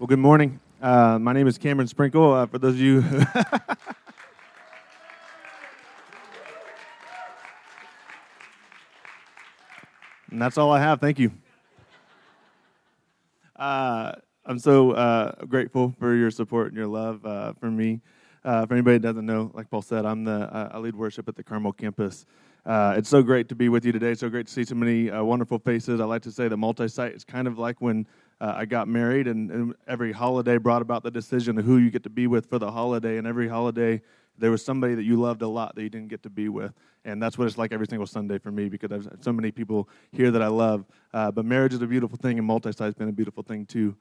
Well, 0.00 0.06
good 0.06 0.18
morning. 0.18 0.58
Uh, 0.80 1.18
my 1.18 1.34
name 1.34 1.46
is 1.46 1.58
Cameron 1.58 1.86
Sprinkle. 1.86 2.32
Uh, 2.32 2.46
for 2.46 2.58
those 2.58 2.72
of 2.72 2.80
you, 2.80 3.00
and 10.30 10.40
that's 10.40 10.56
all 10.56 10.72
I 10.72 10.80
have. 10.80 11.02
Thank 11.02 11.18
you. 11.18 11.30
Uh, 13.54 14.12
I'm 14.46 14.58
so 14.58 14.92
uh, 14.92 15.44
grateful 15.44 15.94
for 15.98 16.14
your 16.14 16.30
support 16.30 16.68
and 16.68 16.78
your 16.78 16.86
love 16.86 17.26
uh, 17.26 17.52
for 17.60 17.70
me. 17.70 18.00
Uh, 18.42 18.64
for 18.64 18.72
anybody 18.72 18.96
that 18.96 19.06
doesn't 19.06 19.26
know, 19.26 19.50
like 19.52 19.68
Paul 19.68 19.82
said, 19.82 20.06
I'm 20.06 20.24
the 20.24 20.48
I 20.72 20.78
lead 20.78 20.96
worship 20.96 21.28
at 21.28 21.36
the 21.36 21.42
Carmel 21.44 21.74
campus. 21.74 22.24
it's 22.64 23.10
so 23.10 23.22
great 23.22 23.50
to 23.50 23.54
be 23.54 23.68
with 23.68 23.84
you 23.84 23.92
today. 23.92 24.14
So 24.14 24.30
great 24.30 24.46
to 24.46 24.52
see 24.54 24.64
so 24.64 24.76
many 24.76 25.10
wonderful 25.10 25.58
faces. 25.58 26.00
I 26.00 26.06
like 26.06 26.22
to 26.22 26.32
say 26.32 26.48
that 26.48 26.56
multi-site 26.56 27.12
is 27.12 27.22
kind 27.22 27.46
of 27.46 27.58
like 27.58 27.82
when 27.82 28.06
uh, 28.40 28.54
I 28.56 28.64
got 28.64 28.88
married, 28.88 29.26
and, 29.26 29.50
and, 29.50 29.74
every 29.86 30.12
holiday 30.12 30.56
brought 30.56 30.80
about 30.80 31.02
the 31.02 31.10
decision 31.10 31.58
of 31.58 31.64
who 31.64 31.76
you 31.76 31.90
get 31.90 32.02
to 32.04 32.10
be 32.10 32.26
with 32.26 32.46
for 32.46 32.58
the 32.58 32.70
holiday. 32.70 33.18
And 33.18 33.26
every 33.26 33.48
holiday, 33.48 34.00
there 34.38 34.50
was 34.50 34.64
somebody 34.64 34.94
that 34.94 35.02
you 35.02 35.20
loved 35.20 35.42
a 35.42 35.48
lot 35.48 35.74
that 35.74 35.82
you 35.82 35.90
didn't 35.90 36.08
get 36.08 36.22
to 36.22 36.30
be 36.30 36.48
with. 36.48 36.72
And 37.04 37.22
that's 37.22 37.36
what 37.36 37.46
it's 37.46 37.58
like 37.58 37.72
every 37.72 37.86
single 37.86 38.06
Sunday 38.06 38.38
for 38.38 38.50
me 38.50 38.70
because 38.70 38.92
I've 38.92 39.08
so 39.20 39.32
many 39.32 39.50
people 39.50 39.88
here 40.12 40.30
that 40.30 40.40
I 40.40 40.46
love. 40.46 40.86
Uh, 41.12 41.30
but 41.30 41.44
marriage 41.44 41.74
is 41.74 41.82
a 41.82 41.86
beautiful 41.86 42.16
thing, 42.16 42.38
and 42.38 42.46
multi 42.46 42.72
site 42.72 42.86
has 42.86 42.94
been 42.94 43.08
a 43.08 43.12
beautiful 43.12 43.42
thing 43.42 43.66
too. 43.66 43.94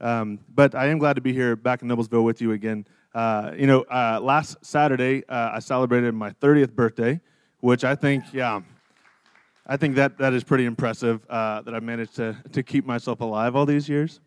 Um, 0.00 0.40
but 0.52 0.74
I 0.74 0.86
am 0.86 0.98
glad 0.98 1.14
to 1.14 1.22
be 1.22 1.32
here 1.32 1.54
back 1.54 1.82
in 1.82 1.88
Noblesville 1.88 2.24
with 2.24 2.40
you 2.40 2.50
again. 2.50 2.86
Uh, 3.14 3.52
you 3.56 3.68
know, 3.68 3.82
uh, 3.82 4.18
last 4.20 4.56
Saturday, 4.64 5.22
uh, 5.28 5.52
I 5.54 5.60
celebrated 5.60 6.14
my 6.14 6.30
30th 6.30 6.72
birthday, 6.72 7.20
which 7.60 7.84
I 7.84 7.94
think, 7.94 8.24
yeah 8.32 8.60
I 9.66 9.78
think 9.78 9.94
that, 9.94 10.18
that 10.18 10.34
is 10.34 10.44
pretty 10.44 10.66
impressive 10.66 11.24
uh, 11.30 11.62
that 11.62 11.74
I've 11.74 11.82
managed 11.82 12.16
to, 12.16 12.36
to 12.52 12.62
keep 12.62 12.84
myself 12.84 13.20
alive 13.20 13.56
all 13.56 13.64
these 13.64 13.88
years. 13.88 14.20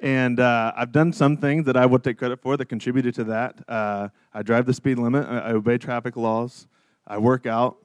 And 0.00 0.40
uh, 0.40 0.72
I've 0.74 0.92
done 0.92 1.12
some 1.12 1.36
things 1.36 1.66
that 1.66 1.76
I 1.76 1.84
will 1.84 1.98
take 1.98 2.16
credit 2.16 2.40
for 2.40 2.56
that 2.56 2.66
contributed 2.66 3.14
to 3.16 3.24
that. 3.24 3.58
Uh, 3.68 4.08
I 4.32 4.42
drive 4.42 4.64
the 4.64 4.72
speed 4.72 4.98
limit, 4.98 5.26
I, 5.28 5.38
I, 5.38 5.52
obey 5.52 5.76
traffic 5.76 6.16
laws, 6.16 6.66
I 7.06 7.18
work 7.18 7.44
out 7.46 7.76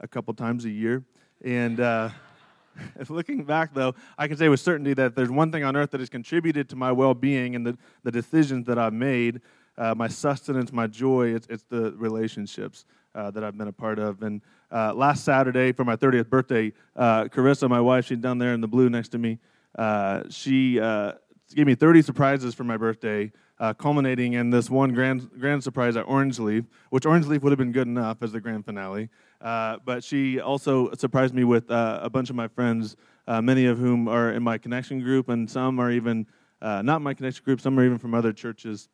a 0.00 0.08
couple 0.08 0.34
times 0.34 0.66
a 0.66 0.70
year. 0.70 1.02
And 1.42 1.80
uh, 1.80 2.10
looking 3.08 3.44
back, 3.44 3.72
though, 3.72 3.94
I 4.18 4.28
can 4.28 4.36
say 4.36 4.50
with 4.50 4.60
certainty 4.60 4.92
that 4.94 5.16
there's 5.16 5.30
one 5.30 5.50
thing 5.50 5.64
on 5.64 5.76
earth 5.76 5.92
that 5.92 6.00
has 6.00 6.10
contributed 6.10 6.68
to 6.70 6.76
my 6.76 6.92
well 6.92 7.14
being 7.14 7.54
and 7.54 7.66
the, 7.66 7.78
the 8.02 8.12
decisions 8.12 8.66
that 8.66 8.78
I've 8.78 8.92
made, 8.92 9.40
uh, 9.78 9.94
my 9.94 10.08
sustenance, 10.08 10.72
my 10.72 10.86
joy, 10.86 11.34
it's, 11.34 11.46
it's 11.48 11.64
the 11.70 11.92
relationships 11.92 12.84
uh, 13.14 13.30
that 13.30 13.44
I've 13.44 13.56
been 13.56 13.68
a 13.68 13.72
part 13.72 13.98
of. 13.98 14.22
And 14.22 14.40
uh, 14.70 14.94
last 14.94 15.24
Saturday 15.24 15.72
for 15.72 15.84
my 15.84 15.96
30th 15.96 16.28
birthday, 16.28 16.72
uh, 16.96 17.24
Carissa, 17.24 17.68
my 17.68 17.80
wife, 17.80 18.06
she's 18.06 18.18
down 18.18 18.38
there 18.38 18.54
in 18.54 18.60
the 18.60 18.68
blue 18.68 18.88
next 18.88 19.10
to 19.10 19.18
me. 19.18 19.38
Uh, 19.76 20.22
she 20.28 20.80
uh, 20.80 21.12
gave 21.54 21.66
me 21.66 21.74
30 21.74 22.02
surprises 22.02 22.54
for 22.54 22.64
my 22.64 22.76
birthday, 22.76 23.30
uh, 23.58 23.72
culminating 23.74 24.34
in 24.34 24.50
this 24.50 24.68
one 24.70 24.92
grand, 24.92 25.30
grand 25.38 25.62
surprise 25.62 25.96
at 25.96 26.02
Orange 26.08 26.38
Leaf, 26.38 26.64
which 26.90 27.06
Orange 27.06 27.26
Leaf 27.26 27.42
would 27.42 27.52
have 27.52 27.58
been 27.58 27.72
good 27.72 27.86
enough 27.86 28.22
as 28.22 28.32
the 28.32 28.40
grand 28.40 28.64
finale. 28.64 29.08
But 29.40 30.04
she 30.04 30.40
also 30.40 30.92
surprised 30.94 31.34
me 31.34 31.44
with 31.44 31.64
a 31.70 32.10
bunch 32.12 32.30
of 32.30 32.36
my 32.36 32.48
friends, 32.48 32.96
many 33.28 33.66
of 33.66 33.78
whom 33.78 34.08
are 34.08 34.32
in 34.32 34.42
my 34.42 34.58
connection 34.58 35.00
group, 35.00 35.28
and 35.28 35.50
some 35.50 35.78
are 35.78 35.90
even 35.90 36.26
not 36.60 37.02
my 37.02 37.14
connection 37.14 37.44
group, 37.44 37.60
some 37.60 37.78
are 37.78 37.84
even 37.84 37.98
from 37.98 38.14
other 38.14 38.32
churches. 38.32 38.88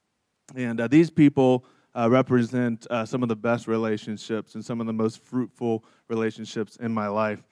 And 0.54 0.78
these 0.90 1.10
people 1.10 1.64
uh, 1.94 2.08
represent 2.10 2.86
uh, 2.90 3.04
some 3.04 3.22
of 3.22 3.28
the 3.28 3.36
best 3.36 3.66
relationships 3.66 4.54
and 4.54 4.64
some 4.64 4.80
of 4.80 4.86
the 4.86 4.92
most 4.92 5.20
fruitful 5.22 5.84
relationships 6.08 6.76
in 6.76 6.92
my 6.92 7.08
life. 7.08 7.42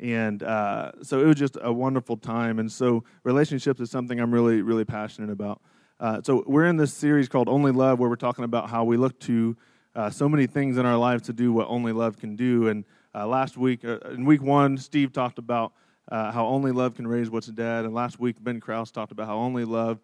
And 0.00 0.42
uh, 0.42 0.92
so 1.02 1.20
it 1.20 1.26
was 1.26 1.36
just 1.36 1.56
a 1.62 1.72
wonderful 1.72 2.16
time. 2.16 2.58
And 2.58 2.70
so 2.70 3.04
relationships 3.22 3.80
is 3.80 3.90
something 3.90 4.18
I'm 4.18 4.32
really, 4.32 4.60
really 4.62 4.84
passionate 4.84 5.30
about. 5.30 5.60
Uh, 6.00 6.20
so 6.22 6.42
we're 6.46 6.66
in 6.66 6.76
this 6.76 6.92
series 6.92 7.28
called 7.28 7.48
Only 7.48 7.70
Love, 7.70 8.00
where 8.00 8.10
we're 8.10 8.16
talking 8.16 8.44
about 8.44 8.68
how 8.68 8.84
we 8.84 8.96
look 8.96 9.18
to 9.20 9.56
uh, 9.94 10.10
so 10.10 10.28
many 10.28 10.48
things 10.48 10.76
in 10.76 10.84
our 10.84 10.96
lives 10.96 11.22
to 11.22 11.32
do 11.32 11.52
what 11.52 11.68
only 11.68 11.92
love 11.92 12.18
can 12.18 12.34
do. 12.34 12.66
And 12.68 12.84
uh, 13.14 13.28
last 13.28 13.56
week, 13.56 13.84
in 13.84 14.24
week 14.24 14.42
one, 14.42 14.76
Steve 14.76 15.12
talked 15.12 15.38
about 15.38 15.72
how 16.10 16.46
only 16.46 16.72
love 16.72 16.96
can 16.96 17.06
raise 17.06 17.30
what's 17.30 17.46
dead. 17.46 17.84
And 17.84 17.94
last 17.94 18.18
week, 18.18 18.36
Ben 18.42 18.58
Krause 18.60 18.90
talked 18.90 19.12
about 19.12 19.28
how 19.28 19.36
only 19.36 19.64
love 19.64 20.00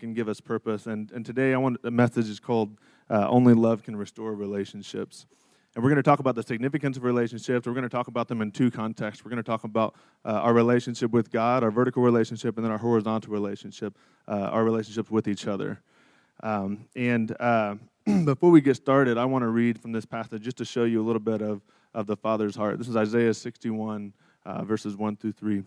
can 0.00 0.12
give 0.12 0.28
us 0.28 0.40
purpose. 0.40 0.86
And, 0.86 1.12
and 1.12 1.24
today, 1.24 1.54
I 1.54 1.58
want 1.58 1.80
the 1.82 1.92
message 1.92 2.28
is 2.28 2.40
called 2.40 2.76
uh, 3.10 3.26
only 3.28 3.54
love 3.54 3.82
can 3.82 3.96
restore 3.96 4.34
relationships. 4.34 5.26
And 5.74 5.84
we're 5.84 5.90
going 5.90 6.02
to 6.02 6.02
talk 6.02 6.18
about 6.18 6.34
the 6.34 6.42
significance 6.42 6.96
of 6.96 7.04
relationships. 7.04 7.66
We're 7.66 7.72
going 7.72 7.84
to 7.84 7.88
talk 7.88 8.08
about 8.08 8.26
them 8.26 8.42
in 8.42 8.50
two 8.50 8.70
contexts. 8.70 9.24
We're 9.24 9.30
going 9.30 9.42
to 9.42 9.48
talk 9.48 9.64
about 9.64 9.94
uh, 10.24 10.30
our 10.30 10.52
relationship 10.52 11.12
with 11.12 11.30
God, 11.30 11.62
our 11.62 11.70
vertical 11.70 12.02
relationship, 12.02 12.56
and 12.56 12.64
then 12.64 12.72
our 12.72 12.78
horizontal 12.78 13.32
relationship, 13.32 13.96
uh, 14.26 14.48
our 14.50 14.64
relationships 14.64 15.10
with 15.10 15.28
each 15.28 15.46
other. 15.46 15.80
Um, 16.42 16.86
and 16.96 17.34
uh, 17.40 17.76
before 18.24 18.50
we 18.50 18.60
get 18.60 18.76
started, 18.76 19.18
I 19.18 19.24
want 19.24 19.42
to 19.42 19.48
read 19.48 19.80
from 19.80 19.92
this 19.92 20.06
passage 20.06 20.42
just 20.42 20.56
to 20.58 20.64
show 20.64 20.84
you 20.84 21.02
a 21.02 21.06
little 21.06 21.20
bit 21.20 21.42
of, 21.42 21.62
of 21.94 22.06
the 22.06 22.16
Father's 22.16 22.56
heart. 22.56 22.78
This 22.78 22.88
is 22.88 22.96
Isaiah 22.96 23.34
61, 23.34 24.12
uh, 24.46 24.64
verses 24.64 24.96
1 24.96 25.16
through 25.16 25.32
3. 25.32 25.62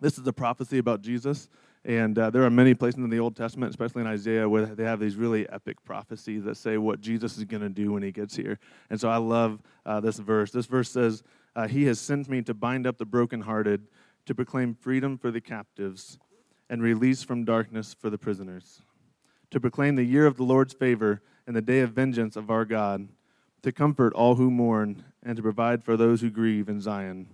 This 0.00 0.18
is 0.18 0.26
a 0.26 0.32
prophecy 0.32 0.78
about 0.78 1.02
Jesus. 1.02 1.48
And 1.84 2.18
uh, 2.18 2.28
there 2.30 2.42
are 2.44 2.50
many 2.50 2.74
places 2.74 2.98
in 2.98 3.08
the 3.08 3.20
Old 3.20 3.36
Testament, 3.36 3.70
especially 3.70 4.02
in 4.02 4.06
Isaiah, 4.06 4.48
where 4.48 4.66
they 4.66 4.84
have 4.84 5.00
these 5.00 5.16
really 5.16 5.48
epic 5.48 5.82
prophecies 5.82 6.44
that 6.44 6.56
say 6.56 6.76
what 6.76 7.00
Jesus 7.00 7.38
is 7.38 7.44
going 7.44 7.62
to 7.62 7.70
do 7.70 7.92
when 7.92 8.02
he 8.02 8.12
gets 8.12 8.36
here. 8.36 8.58
And 8.90 9.00
so 9.00 9.08
I 9.08 9.16
love 9.16 9.62
uh, 9.86 10.00
this 10.00 10.18
verse. 10.18 10.50
This 10.50 10.66
verse 10.66 10.90
says, 10.90 11.22
uh, 11.56 11.68
He 11.68 11.84
has 11.84 11.98
sent 11.98 12.28
me 12.28 12.42
to 12.42 12.52
bind 12.52 12.86
up 12.86 12.98
the 12.98 13.06
brokenhearted, 13.06 13.86
to 14.26 14.34
proclaim 14.34 14.74
freedom 14.74 15.16
for 15.16 15.30
the 15.30 15.40
captives, 15.40 16.18
and 16.68 16.82
release 16.82 17.22
from 17.22 17.44
darkness 17.44 17.96
for 17.98 18.10
the 18.10 18.18
prisoners, 18.18 18.82
to 19.50 19.58
proclaim 19.58 19.96
the 19.96 20.04
year 20.04 20.26
of 20.26 20.36
the 20.36 20.44
Lord's 20.44 20.74
favor 20.74 21.22
and 21.46 21.56
the 21.56 21.62
day 21.62 21.80
of 21.80 21.92
vengeance 21.92 22.36
of 22.36 22.50
our 22.50 22.66
God, 22.66 23.08
to 23.62 23.72
comfort 23.72 24.12
all 24.12 24.34
who 24.34 24.50
mourn, 24.50 25.02
and 25.22 25.36
to 25.36 25.42
provide 25.42 25.82
for 25.82 25.96
those 25.96 26.20
who 26.20 26.30
grieve 26.30 26.68
in 26.68 26.80
Zion, 26.80 27.26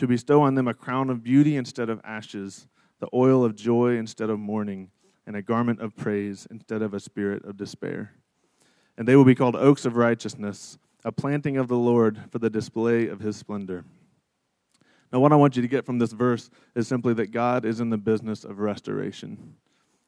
to 0.00 0.06
bestow 0.06 0.42
on 0.42 0.54
them 0.54 0.66
a 0.66 0.74
crown 0.74 1.10
of 1.10 1.22
beauty 1.22 1.56
instead 1.56 1.88
of 1.88 2.00
ashes 2.04 2.66
the 3.00 3.08
oil 3.14 3.44
of 3.44 3.56
joy 3.56 3.96
instead 3.96 4.30
of 4.30 4.38
mourning, 4.38 4.90
and 5.26 5.34
a 5.34 5.42
garment 5.42 5.80
of 5.80 5.96
praise 5.96 6.46
instead 6.50 6.82
of 6.82 6.94
a 6.94 7.00
spirit 7.00 7.44
of 7.44 7.56
despair. 7.56 8.12
And 8.96 9.08
they 9.08 9.16
will 9.16 9.24
be 9.24 9.34
called 9.34 9.56
oaks 9.56 9.84
of 9.84 9.96
righteousness, 9.96 10.78
a 11.04 11.12
planting 11.12 11.56
of 11.56 11.68
the 11.68 11.76
Lord 11.76 12.20
for 12.30 12.38
the 12.38 12.50
display 12.50 13.08
of 13.08 13.20
his 13.20 13.36
splendor. 13.36 13.84
Now, 15.12 15.20
what 15.20 15.32
I 15.32 15.36
want 15.36 15.56
you 15.56 15.62
to 15.62 15.68
get 15.68 15.86
from 15.86 15.98
this 15.98 16.12
verse 16.12 16.50
is 16.74 16.86
simply 16.86 17.14
that 17.14 17.32
God 17.32 17.64
is 17.64 17.80
in 17.80 17.90
the 17.90 17.98
business 17.98 18.44
of 18.44 18.58
restoration. 18.58 19.54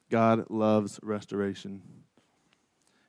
God 0.09 0.49
loves 0.49 0.99
restoration. 1.01 1.81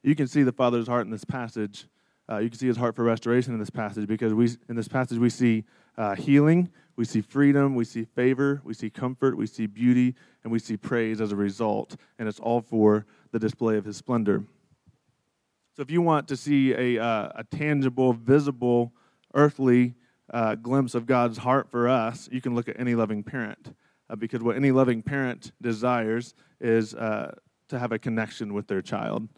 You 0.03 0.15
can 0.15 0.27
see 0.27 0.43
the 0.43 0.53
Father's 0.53 0.89
heart 0.89 1.05
in 1.05 1.11
this 1.11 1.25
passage. 1.25 1.87
Uh, 2.31 2.39
you 2.39 2.49
can 2.49 2.59
see 2.59 2.67
his 2.67 2.77
heart 2.77 2.97
for 2.97 3.05
restoration 3.05 3.53
in 3.53 3.61
this 3.61 3.71
passage 3.71 4.07
because 4.07 4.33
we, 4.33 4.49
in 4.69 4.77
this 4.77 4.89
passage 4.89 5.19
we 5.19 5.31
see 5.31 5.65
uh, 5.97 6.15
healing, 6.15 6.71
we 6.97 7.05
see 7.05 7.21
freedom, 7.21 7.75
we 7.75 7.85
see 7.85 8.05
favor, 8.05 8.61
we 8.65 8.75
see 8.75 8.91
comfort, 8.91 9.37
we 9.37 9.47
see 9.47 9.67
beauty, 9.67 10.15
and 10.43 10.53
we 10.53 10.59
see 10.59 10.77
praise 10.77 11.21
as 11.21 11.33
a 11.33 11.37
result. 11.37 11.97
And 12.19 12.29
it's 12.29 12.41
all 12.41 12.61
for 12.61 13.07
the 13.33 13.39
display 13.39 13.77
of 13.77 13.85
his 13.85 13.97
splendor. 13.97 14.45
So 15.77 15.83
if 15.83 15.91
you 15.91 16.03
want 16.03 16.29
to 16.29 16.37
see 16.37 16.73
a, 16.73 17.03
uh, 17.03 17.33
a 17.35 17.45
tangible, 17.45 18.13
visible, 18.13 18.93
earthly 19.35 19.95
uh, 20.33 20.55
glimpse 20.55 20.95
of 20.95 21.07
God's 21.07 21.39
heart 21.39 21.69
for 21.71 21.89
us, 21.89 22.29
you 22.31 22.41
can 22.41 22.55
look 22.55 22.69
at 22.69 22.79
any 22.79 22.95
loving 22.95 23.25
parent. 23.25 23.75
Uh, 24.09 24.15
because 24.15 24.43
what 24.43 24.55
any 24.55 24.71
loving 24.71 25.03
parent 25.03 25.51
desires 25.61 26.35
is 26.61 26.95
uh, 26.95 27.35
to 27.69 27.79
have 27.79 27.91
a 27.91 27.99
connection 27.99 28.55
with 28.55 28.69
their 28.69 28.83
child. 28.83 29.29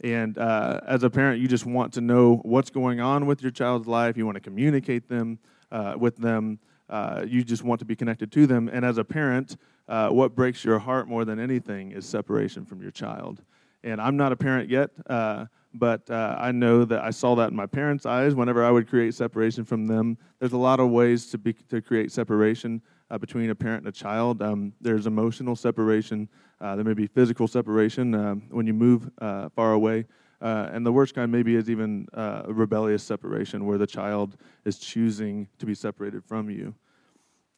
And 0.00 0.36
uh, 0.38 0.80
as 0.86 1.02
a 1.02 1.10
parent, 1.10 1.40
you 1.40 1.48
just 1.48 1.66
want 1.66 1.92
to 1.94 2.00
know 2.00 2.36
what's 2.44 2.70
going 2.70 3.00
on 3.00 3.26
with 3.26 3.42
your 3.42 3.50
child's 3.50 3.86
life. 3.86 4.16
You 4.16 4.26
want 4.26 4.36
to 4.36 4.40
communicate 4.40 5.08
them 5.08 5.38
uh, 5.70 5.94
with 5.98 6.16
them 6.16 6.58
uh, 6.88 7.24
you 7.26 7.44
just 7.44 7.62
want 7.62 7.78
to 7.80 7.84
be 7.84 7.94
connected 7.94 8.32
to 8.32 8.46
them. 8.46 8.68
And 8.72 8.84
as 8.84 8.98
a 8.98 9.04
parent, 9.04 9.56
uh, 9.88 10.08
what 10.08 10.34
breaks 10.34 10.64
your 10.64 10.78
heart 10.78 11.08
more 11.08 11.24
than 11.24 11.38
anything 11.38 11.92
is 11.92 12.06
separation 12.06 12.64
from 12.64 12.80
your 12.80 12.90
child. 12.90 13.42
And 13.84 14.00
I'm 14.00 14.16
not 14.16 14.32
a 14.32 14.36
parent 14.36 14.70
yet, 14.70 14.90
uh, 15.06 15.46
but 15.74 16.10
uh, 16.10 16.36
I 16.38 16.50
know 16.50 16.84
that 16.84 17.02
I 17.02 17.10
saw 17.10 17.34
that 17.36 17.50
in 17.50 17.56
my 17.56 17.66
parents' 17.66 18.06
eyes 18.06 18.34
whenever 18.34 18.64
I 18.64 18.70
would 18.70 18.88
create 18.88 19.14
separation 19.14 19.64
from 19.64 19.86
them. 19.86 20.18
There's 20.40 20.52
a 20.52 20.58
lot 20.58 20.80
of 20.80 20.90
ways 20.90 21.26
to, 21.30 21.38
be, 21.38 21.52
to 21.52 21.80
create 21.80 22.10
separation 22.10 22.82
uh, 23.10 23.18
between 23.18 23.50
a 23.50 23.54
parent 23.54 23.84
and 23.84 23.88
a 23.88 23.96
child. 23.96 24.42
Um, 24.42 24.72
there's 24.80 25.06
emotional 25.06 25.56
separation, 25.56 26.28
uh, 26.60 26.74
there 26.74 26.84
may 26.84 26.94
be 26.94 27.06
physical 27.06 27.46
separation 27.46 28.14
um, 28.14 28.42
when 28.50 28.66
you 28.66 28.74
move 28.74 29.10
far 29.54 29.72
away. 29.72 30.06
Uh, 30.40 30.68
and 30.72 30.86
the 30.86 30.92
worst 30.92 31.14
kind 31.14 31.32
maybe 31.32 31.56
is 31.56 31.68
even 31.68 32.06
uh, 32.14 32.42
a 32.46 32.52
rebellious 32.52 33.02
separation 33.02 33.66
where 33.66 33.78
the 33.78 33.86
child 33.86 34.36
is 34.64 34.78
choosing 34.78 35.48
to 35.58 35.66
be 35.66 35.74
separated 35.74 36.24
from 36.24 36.48
you. 36.48 36.74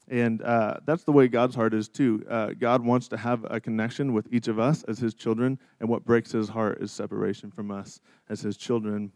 And 0.07 0.41
uh, 0.41 0.77
that's 0.85 1.03
the 1.03 1.11
way 1.11 1.27
God's 1.27 1.55
heart 1.55 1.73
is 1.73 1.87
too. 1.87 2.25
Uh, 2.29 2.49
God 2.59 2.83
wants 2.83 3.07
to 3.09 3.17
have 3.17 3.45
a 3.49 3.59
connection 3.59 4.13
with 4.13 4.27
each 4.31 4.47
of 4.47 4.59
us 4.59 4.83
as 4.83 4.99
His 4.99 5.13
children, 5.13 5.59
and 5.79 5.87
what 5.87 6.03
breaks 6.03 6.31
His 6.31 6.49
heart 6.49 6.81
is 6.81 6.91
separation 6.91 7.51
from 7.51 7.71
us 7.71 8.01
as 8.27 8.41
His 8.41 8.57
children. 8.57 9.11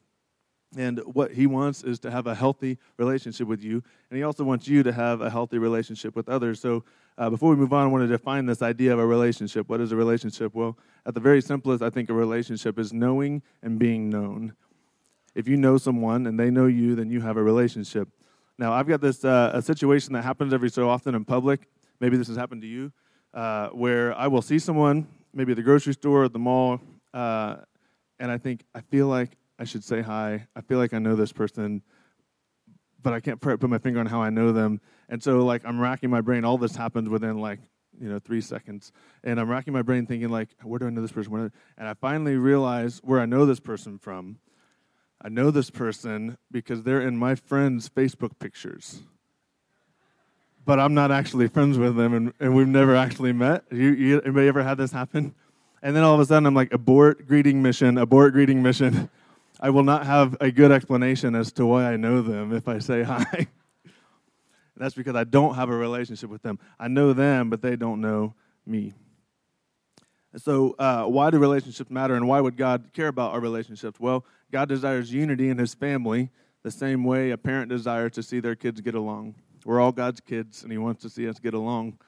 And 0.77 0.99
what 0.99 1.31
He 1.31 1.47
wants 1.47 1.83
is 1.83 1.99
to 1.99 2.11
have 2.11 2.27
a 2.27 2.35
healthy 2.35 2.77
relationship 2.97 3.47
with 3.47 3.63
you, 3.63 3.83
and 4.09 4.17
He 4.17 4.23
also 4.23 4.43
wants 4.43 4.67
you 4.67 4.83
to 4.83 4.93
have 4.93 5.21
a 5.21 5.29
healthy 5.29 5.57
relationship 5.57 6.15
with 6.15 6.29
others. 6.29 6.59
So 6.59 6.85
uh, 7.17 7.29
before 7.29 7.49
we 7.49 7.55
move 7.55 7.71
on, 7.71 7.85
I 7.85 7.87
want 7.87 8.03
to 8.03 8.07
define 8.07 8.45
this 8.45 8.61
idea 8.61 8.93
of 8.93 8.99
a 8.99 9.05
relationship. 9.05 9.69
What 9.69 9.81
is 9.81 9.91
a 9.91 9.95
relationship? 9.95 10.53
Well, 10.53 10.77
at 11.05 11.13
the 11.13 11.19
very 11.19 11.41
simplest, 11.41 11.81
I 11.81 11.89
think 11.89 12.09
a 12.09 12.13
relationship 12.13 12.77
is 12.77 12.91
knowing 12.91 13.41
and 13.61 13.79
being 13.79 14.09
known. 14.09 14.53
If 15.33 15.47
you 15.47 15.57
know 15.57 15.77
someone 15.77 16.27
and 16.27 16.39
they 16.39 16.49
know 16.49 16.65
you, 16.65 16.95
then 16.95 17.09
you 17.09 17.21
have 17.21 17.37
a 17.37 17.43
relationship. 17.43 18.09
Now, 18.57 18.73
I've 18.73 18.87
got 18.87 19.01
this 19.01 19.23
uh, 19.25 19.51
a 19.53 19.61
situation 19.61 20.13
that 20.13 20.23
happens 20.23 20.53
every 20.53 20.69
so 20.69 20.89
often 20.89 21.15
in 21.15 21.25
public. 21.25 21.67
Maybe 21.99 22.17
this 22.17 22.27
has 22.27 22.37
happened 22.37 22.61
to 22.61 22.67
you, 22.67 22.91
uh, 23.33 23.69
where 23.69 24.13
I 24.17 24.27
will 24.27 24.41
see 24.41 24.59
someone, 24.59 25.07
maybe 25.33 25.51
at 25.51 25.57
the 25.57 25.63
grocery 25.63 25.93
store, 25.93 26.25
at 26.25 26.33
the 26.33 26.39
mall, 26.39 26.79
uh, 27.13 27.57
and 28.19 28.31
I 28.31 28.37
think 28.37 28.63
I 28.73 28.81
feel 28.81 29.07
like 29.07 29.31
I 29.59 29.63
should 29.65 29.83
say 29.83 30.01
hi. 30.01 30.47
I 30.55 30.61
feel 30.61 30.77
like 30.77 30.93
I 30.93 30.99
know 30.99 31.15
this 31.15 31.31
person, 31.31 31.81
but 33.05 33.13
I 33.13 33.19
can't 33.19 33.39
put 33.39 33.61
my 33.61 33.77
finger 33.77 33.99
on 33.99 34.07
how 34.07 34.19
I 34.19 34.31
know 34.31 34.51
them. 34.51 34.81
And 35.09 35.21
so, 35.21 35.45
like, 35.45 35.61
I'm 35.63 35.79
racking 35.79 36.09
my 36.09 36.21
brain. 36.21 36.43
All 36.43 36.57
this 36.57 36.75
happens 36.75 37.07
within 37.07 37.37
like 37.37 37.59
you 38.01 38.09
know 38.09 38.17
three 38.17 38.41
seconds, 38.41 38.91
and 39.23 39.39
I'm 39.39 39.47
racking 39.47 39.73
my 39.73 39.83
brain 39.83 40.07
thinking 40.07 40.29
like, 40.29 40.49
where 40.63 40.79
do 40.79 40.87
I 40.87 40.89
know 40.89 41.03
this 41.03 41.11
person? 41.11 41.51
And 41.77 41.87
I 41.87 41.93
finally 41.93 42.35
realize 42.35 43.01
where 43.03 43.19
I 43.19 43.27
know 43.27 43.45
this 43.45 43.59
person 43.59 43.99
from. 43.99 44.39
I 45.21 45.29
know 45.29 45.51
this 45.51 45.69
person 45.69 46.39
because 46.51 46.81
they're 46.81 46.99
in 46.99 47.15
my 47.15 47.35
friend's 47.35 47.89
Facebook 47.89 48.39
pictures. 48.39 49.03
But 50.65 50.79
I'm 50.79 50.95
not 50.95 51.11
actually 51.11 51.47
friends 51.47 51.77
with 51.77 51.95
them, 51.95 52.11
and, 52.15 52.33
and 52.39 52.55
we've 52.55 52.67
never 52.67 52.95
actually 52.95 53.33
met. 53.33 53.65
You, 53.71 53.91
you, 53.91 54.21
anybody 54.21 54.47
ever 54.47 54.63
had 54.63 54.79
this 54.79 54.91
happen? 54.91 55.35
And 55.83 55.95
then 55.95 56.01
all 56.01 56.15
of 56.15 56.19
a 56.19 56.25
sudden, 56.25 56.47
I'm 56.47 56.55
like, 56.55 56.73
abort 56.73 57.27
greeting 57.27 57.61
mission, 57.61 57.99
abort 57.99 58.33
greeting 58.33 58.63
mission. 58.63 59.11
I 59.59 59.69
will 59.69 59.83
not 59.83 60.05
have 60.05 60.35
a 60.41 60.51
good 60.51 60.71
explanation 60.71 61.35
as 61.35 61.51
to 61.53 61.65
why 61.65 61.85
I 61.85 61.97
know 61.97 62.21
them 62.21 62.53
if 62.53 62.67
I 62.67 62.79
say 62.79 63.03
hi. 63.03 63.47
that's 64.75 64.95
because 64.95 65.15
I 65.15 65.23
don't 65.23 65.55
have 65.55 65.69
a 65.69 65.75
relationship 65.75 66.29
with 66.29 66.41
them. 66.41 66.59
I 66.79 66.87
know 66.87 67.13
them, 67.13 67.49
but 67.49 67.61
they 67.61 67.75
don't 67.75 68.01
know 68.01 68.33
me. 68.65 68.93
So, 70.37 70.75
uh, 70.77 71.05
why 71.05 71.29
do 71.29 71.37
relationships 71.37 71.89
matter, 71.89 72.15
and 72.15 72.27
why 72.27 72.41
would 72.41 72.57
God 72.57 72.89
care 72.91 73.07
about 73.07 73.31
our 73.31 73.39
relationships? 73.39 74.01
Well, 74.01 74.25
God 74.51 74.67
desires 74.67 75.13
unity 75.13 75.49
in 75.49 75.57
His 75.57 75.73
family 75.73 76.29
the 76.61 76.71
same 76.71 77.05
way 77.05 77.31
a 77.31 77.37
parent 77.37 77.69
desires 77.69 78.11
to 78.13 78.23
see 78.23 78.41
their 78.41 78.55
kids 78.55 78.81
get 78.81 78.95
along. 78.95 79.35
We're 79.63 79.79
all 79.79 79.93
God's 79.93 80.19
kids, 80.19 80.63
and 80.63 80.71
He 80.73 80.77
wants 80.77 81.01
to 81.03 81.09
see 81.09 81.29
us 81.29 81.39
get 81.39 81.53
along. 81.53 81.99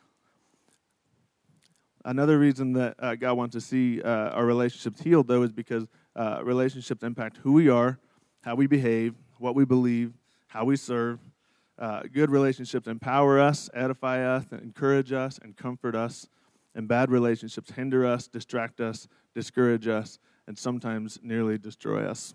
Another 2.04 2.38
reason 2.38 2.74
that 2.74 2.96
uh, 3.00 3.16
God 3.16 3.38
wants 3.38 3.54
to 3.54 3.62
see 3.62 4.02
uh, 4.02 4.30
our 4.30 4.46
relationships 4.46 5.02
healed, 5.02 5.28
though, 5.28 5.44
is 5.44 5.54
because 5.54 5.88
uh, 6.18 6.42
relationships 6.44 7.04
impact 7.04 7.38
who 7.38 7.54
we 7.54 7.70
are, 7.70 8.00
how 8.42 8.56
we 8.56 8.68
behave, 8.68 9.14
what 9.38 9.56
we 9.56 9.64
believe, 9.64 10.14
how 10.48 10.66
we 10.66 10.76
serve. 10.76 11.20
Uh, 11.78 12.02
good 12.12 12.32
relationships 12.32 12.88
empower 12.88 13.40
us, 13.40 13.70
edify 13.74 14.24
us, 14.24 14.46
encourage 14.52 15.12
us, 15.12 15.40
and 15.42 15.56
comfort 15.56 15.96
us. 15.96 16.28
And 16.74 16.88
bad 16.88 17.12
relationships 17.12 17.72
hinder 17.72 18.06
us, 18.06 18.28
distract 18.28 18.82
us, 18.82 19.08
discourage 19.36 19.88
us, 19.88 20.18
and 20.48 20.58
sometimes 20.58 21.20
nearly 21.22 21.58
destroy 21.58 22.04
us. 22.04 22.34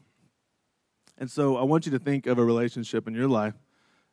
And 1.19 1.31
so 1.31 1.56
I 1.56 1.62
want 1.64 1.87
you 1.87 1.93
to 1.93 1.99
think 1.99 2.26
of 2.26 2.38
a 2.38 2.44
relationship 2.44 3.08
in 3.08 3.14
your 3.14 3.28
life 3.28 3.55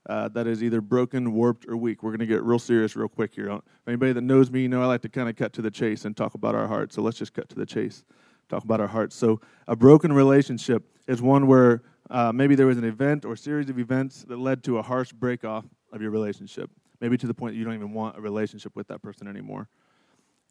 uh, 0.07 0.29
that 0.29 0.47
is 0.47 0.63
either 0.63 0.81
broken, 0.81 1.33
warped, 1.33 1.67
or 1.67 1.77
weak. 1.77 2.01
We're 2.01 2.11
going 2.11 2.19
to 2.19 2.25
get 2.25 2.43
real 2.43 2.59
serious 2.59 2.95
real 2.95 3.07
quick 3.07 3.35
here. 3.35 3.59
Anybody 3.87 4.13
that 4.13 4.21
knows 4.21 4.49
me, 4.49 4.61
you 4.61 4.69
know 4.69 4.81
I 4.81 4.85
like 4.85 5.01
to 5.01 5.09
kind 5.09 5.29
of 5.29 5.35
cut 5.35 5.53
to 5.53 5.61
the 5.61 5.71
chase 5.71 6.05
and 6.05 6.17
talk 6.17 6.33
about 6.33 6.55
our 6.55 6.67
hearts. 6.67 6.95
So 6.95 7.01
let's 7.01 7.17
just 7.17 7.33
cut 7.33 7.49
to 7.49 7.55
the 7.55 7.65
chase 7.65 8.03
talk 8.49 8.63
about 8.63 8.81
our 8.81 8.87
hearts. 8.87 9.15
So, 9.15 9.39
a 9.67 9.75
broken 9.75 10.11
relationship 10.11 10.83
is 11.07 11.21
one 11.21 11.47
where 11.47 11.83
uh, 12.09 12.31
maybe 12.33 12.55
there 12.55 12.65
was 12.65 12.77
an 12.77 12.83
event 12.83 13.25
or 13.25 13.35
series 13.35 13.69
of 13.69 13.79
events 13.79 14.23
that 14.27 14.39
led 14.39 14.63
to 14.63 14.77
a 14.77 14.81
harsh 14.81 15.11
break 15.11 15.45
off 15.45 15.65
of 15.91 16.01
your 16.01 16.11
relationship, 16.11 16.69
maybe 17.01 17.17
to 17.17 17.27
the 17.27 17.33
point 17.33 17.53
that 17.53 17.57
you 17.59 17.63
don't 17.63 17.75
even 17.75 17.93
want 17.93 18.17
a 18.17 18.21
relationship 18.21 18.75
with 18.75 18.87
that 18.87 19.01
person 19.01 19.27
anymore. 19.27 19.67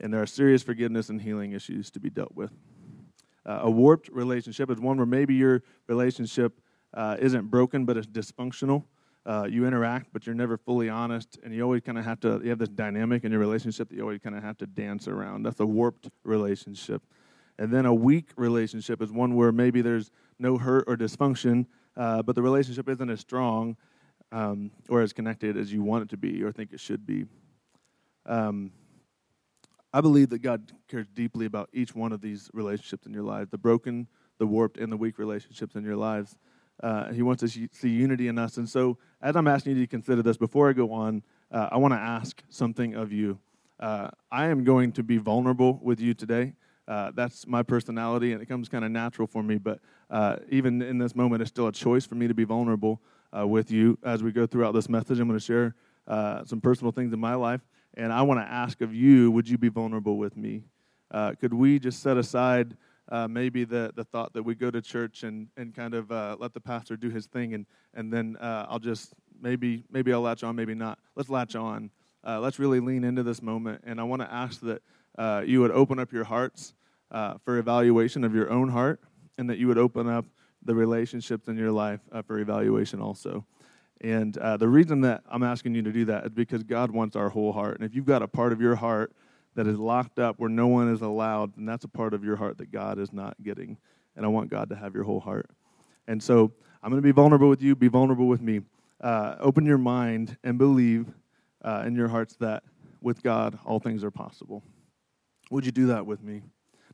And 0.00 0.12
there 0.12 0.22
are 0.22 0.26
serious 0.26 0.62
forgiveness 0.62 1.08
and 1.08 1.20
healing 1.20 1.52
issues 1.52 1.90
to 1.90 2.00
be 2.00 2.10
dealt 2.10 2.34
with. 2.34 2.52
Uh, 3.44 3.60
a 3.62 3.70
warped 3.70 4.08
relationship 4.10 4.70
is 4.70 4.78
one 4.78 4.96
where 4.96 5.06
maybe 5.06 5.34
your 5.34 5.62
relationship 5.88 6.60
uh, 6.94 7.16
isn't 7.18 7.46
broken, 7.46 7.84
but 7.84 7.96
it's 7.96 8.06
dysfunctional. 8.06 8.84
Uh, 9.26 9.46
you 9.50 9.66
interact, 9.66 10.06
but 10.12 10.26
you're 10.26 10.34
never 10.34 10.56
fully 10.56 10.88
honest, 10.88 11.38
and 11.42 11.54
you 11.54 11.62
always 11.62 11.82
kind 11.82 11.98
of 11.98 12.04
have 12.04 12.18
to. 12.20 12.40
You 12.42 12.50
have 12.50 12.58
this 12.58 12.68
dynamic 12.68 13.24
in 13.24 13.30
your 13.30 13.40
relationship 13.40 13.88
that 13.90 13.96
you 13.96 14.02
always 14.02 14.20
kind 14.20 14.34
of 14.34 14.42
have 14.42 14.56
to 14.58 14.66
dance 14.66 15.06
around. 15.06 15.42
That's 15.42 15.60
a 15.60 15.66
warped 15.66 16.08
relationship. 16.24 17.02
And 17.58 17.72
then 17.72 17.86
a 17.86 17.94
weak 17.94 18.30
relationship 18.36 19.02
is 19.02 19.10
one 19.10 19.34
where 19.34 19.52
maybe 19.52 19.82
there's 19.82 20.10
no 20.38 20.58
hurt 20.58 20.84
or 20.86 20.96
dysfunction, 20.96 21.66
uh, 21.96 22.22
but 22.22 22.36
the 22.36 22.42
relationship 22.42 22.88
isn't 22.88 23.10
as 23.10 23.20
strong 23.20 23.76
um, 24.30 24.70
or 24.88 25.02
as 25.02 25.12
connected 25.12 25.56
as 25.56 25.72
you 25.72 25.82
want 25.82 26.04
it 26.04 26.10
to 26.10 26.16
be 26.16 26.42
or 26.42 26.52
think 26.52 26.72
it 26.72 26.80
should 26.80 27.04
be. 27.04 27.26
Um, 28.26 28.70
I 29.92 30.00
believe 30.00 30.28
that 30.30 30.40
God 30.40 30.70
cares 30.86 31.06
deeply 31.14 31.46
about 31.46 31.70
each 31.72 31.94
one 31.94 32.12
of 32.12 32.20
these 32.20 32.50
relationships 32.52 33.06
in 33.06 33.14
your 33.14 33.22
lives 33.22 33.50
the 33.50 33.58
broken, 33.58 34.06
the 34.38 34.46
warped, 34.46 34.78
and 34.78 34.92
the 34.92 34.96
weak 34.96 35.18
relationships 35.18 35.74
in 35.74 35.84
your 35.84 35.96
lives. 35.96 36.36
Uh, 36.80 37.10
he 37.12 37.22
wants 37.22 37.40
to 37.40 37.48
see 37.72 37.88
unity 37.88 38.28
in 38.28 38.38
us. 38.38 38.56
And 38.56 38.68
so, 38.68 38.98
as 39.20 39.34
I'm 39.34 39.48
asking 39.48 39.76
you 39.76 39.82
to 39.82 39.86
consider 39.88 40.22
this, 40.22 40.36
before 40.36 40.68
I 40.68 40.74
go 40.74 40.92
on, 40.92 41.24
uh, 41.50 41.70
I 41.72 41.78
want 41.78 41.92
to 41.92 41.98
ask 41.98 42.42
something 42.50 42.94
of 42.94 43.10
you. 43.10 43.40
Uh, 43.80 44.10
I 44.30 44.46
am 44.46 44.62
going 44.62 44.92
to 44.92 45.02
be 45.02 45.16
vulnerable 45.16 45.80
with 45.82 46.00
you 46.00 46.14
today. 46.14 46.52
Uh, 46.88 47.10
that's 47.14 47.46
my 47.46 47.62
personality, 47.62 48.32
and 48.32 48.40
it 48.40 48.46
comes 48.46 48.66
kind 48.70 48.82
of 48.82 48.90
natural 48.90 49.28
for 49.28 49.42
me. 49.42 49.58
But 49.58 49.78
uh, 50.08 50.36
even 50.48 50.80
in 50.80 50.96
this 50.96 51.14
moment, 51.14 51.42
it's 51.42 51.50
still 51.50 51.66
a 51.66 51.72
choice 51.72 52.06
for 52.06 52.14
me 52.14 52.26
to 52.26 52.34
be 52.34 52.44
vulnerable 52.44 53.02
uh, 53.38 53.46
with 53.46 53.70
you 53.70 53.98
as 54.02 54.22
we 54.22 54.32
go 54.32 54.46
throughout 54.46 54.72
this 54.72 54.88
message. 54.88 55.20
I'm 55.20 55.28
going 55.28 55.38
to 55.38 55.44
share 55.44 55.74
uh, 56.06 56.46
some 56.46 56.62
personal 56.62 56.90
things 56.90 57.12
in 57.12 57.20
my 57.20 57.34
life, 57.34 57.60
and 57.92 58.10
I 58.10 58.22
want 58.22 58.40
to 58.40 58.50
ask 58.50 58.80
of 58.80 58.94
you: 58.94 59.30
Would 59.32 59.46
you 59.46 59.58
be 59.58 59.68
vulnerable 59.68 60.16
with 60.16 60.34
me? 60.34 60.64
Uh, 61.10 61.34
could 61.38 61.52
we 61.52 61.78
just 61.78 62.02
set 62.02 62.16
aside? 62.16 62.74
Uh, 63.10 63.26
maybe 63.26 63.64
the, 63.64 63.90
the 63.94 64.04
thought 64.04 64.34
that 64.34 64.42
we 64.42 64.54
go 64.54 64.70
to 64.70 64.82
church 64.82 65.22
and, 65.22 65.48
and 65.56 65.74
kind 65.74 65.94
of 65.94 66.10
let 66.38 66.52
the 66.52 66.60
pastor 66.60 66.94
do 66.94 67.08
his 67.08 67.24
thing, 67.24 67.54
and, 67.54 67.64
and 67.94 68.12
then 68.12 68.36
I'll 68.40 68.78
just 68.78 69.14
maybe 69.40 69.84
maybe 69.90 70.12
I'll 70.12 70.20
latch 70.20 70.42
on, 70.42 70.56
maybe 70.56 70.74
not. 70.74 70.98
Let's 71.16 71.30
latch 71.30 71.54
on. 71.54 71.90
let's 72.24 72.58
really 72.58 72.80
lean 72.80 73.04
into 73.04 73.22
this 73.22 73.42
moment, 73.42 73.82
and 73.86 73.98
I 73.98 74.04
want 74.04 74.20
to 74.22 74.30
ask 74.30 74.60
that 74.60 74.82
uh, 75.18 75.42
you 75.44 75.60
would 75.60 75.72
open 75.72 75.98
up 75.98 76.12
your 76.12 76.24
hearts 76.24 76.74
uh, 77.10 77.34
for 77.44 77.58
evaluation 77.58 78.24
of 78.24 78.34
your 78.34 78.50
own 78.50 78.68
heart, 78.68 79.00
and 79.38 79.48
that 79.48 79.58
you 79.58 79.68
would 79.68 79.78
open 79.78 80.08
up 80.08 80.26
the 80.64 80.74
relationships 80.74 81.48
in 81.48 81.56
your 81.56 81.72
life 81.72 82.00
uh, 82.12 82.22
for 82.22 82.38
evaluation 82.38 83.00
also. 83.00 83.44
And 84.00 84.36
uh, 84.38 84.56
the 84.56 84.68
reason 84.68 85.00
that 85.02 85.22
I'm 85.28 85.42
asking 85.42 85.74
you 85.74 85.82
to 85.82 85.92
do 85.92 86.04
that 86.06 86.26
is 86.26 86.32
because 86.32 86.62
God 86.62 86.90
wants 86.90 87.16
our 87.16 87.28
whole 87.28 87.52
heart. 87.52 87.76
And 87.76 87.84
if 87.84 87.94
you've 87.94 88.04
got 88.04 88.22
a 88.22 88.28
part 88.28 88.52
of 88.52 88.60
your 88.60 88.76
heart 88.76 89.12
that 89.54 89.66
is 89.66 89.78
locked 89.78 90.18
up 90.18 90.38
where 90.38 90.50
no 90.50 90.68
one 90.68 90.92
is 90.92 91.00
allowed, 91.00 91.56
then 91.56 91.64
that's 91.64 91.84
a 91.84 91.88
part 91.88 92.14
of 92.14 92.22
your 92.22 92.36
heart 92.36 92.58
that 92.58 92.70
God 92.70 92.98
is 92.98 93.12
not 93.12 93.36
getting. 93.42 93.76
And 94.14 94.24
I 94.24 94.28
want 94.28 94.50
God 94.50 94.68
to 94.68 94.76
have 94.76 94.94
your 94.94 95.04
whole 95.04 95.20
heart. 95.20 95.50
And 96.06 96.22
so 96.22 96.52
I'm 96.82 96.90
going 96.90 97.02
to 97.02 97.06
be 97.06 97.12
vulnerable 97.12 97.48
with 97.48 97.62
you, 97.62 97.74
be 97.74 97.88
vulnerable 97.88 98.28
with 98.28 98.40
me. 98.40 98.60
Uh, 99.00 99.36
open 99.40 99.64
your 99.64 99.78
mind 99.78 100.36
and 100.44 100.58
believe 100.58 101.06
uh, 101.62 101.84
in 101.86 101.94
your 101.94 102.08
hearts 102.08 102.36
that 102.36 102.62
with 103.00 103.22
God, 103.22 103.58
all 103.64 103.78
things 103.78 104.02
are 104.04 104.10
possible. 104.10 104.62
Would 105.50 105.64
you 105.64 105.72
do 105.72 105.86
that 105.88 106.04
with 106.04 106.22
me? 106.22 106.42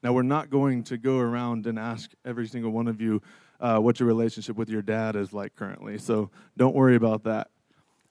Now, 0.04 0.12
we're 0.12 0.22
not 0.22 0.50
going 0.50 0.82
to 0.84 0.98
go 0.98 1.18
around 1.18 1.66
and 1.66 1.78
ask 1.78 2.10
every 2.26 2.46
single 2.46 2.70
one 2.70 2.88
of 2.88 3.00
you 3.00 3.22
uh, 3.58 3.78
what 3.78 3.98
your 3.98 4.06
relationship 4.06 4.54
with 4.54 4.68
your 4.68 4.82
dad 4.82 5.16
is 5.16 5.32
like 5.32 5.56
currently, 5.56 5.96
so 5.96 6.30
don't 6.58 6.74
worry 6.74 6.94
about 6.94 7.24
that. 7.24 7.48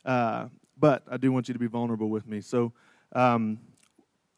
Uh, 0.04 0.48
but 0.80 1.04
I 1.08 1.18
do 1.18 1.32
want 1.32 1.48
you 1.48 1.54
to 1.54 1.60
be 1.60 1.68
vulnerable 1.68 2.10
with 2.10 2.26
me. 2.26 2.42
So, 2.42 2.74
um, 3.12 3.60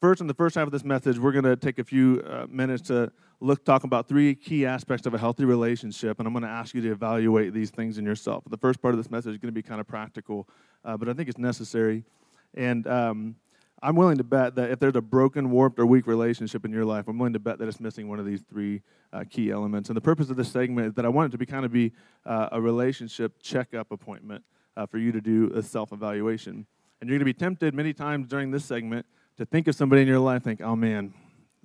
first, 0.02 0.20
in 0.20 0.26
the 0.26 0.34
first 0.34 0.54
half 0.54 0.66
of 0.66 0.70
this 0.70 0.84
message, 0.84 1.18
we're 1.18 1.32
going 1.32 1.46
to 1.46 1.56
take 1.56 1.78
a 1.78 1.84
few 1.84 2.22
uh, 2.28 2.46
minutes 2.50 2.88
to 2.88 3.10
look, 3.40 3.64
talk 3.64 3.84
about 3.84 4.06
three 4.06 4.34
key 4.34 4.66
aspects 4.66 5.06
of 5.06 5.14
a 5.14 5.18
healthy 5.18 5.46
relationship, 5.46 6.18
and 6.18 6.28
I'm 6.28 6.34
going 6.34 6.42
to 6.42 6.50
ask 6.50 6.74
you 6.74 6.82
to 6.82 6.92
evaluate 6.92 7.54
these 7.54 7.70
things 7.70 7.96
in 7.96 8.04
yourself. 8.04 8.44
The 8.50 8.58
first 8.58 8.82
part 8.82 8.92
of 8.92 8.98
this 8.98 9.10
message 9.10 9.32
is 9.32 9.38
going 9.38 9.54
to 9.54 9.58
be 9.58 9.62
kind 9.62 9.80
of 9.80 9.88
practical, 9.88 10.46
uh, 10.84 10.98
but 10.98 11.08
I 11.08 11.14
think 11.14 11.30
it's 11.30 11.38
necessary. 11.38 12.04
And 12.52 12.86
um, 12.86 13.36
I'm 13.82 13.94
willing 13.94 14.16
to 14.18 14.24
bet 14.24 14.54
that 14.54 14.70
if 14.70 14.78
there's 14.78 14.96
a 14.96 15.02
broken, 15.02 15.50
warped, 15.50 15.78
or 15.78 15.86
weak 15.86 16.06
relationship 16.06 16.64
in 16.64 16.72
your 16.72 16.84
life, 16.84 17.08
I'm 17.08 17.18
willing 17.18 17.34
to 17.34 17.38
bet 17.38 17.58
that 17.58 17.68
it's 17.68 17.78
missing 17.78 18.08
one 18.08 18.18
of 18.18 18.24
these 18.24 18.40
three 18.48 18.80
uh, 19.12 19.24
key 19.28 19.50
elements. 19.50 19.90
And 19.90 19.96
the 19.96 20.00
purpose 20.00 20.30
of 20.30 20.36
this 20.36 20.50
segment 20.50 20.88
is 20.88 20.94
that 20.94 21.04
I 21.04 21.08
want 21.08 21.30
it 21.30 21.32
to 21.32 21.38
be 21.38 21.46
kind 21.46 21.64
of 21.64 21.72
be 21.72 21.92
uh, 22.24 22.48
a 22.52 22.60
relationship 22.60 23.40
checkup 23.42 23.92
appointment 23.92 24.44
uh, 24.76 24.86
for 24.86 24.98
you 24.98 25.12
to 25.12 25.20
do 25.20 25.50
a 25.54 25.62
self 25.62 25.92
evaluation. 25.92 26.66
And 27.00 27.10
you're 27.10 27.18
going 27.18 27.26
to 27.26 27.32
be 27.32 27.34
tempted 27.34 27.74
many 27.74 27.92
times 27.92 28.26
during 28.28 28.50
this 28.50 28.64
segment 28.64 29.04
to 29.36 29.44
think 29.44 29.68
of 29.68 29.74
somebody 29.74 30.00
in 30.00 30.08
your 30.08 30.18
life, 30.18 30.42
think, 30.42 30.62
oh 30.62 30.74
man, 30.74 31.12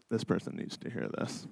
this 0.09 0.25
person 0.25 0.57
needs 0.57 0.77
to 0.79 0.89
hear 0.89 1.09
this. 1.17 1.47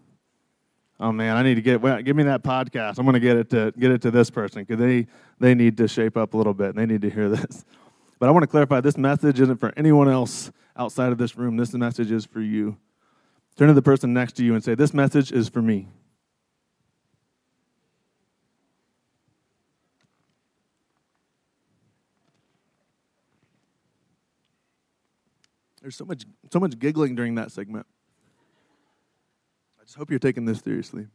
Oh 0.99 1.13
man, 1.13 1.37
I 1.37 1.43
need 1.43 1.55
to 1.55 1.61
get 1.61 1.79
well, 1.79 2.01
give 2.01 2.17
me 2.17 2.23
that 2.23 2.43
podcast. 2.43 2.99
I'm 2.99 3.05
going 3.05 3.13
to 3.13 3.21
get 3.21 3.37
it 3.37 3.49
to 3.51 3.73
get 3.79 3.91
it 3.91 4.01
to 4.01 4.11
this 4.11 4.29
person 4.29 4.63
because 4.63 4.79
they 4.79 5.07
they 5.39 5.55
need 5.55 5.77
to 5.77 5.87
shape 5.87 6.17
up 6.17 6.33
a 6.33 6.37
little 6.37 6.53
bit 6.53 6.69
and 6.69 6.77
they 6.77 6.85
need 6.85 7.01
to 7.03 7.09
hear 7.09 7.29
this. 7.29 7.63
But 8.19 8.27
I 8.27 8.31
want 8.31 8.43
to 8.43 8.47
clarify 8.47 8.81
this 8.81 8.97
message 8.97 9.39
isn't 9.39 9.57
for 9.57 9.73
anyone 9.77 10.09
else 10.09 10.51
outside 10.75 11.13
of 11.13 11.17
this 11.17 11.37
room. 11.37 11.55
This 11.55 11.73
message 11.73 12.11
is 12.11 12.25
for 12.25 12.41
you. 12.41 12.77
Turn 13.55 13.69
to 13.69 13.73
the 13.73 13.81
person 13.81 14.13
next 14.13 14.33
to 14.33 14.43
you 14.43 14.53
and 14.53 14.63
say, 14.63 14.75
This 14.75 14.93
message 14.93 15.31
is 15.31 15.47
for 15.47 15.61
me. 15.61 15.87
There's 25.81 25.95
so 25.95 26.03
much, 26.03 26.25
so 26.51 26.59
much 26.59 26.77
giggling 26.77 27.15
during 27.15 27.35
that 27.35 27.51
segment. 27.51 27.87
I 29.79 29.85
just 29.85 29.95
hope 29.95 30.09
you're 30.09 30.19
taking 30.19 30.43
this 30.43 30.59
seriously. 30.59 31.07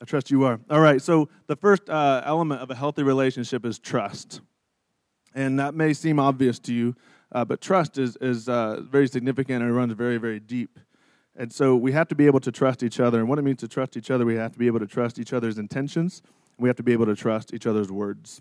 I 0.00 0.06
trust 0.06 0.30
you 0.30 0.44
are. 0.44 0.60
All 0.70 0.80
right, 0.80 1.00
so 1.00 1.28
the 1.46 1.56
first 1.56 1.88
uh, 1.88 2.22
element 2.24 2.62
of 2.62 2.70
a 2.70 2.74
healthy 2.74 3.02
relationship 3.02 3.64
is 3.66 3.78
trust. 3.78 4.40
And 5.36 5.60
that 5.60 5.74
may 5.74 5.92
seem 5.92 6.18
obvious 6.18 6.58
to 6.60 6.72
you, 6.72 6.96
uh, 7.30 7.44
but 7.44 7.60
trust 7.60 7.98
is, 7.98 8.16
is 8.22 8.48
uh, 8.48 8.80
very 8.80 9.06
significant 9.06 9.62
and 9.62 9.70
it 9.70 9.74
runs 9.74 9.92
very, 9.92 10.16
very 10.16 10.40
deep. 10.40 10.80
And 11.36 11.52
so 11.52 11.76
we 11.76 11.92
have 11.92 12.08
to 12.08 12.14
be 12.14 12.24
able 12.24 12.40
to 12.40 12.50
trust 12.50 12.82
each 12.82 12.98
other. 12.98 13.20
And 13.20 13.28
what 13.28 13.38
it 13.38 13.42
means 13.42 13.60
to 13.60 13.68
trust 13.68 13.98
each 13.98 14.10
other, 14.10 14.24
we 14.24 14.36
have 14.36 14.52
to 14.52 14.58
be 14.58 14.66
able 14.66 14.80
to 14.80 14.86
trust 14.86 15.18
each 15.18 15.34
other's 15.34 15.58
intentions. 15.58 16.22
We 16.58 16.70
have 16.70 16.76
to 16.76 16.82
be 16.82 16.94
able 16.94 17.04
to 17.04 17.14
trust 17.14 17.52
each 17.52 17.66
other's 17.66 17.92
words. 17.92 18.40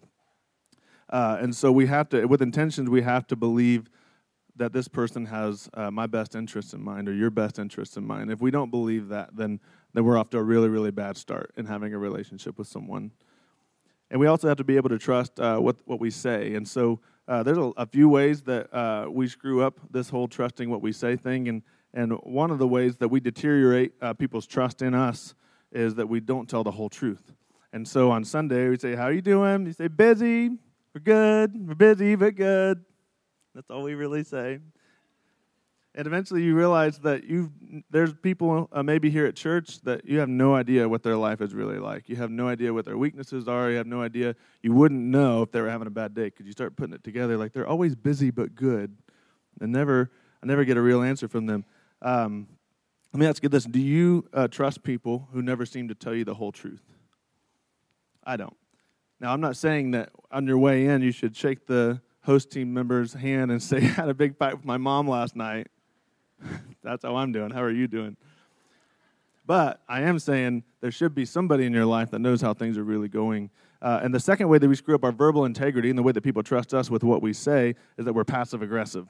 Uh, 1.10 1.38
and 1.42 1.54
so 1.54 1.70
we 1.70 1.88
have 1.88 2.08
to, 2.10 2.26
with 2.26 2.42
intentions, 2.42 2.90
we 2.90 3.02
have 3.02 3.28
to 3.28 3.36
believe 3.36 3.90
that 4.56 4.72
this 4.72 4.88
person 4.88 5.26
has 5.26 5.70
uh, 5.74 5.92
my 5.92 6.08
best 6.08 6.34
interests 6.34 6.74
in 6.74 6.82
mind 6.82 7.10
or 7.10 7.14
your 7.14 7.30
best 7.30 7.60
interests 7.60 7.98
in 7.98 8.08
mind. 8.08 8.32
If 8.32 8.40
we 8.40 8.52
don't 8.52 8.72
believe 8.72 9.10
that, 9.10 9.36
then, 9.36 9.60
then 9.94 10.06
we're 10.06 10.18
off 10.18 10.30
to 10.30 10.38
a 10.38 10.44
really, 10.44 10.70
really 10.70 10.92
bad 10.92 11.18
start 11.18 11.52
in 11.58 11.66
having 11.66 11.94
a 11.94 11.98
relationship 11.98 12.58
with 12.58 12.70
someone. 12.70 13.12
And 14.12 14.20
we 14.20 14.28
also 14.28 14.48
have 14.48 14.58
to 14.58 14.64
be 14.64 14.76
able 14.76 14.90
to 14.90 15.00
trust 15.00 15.40
uh, 15.40 15.58
what, 15.58 15.78
what 15.86 16.00
we 16.00 16.10
say. 16.10 16.54
And 16.56 16.68
so 16.68 17.00
uh, 17.28 17.44
there's 17.44 17.58
a, 17.58 17.72
a, 17.78 17.86
few 17.86 18.08
ways 18.08 18.44
that 18.44 18.72
uh, 18.74 19.08
we 19.10 19.28
screw 19.28 19.64
up 19.64 19.80
this 19.90 20.10
whole 20.10 20.28
trusting 20.28 20.70
what 20.70 20.82
we 20.82 20.92
say 20.92 21.16
thing. 21.16 21.48
And, 21.48 21.64
and 21.94 22.14
one 22.24 22.52
of 22.52 22.60
the 22.60 22.68
ways 22.68 22.98
that 22.98 23.08
we 23.08 23.20
deteriorate 23.20 23.94
uh, 24.02 24.14
people's 24.14 24.46
trust 24.46 24.82
in 24.82 24.94
us 24.94 25.34
is 25.72 25.96
that 25.96 26.08
we 26.08 26.20
don't 26.20 26.48
tell 26.48 26.64
the 26.64 26.72
whole 26.72 26.90
truth. 26.90 27.34
And 27.74 27.88
so 27.88 28.12
on 28.12 28.24
Sunday, 28.24 28.70
we 28.70 28.78
say, 28.78 28.96
How 28.96 29.06
are 29.06 29.12
you 29.12 29.22
doing? 29.22 29.66
You 29.66 29.74
say, 29.74 29.88
Busy. 29.88 30.52
We're 30.94 31.02
good. 31.02 31.68
We're 31.68 31.76
busy, 31.76 32.16
but 32.16 32.36
good. 32.36 32.86
That's 33.54 33.70
all 33.70 33.84
we 33.84 33.96
really 33.96 34.24
say. 34.24 34.60
And 35.98 36.08
eventually 36.08 36.44
you 36.44 36.56
realize 36.56 37.00
that 37.00 37.24
you 37.24 37.52
there's 37.90 38.14
people 38.14 38.68
uh, 38.74 38.84
maybe 38.84 39.10
here 39.10 39.26
at 39.26 39.36
church 39.36 39.80
that 39.84 40.04
you 40.04 40.20
have 40.20 40.28
no 40.28 40.54
idea 40.54 40.90
what 40.90 41.04
their 41.04 41.16
life 41.16 41.40
is 41.40 41.54
really 41.54 41.80
like. 41.80 42.10
You 42.10 42.18
have 42.18 42.30
no 42.30 42.50
idea 42.50 42.74
what 42.74 42.84
their 42.84 42.98
weaknesses 42.98 43.48
are. 43.48 43.72
You 43.72 43.78
have 43.78 43.88
no 43.88 44.02
idea. 44.02 44.36
You 44.62 44.74
wouldn't 44.74 45.00
know 45.00 45.42
if 45.42 45.52
they 45.54 45.62
were 45.62 45.70
having 45.70 45.88
a 45.88 45.92
bad 45.92 46.14
day 46.14 46.26
because 46.26 46.46
you 46.46 46.52
start 46.52 46.76
putting 46.76 46.94
it 46.94 47.04
together 47.04 47.38
like 47.38 47.54
they're 47.54 47.68
always 47.68 47.96
busy 47.96 48.30
but 48.30 48.56
good. 48.56 48.98
And 49.62 49.72
never, 49.72 50.12
I 50.44 50.46
never 50.46 50.66
get 50.66 50.76
a 50.76 50.82
real 50.82 51.02
answer 51.02 51.30
from 51.30 51.46
them. 51.46 51.64
Um, 52.02 52.48
let 53.14 53.22
me 53.22 53.26
ask 53.26 53.42
you 53.42 53.48
this: 53.48 53.64
Do 53.64 53.80
you 53.80 54.28
uh, 54.34 54.50
trust 54.50 54.84
people 54.84 55.30
who 55.32 55.42
never 55.42 55.66
seem 55.66 55.88
to 55.88 55.96
tell 55.96 56.14
you 56.14 56.26
the 56.26 56.34
whole 56.34 56.52
truth? 56.52 56.84
I 58.22 58.36
don't. 58.36 58.58
Now, 59.22 59.32
I'm 59.32 59.40
not 59.40 59.56
saying 59.56 59.92
that 59.92 60.10
on 60.30 60.46
your 60.46 60.58
way 60.58 60.88
in 60.88 61.02
you 61.02 61.14
should 61.14 61.38
shake 61.38 61.68
the 61.68 62.02
host 62.24 62.52
team 62.52 62.74
member's 62.74 63.14
hand 63.14 63.50
and 63.50 63.64
say, 63.64 63.78
I 63.78 63.80
had 63.80 64.10
a 64.10 64.14
big 64.14 64.38
fight 64.38 64.56
with 64.56 64.66
my 64.66 64.76
mom 64.76 65.08
last 65.08 65.38
night. 65.38 65.68
That's 66.84 67.04
how 67.04 67.16
I'm 67.16 67.32
doing. 67.32 67.52
How 67.52 67.62
are 67.62 67.72
you 67.72 67.88
doing? 67.88 68.18
But 69.46 69.82
I 69.88 70.02
am 70.02 70.18
saying 70.18 70.64
there 70.82 70.92
should 70.92 71.14
be 71.14 71.26
somebody 71.26 71.66
in 71.66 71.74
your 71.74 71.86
life 71.86 72.12
that 72.12 72.20
knows 72.20 72.42
how 72.42 72.54
things 72.54 72.78
are 72.78 72.84
really 72.84 73.08
going. 73.08 73.52
Uh, 73.82 74.00
and 74.02 74.14
the 74.14 74.20
second 74.20 74.50
way 74.50 74.58
that 74.58 74.68
we 74.68 74.76
screw 74.76 74.96
up 74.96 75.04
our 75.04 75.12
verbal 75.12 75.46
integrity 75.46 75.90
and 75.90 75.98
the 75.98 76.04
way 76.04 76.12
that 76.12 76.22
people 76.22 76.42
trust 76.42 76.74
us 76.74 76.90
with 76.90 77.04
what 77.04 77.22
we 77.22 77.34
say 77.34 77.76
is 77.98 78.06
that 78.06 78.14
we're 78.14 78.24
passive 78.24 78.62
aggressive. 78.64 79.08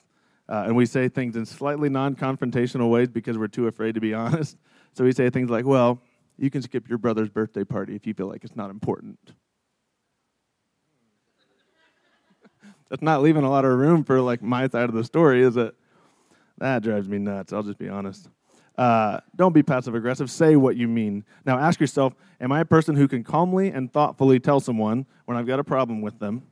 Uh, 0.47 0.63
and 0.67 0.75
we 0.75 0.85
say 0.85 1.07
things 1.07 1.35
in 1.35 1.45
slightly 1.45 1.89
non 1.89 2.15
confrontational 2.15 2.89
ways 2.89 3.07
because 3.07 3.37
we're 3.37 3.47
too 3.47 3.67
afraid 3.67 3.95
to 3.95 4.01
be 4.01 4.13
honest. 4.15 4.57
So 4.93 5.03
we 5.03 5.11
say 5.11 5.29
things 5.29 5.49
like, 5.49 5.65
well, 5.65 6.01
you 6.37 6.49
can 6.49 6.61
skip 6.61 6.89
your 6.89 6.97
brother's 6.97 7.29
birthday 7.29 7.63
party 7.63 7.95
if 7.95 8.05
you 8.05 8.13
feel 8.13 8.27
like 8.27 8.43
it's 8.43 8.55
not 8.55 8.69
important. 8.69 9.17
That's 12.89 13.01
not 13.01 13.21
leaving 13.21 13.43
a 13.43 13.49
lot 13.49 13.65
of 13.65 13.77
room 13.77 14.03
for 14.03 14.21
like 14.21 14.41
my 14.41 14.67
side 14.67 14.89
of 14.89 14.93
the 14.93 15.03
story, 15.03 15.41
is 15.41 15.57
it? 15.57 15.75
That 16.57 16.83
drives 16.83 17.07
me 17.07 17.17
nuts. 17.17 17.53
I'll 17.53 17.63
just 17.63 17.77
be 17.77 17.89
honest. 17.89 18.29
Uh, 18.77 19.19
don't 19.35 19.53
be 19.53 19.63
passive 19.63 19.95
aggressive. 19.95 20.29
Say 20.29 20.55
what 20.55 20.75
you 20.75 20.87
mean. 20.87 21.23
Now 21.45 21.57
ask 21.57 21.79
yourself 21.79 22.13
Am 22.41 22.51
I 22.51 22.61
a 22.61 22.65
person 22.65 22.95
who 22.95 23.07
can 23.07 23.23
calmly 23.23 23.69
and 23.69 23.91
thoughtfully 23.91 24.39
tell 24.39 24.59
someone 24.59 25.05
when 25.25 25.37
I've 25.37 25.47
got 25.47 25.59
a 25.59 25.63
problem 25.63 26.01
with 26.01 26.19
them? 26.19 26.43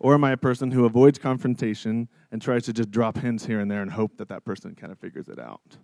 Or 0.00 0.14
am 0.14 0.22
I 0.22 0.32
a 0.32 0.36
person 0.36 0.70
who 0.70 0.84
avoids 0.84 1.18
confrontation 1.18 2.08
and 2.30 2.40
tries 2.40 2.64
to 2.64 2.72
just 2.72 2.90
drop 2.90 3.18
hints 3.18 3.46
here 3.46 3.60
and 3.60 3.70
there 3.70 3.82
and 3.82 3.90
hope 3.90 4.16
that 4.18 4.28
that 4.28 4.44
person 4.44 4.74
kind 4.74 4.92
of 4.92 4.98
figures 4.98 5.28
it 5.28 5.40
out? 5.40 5.78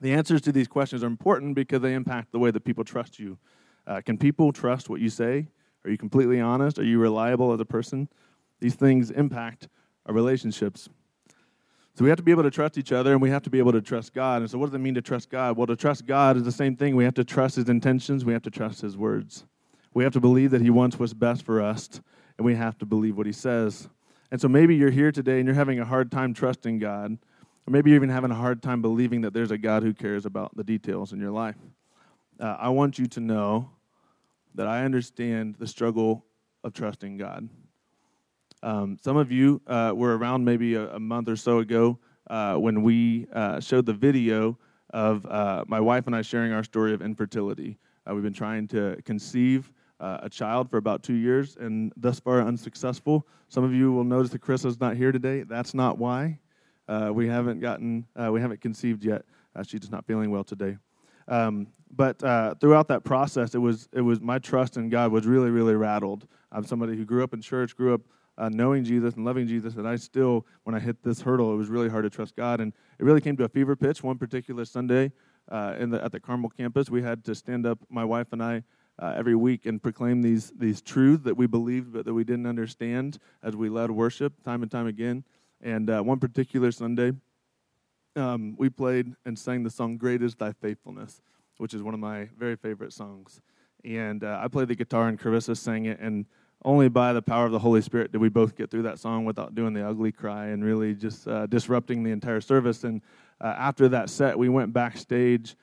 The 0.00 0.12
answers 0.14 0.40
to 0.42 0.52
these 0.52 0.68
questions 0.68 1.04
are 1.04 1.08
important 1.08 1.54
because 1.54 1.82
they 1.82 1.92
impact 1.92 2.32
the 2.32 2.38
way 2.38 2.50
that 2.50 2.64
people 2.64 2.84
trust 2.84 3.18
you. 3.18 3.36
Uh, 3.86 4.00
can 4.00 4.16
people 4.16 4.50
trust 4.52 4.88
what 4.88 5.00
you 5.00 5.10
say? 5.10 5.48
Are 5.84 5.90
you 5.90 5.98
completely 5.98 6.40
honest? 6.40 6.78
Are 6.78 6.84
you 6.84 6.98
reliable 6.98 7.52
as 7.52 7.60
a 7.60 7.66
person? 7.66 8.08
These 8.60 8.76
things 8.76 9.10
impact 9.10 9.68
our 10.06 10.14
relationships. 10.14 10.88
So 12.00 12.04
we 12.04 12.08
have 12.08 12.16
to 12.16 12.22
be 12.22 12.30
able 12.30 12.44
to 12.44 12.50
trust 12.50 12.78
each 12.78 12.92
other 12.92 13.12
and 13.12 13.20
we 13.20 13.28
have 13.28 13.42
to 13.42 13.50
be 13.50 13.58
able 13.58 13.72
to 13.72 13.82
trust 13.82 14.14
God. 14.14 14.40
And 14.40 14.50
so, 14.50 14.56
what 14.56 14.64
does 14.64 14.74
it 14.74 14.78
mean 14.78 14.94
to 14.94 15.02
trust 15.02 15.28
God? 15.28 15.58
Well, 15.58 15.66
to 15.66 15.76
trust 15.76 16.06
God 16.06 16.34
is 16.38 16.44
the 16.44 16.50
same 16.50 16.74
thing. 16.74 16.96
We 16.96 17.04
have 17.04 17.12
to 17.12 17.24
trust 17.24 17.56
His 17.56 17.68
intentions, 17.68 18.24
we 18.24 18.32
have 18.32 18.40
to 18.44 18.50
trust 18.50 18.80
His 18.80 18.96
words. 18.96 19.44
We 19.92 20.02
have 20.04 20.14
to 20.14 20.20
believe 20.20 20.50
that 20.52 20.62
He 20.62 20.70
wants 20.70 20.98
what's 20.98 21.12
best 21.12 21.42
for 21.44 21.60
us, 21.60 22.00
and 22.38 22.46
we 22.46 22.54
have 22.54 22.78
to 22.78 22.86
believe 22.86 23.18
what 23.18 23.26
He 23.26 23.34
says. 23.34 23.90
And 24.30 24.40
so, 24.40 24.48
maybe 24.48 24.74
you're 24.76 24.88
here 24.88 25.12
today 25.12 25.40
and 25.40 25.46
you're 25.46 25.54
having 25.54 25.78
a 25.78 25.84
hard 25.84 26.10
time 26.10 26.32
trusting 26.32 26.78
God, 26.78 27.18
or 27.66 27.70
maybe 27.70 27.90
you're 27.90 27.96
even 27.96 28.08
having 28.08 28.30
a 28.30 28.34
hard 28.34 28.62
time 28.62 28.80
believing 28.80 29.20
that 29.20 29.34
there's 29.34 29.50
a 29.50 29.58
God 29.58 29.82
who 29.82 29.92
cares 29.92 30.24
about 30.24 30.56
the 30.56 30.64
details 30.64 31.12
in 31.12 31.20
your 31.20 31.32
life. 31.32 31.56
Uh, 32.40 32.56
I 32.58 32.70
want 32.70 32.98
you 32.98 33.08
to 33.08 33.20
know 33.20 33.72
that 34.54 34.66
I 34.66 34.86
understand 34.86 35.56
the 35.58 35.66
struggle 35.66 36.24
of 36.64 36.72
trusting 36.72 37.18
God. 37.18 37.50
Um, 38.62 38.98
some 39.00 39.16
of 39.16 39.32
you 39.32 39.60
uh, 39.66 39.92
were 39.94 40.16
around 40.16 40.44
maybe 40.44 40.74
a, 40.74 40.94
a, 40.94 41.00
month 41.00 41.28
or 41.28 41.36
so 41.36 41.60
ago 41.60 41.98
uh, 42.28 42.56
when 42.56 42.82
we 42.82 43.26
uh, 43.32 43.58
showed 43.60 43.86
the 43.86 43.94
video 43.94 44.58
of 44.90 45.24
uh, 45.26 45.64
my 45.66 45.80
wife 45.80 46.06
and 46.06 46.14
I 46.14 46.22
sharing 46.22 46.52
our 46.52 46.62
story 46.62 46.92
of 46.92 47.00
infertility. 47.00 47.78
Uh, 48.08 48.14
we've 48.14 48.22
been 48.22 48.34
trying 48.34 48.68
to 48.68 49.00
conceive 49.04 49.72
uh, 49.98 50.18
a 50.22 50.28
child 50.28 50.68
for 50.70 50.76
about 50.76 51.02
two 51.02 51.14
years 51.14 51.56
and 51.56 51.92
thus 51.96 52.20
far 52.20 52.42
unsuccessful. 52.42 53.26
Some 53.48 53.64
of 53.64 53.72
you 53.72 53.92
will 53.92 54.04
notice 54.04 54.30
that 54.32 54.40
Chris 54.40 54.64
is 54.64 54.78
not 54.78 54.96
here 54.96 55.12
today. 55.12 55.42
That's 55.42 55.72
not 55.72 55.98
why. 55.98 56.38
we 57.12 57.28
haven't 57.28 57.60
gotten, 57.60 58.06
we 58.30 58.40
haven't 58.40 58.60
conceived 58.60 59.04
yet. 59.04 59.24
she's 59.66 59.80
just 59.80 59.92
not 59.92 60.06
feeling 60.06 60.30
well 60.30 60.44
today. 60.44 60.76
Um, 61.28 61.68
but 61.96 62.18
throughout 62.60 62.88
that 62.88 63.04
process, 63.04 63.54
it 63.54 63.58
was, 63.58 63.88
it 63.92 64.00
was 64.02 64.20
my 64.20 64.38
trust 64.38 64.76
in 64.76 64.90
God 64.90 65.12
was 65.12 65.26
really, 65.26 65.50
really 65.50 65.74
rattled. 65.74 66.26
I'm 66.52 66.64
somebody 66.64 66.96
who 66.96 67.04
grew 67.04 67.24
up 67.24 67.32
in 67.32 67.40
church, 67.40 67.76
grew 67.76 67.94
up 67.94 68.02
uh, 68.40 68.48
knowing 68.48 68.82
Jesus 68.82 69.14
and 69.14 69.24
loving 69.24 69.46
Jesus 69.46 69.74
that 69.74 69.86
I 69.86 69.96
still, 69.96 70.46
when 70.64 70.74
I 70.74 70.80
hit 70.80 71.02
this 71.02 71.20
hurdle, 71.20 71.52
it 71.52 71.56
was 71.56 71.68
really 71.68 71.90
hard 71.90 72.04
to 72.04 72.10
trust 72.10 72.34
God. 72.34 72.60
And 72.60 72.72
it 72.98 73.04
really 73.04 73.20
came 73.20 73.36
to 73.36 73.44
a 73.44 73.48
fever 73.48 73.76
pitch 73.76 74.02
one 74.02 74.16
particular 74.16 74.64
Sunday 74.64 75.12
uh, 75.50 75.74
in 75.78 75.90
the, 75.90 76.02
at 76.02 76.10
the 76.10 76.20
Carmel 76.20 76.48
campus. 76.48 76.88
We 76.88 77.02
had 77.02 77.22
to 77.26 77.34
stand 77.34 77.66
up, 77.66 77.78
my 77.90 78.04
wife 78.04 78.28
and 78.32 78.42
I, 78.42 78.62
uh, 78.98 79.12
every 79.14 79.34
week 79.34 79.66
and 79.66 79.82
proclaim 79.82 80.22
these, 80.22 80.52
these 80.56 80.80
truths 80.80 81.22
that 81.24 81.36
we 81.36 81.46
believed 81.46 81.92
but 81.92 82.06
that 82.06 82.14
we 82.14 82.24
didn't 82.24 82.46
understand 82.46 83.18
as 83.42 83.56
we 83.56 83.68
led 83.68 83.90
worship 83.90 84.32
time 84.42 84.62
and 84.62 84.70
time 84.70 84.86
again. 84.86 85.22
And 85.60 85.90
uh, 85.90 86.00
one 86.00 86.18
particular 86.18 86.72
Sunday, 86.72 87.12
um, 88.16 88.56
we 88.56 88.70
played 88.70 89.14
and 89.26 89.38
sang 89.38 89.64
the 89.64 89.70
song 89.70 89.98
Great 89.98 90.22
is 90.22 90.34
Thy 90.34 90.52
Faithfulness, 90.52 91.20
which 91.58 91.74
is 91.74 91.82
one 91.82 91.92
of 91.92 92.00
my 92.00 92.30
very 92.38 92.56
favorite 92.56 92.94
songs. 92.94 93.42
And 93.84 94.24
uh, 94.24 94.40
I 94.42 94.48
played 94.48 94.68
the 94.68 94.74
guitar 94.74 95.08
and 95.08 95.18
Carissa 95.18 95.56
sang 95.56 95.84
it. 95.84 96.00
And 96.00 96.24
only 96.64 96.88
by 96.88 97.12
the 97.12 97.22
power 97.22 97.46
of 97.46 97.52
the 97.52 97.58
Holy 97.58 97.80
Spirit 97.80 98.12
did 98.12 98.20
we 98.20 98.28
both 98.28 98.54
get 98.54 98.70
through 98.70 98.82
that 98.82 98.98
song 98.98 99.24
without 99.24 99.54
doing 99.54 99.72
the 99.72 99.86
ugly 99.86 100.12
cry 100.12 100.46
and 100.46 100.64
really 100.64 100.94
just 100.94 101.26
uh, 101.26 101.46
disrupting 101.46 102.02
the 102.02 102.10
entire 102.10 102.40
service. 102.40 102.84
And 102.84 103.00
uh, 103.40 103.54
after 103.56 103.88
that 103.88 104.10
set, 104.10 104.38
we 104.38 104.48
went 104.48 104.72
backstage. 104.72 105.56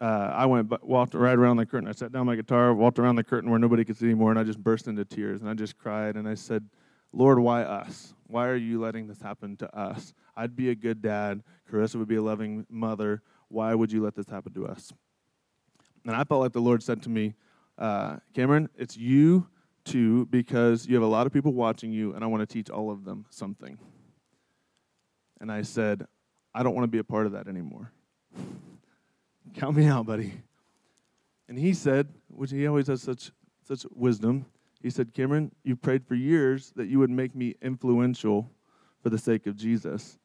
Uh, 0.00 0.30
I 0.32 0.46
went, 0.46 0.72
walked 0.84 1.14
right 1.14 1.36
around 1.36 1.56
the 1.56 1.66
curtain. 1.66 1.88
I 1.88 1.92
sat 1.92 2.12
down 2.12 2.26
my 2.26 2.36
guitar, 2.36 2.72
walked 2.72 2.98
around 2.98 3.16
the 3.16 3.24
curtain 3.24 3.50
where 3.50 3.58
nobody 3.58 3.84
could 3.84 3.96
see 3.96 4.06
anymore, 4.06 4.30
and 4.30 4.38
I 4.38 4.44
just 4.44 4.62
burst 4.62 4.86
into 4.86 5.04
tears. 5.04 5.40
And 5.40 5.50
I 5.50 5.54
just 5.54 5.76
cried 5.76 6.16
and 6.16 6.28
I 6.28 6.34
said, 6.34 6.64
Lord, 7.12 7.38
why 7.38 7.62
us? 7.62 8.14
Why 8.26 8.48
are 8.48 8.56
you 8.56 8.80
letting 8.80 9.06
this 9.06 9.20
happen 9.20 9.56
to 9.56 9.76
us? 9.76 10.14
I'd 10.36 10.56
be 10.56 10.70
a 10.70 10.74
good 10.74 11.02
dad. 11.02 11.42
Carissa 11.70 11.96
would 11.96 12.08
be 12.08 12.16
a 12.16 12.22
loving 12.22 12.66
mother. 12.68 13.22
Why 13.48 13.74
would 13.74 13.92
you 13.92 14.02
let 14.02 14.14
this 14.14 14.28
happen 14.28 14.52
to 14.54 14.66
us? 14.66 14.92
And 16.06 16.14
I 16.14 16.24
felt 16.24 16.40
like 16.40 16.52
the 16.52 16.60
Lord 16.60 16.82
said 16.82 17.02
to 17.04 17.08
me, 17.08 17.34
uh, 17.78 18.16
Cameron, 18.34 18.68
it's 18.76 18.96
you 18.96 19.46
too, 19.84 20.26
because 20.26 20.86
you 20.86 20.94
have 20.94 21.02
a 21.02 21.08
lot 21.08 21.26
of 21.26 21.32
people 21.32 21.52
watching 21.52 21.92
you, 21.92 22.14
and 22.14 22.24
I 22.24 22.26
want 22.26 22.40
to 22.40 22.52
teach 22.52 22.70
all 22.70 22.90
of 22.90 23.04
them 23.04 23.26
something. 23.30 23.78
And 25.40 25.50
I 25.50 25.62
said, 25.62 26.06
I 26.54 26.62
don't 26.62 26.74
want 26.74 26.84
to 26.84 26.90
be 26.90 26.98
a 26.98 27.04
part 27.04 27.26
of 27.26 27.32
that 27.32 27.48
anymore. 27.48 27.92
Count 29.54 29.76
me 29.76 29.86
out, 29.86 30.06
buddy. 30.06 30.32
And 31.48 31.58
he 31.58 31.74
said, 31.74 32.08
which 32.28 32.50
he 32.50 32.66
always 32.66 32.86
has 32.86 33.02
such 33.02 33.30
such 33.66 33.86
wisdom, 33.94 34.44
he 34.82 34.90
said, 34.90 35.14
Cameron, 35.14 35.50
you 35.62 35.76
prayed 35.76 36.06
for 36.06 36.14
years 36.14 36.72
that 36.76 36.88
you 36.88 36.98
would 36.98 37.08
make 37.08 37.34
me 37.34 37.54
influential 37.62 38.50
for 39.02 39.08
the 39.08 39.16
sake 39.16 39.46
of 39.46 39.56
Jesus, 39.56 40.18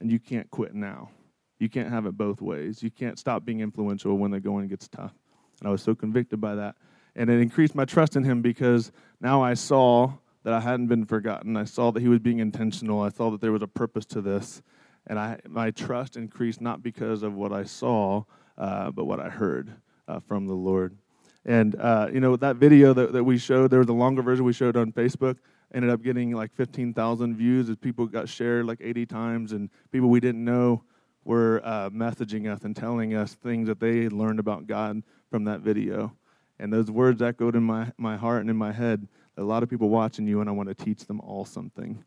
and 0.00 0.10
you 0.10 0.18
can't 0.18 0.50
quit 0.50 0.74
now. 0.74 1.10
You 1.58 1.68
can't 1.68 1.90
have 1.90 2.06
it 2.06 2.16
both 2.16 2.40
ways. 2.40 2.82
You 2.82 2.90
can't 2.90 3.18
stop 3.18 3.44
being 3.44 3.60
influential 3.60 4.16
when 4.16 4.30
the 4.30 4.40
going 4.40 4.68
gets 4.68 4.88
tough. 4.88 5.12
And 5.60 5.68
I 5.68 5.70
was 5.70 5.82
so 5.82 5.94
convicted 5.94 6.40
by 6.40 6.54
that 6.54 6.76
and 7.16 7.30
it 7.30 7.40
increased 7.40 7.74
my 7.74 7.84
trust 7.84 8.14
in 8.14 8.22
him 8.22 8.42
because 8.42 8.92
now 9.20 9.42
I 9.42 9.54
saw 9.54 10.12
that 10.44 10.52
I 10.52 10.60
hadn't 10.60 10.86
been 10.86 11.06
forgotten. 11.06 11.56
I 11.56 11.64
saw 11.64 11.90
that 11.90 12.00
he 12.00 12.08
was 12.08 12.20
being 12.20 12.38
intentional. 12.38 13.00
I 13.00 13.08
saw 13.08 13.30
that 13.30 13.40
there 13.40 13.50
was 13.50 13.62
a 13.62 13.66
purpose 13.66 14.04
to 14.06 14.20
this. 14.20 14.62
and 15.08 15.18
I, 15.18 15.40
my 15.48 15.70
trust 15.70 16.16
increased 16.16 16.60
not 16.60 16.82
because 16.82 17.22
of 17.22 17.34
what 17.34 17.52
I 17.52 17.64
saw, 17.64 18.24
uh, 18.58 18.90
but 18.90 19.06
what 19.06 19.18
I 19.18 19.28
heard 19.28 19.72
uh, 20.06 20.20
from 20.20 20.46
the 20.46 20.54
Lord. 20.54 20.96
And, 21.44 21.74
uh, 21.76 22.08
you 22.12 22.20
know, 22.20 22.36
that 22.36 22.56
video 22.56 22.92
that, 22.92 23.12
that 23.12 23.24
we 23.24 23.38
showed, 23.38 23.70
there 23.70 23.78
was 23.78 23.88
a 23.88 23.92
longer 23.92 24.20
version 24.20 24.44
we 24.44 24.52
showed 24.52 24.76
on 24.76 24.92
Facebook, 24.92 25.36
ended 25.72 25.90
up 25.90 26.02
getting 26.02 26.32
like 26.32 26.52
15,000 26.54 27.36
views 27.36 27.70
as 27.70 27.76
people 27.76 28.06
got 28.06 28.28
shared 28.28 28.66
like 28.66 28.80
80 28.80 29.06
times, 29.06 29.52
and 29.52 29.70
people 29.90 30.08
we 30.08 30.20
didn't 30.20 30.44
know 30.44 30.82
were 31.24 31.60
uh, 31.64 31.90
messaging 31.90 32.52
us 32.52 32.62
and 32.64 32.74
telling 32.74 33.14
us 33.14 33.34
things 33.34 33.68
that 33.68 33.80
they 33.80 34.04
had 34.04 34.12
learned 34.12 34.38
about 34.38 34.66
God 34.66 35.02
from 35.30 35.44
that 35.44 35.60
video. 35.60 36.12
And 36.58 36.72
those 36.72 36.90
words 36.90 37.20
echoed 37.20 37.54
in 37.54 37.62
my, 37.62 37.92
my 37.98 38.16
heart 38.16 38.40
and 38.40 38.50
in 38.50 38.56
my 38.56 38.72
head. 38.72 39.06
A 39.36 39.42
lot 39.42 39.62
of 39.62 39.68
people 39.68 39.88
watching 39.88 40.26
you, 40.26 40.40
and 40.40 40.48
I 40.48 40.52
want 40.52 40.68
to 40.68 40.74
teach 40.74 41.04
them 41.04 41.20
all 41.20 41.44
something. 41.44 42.02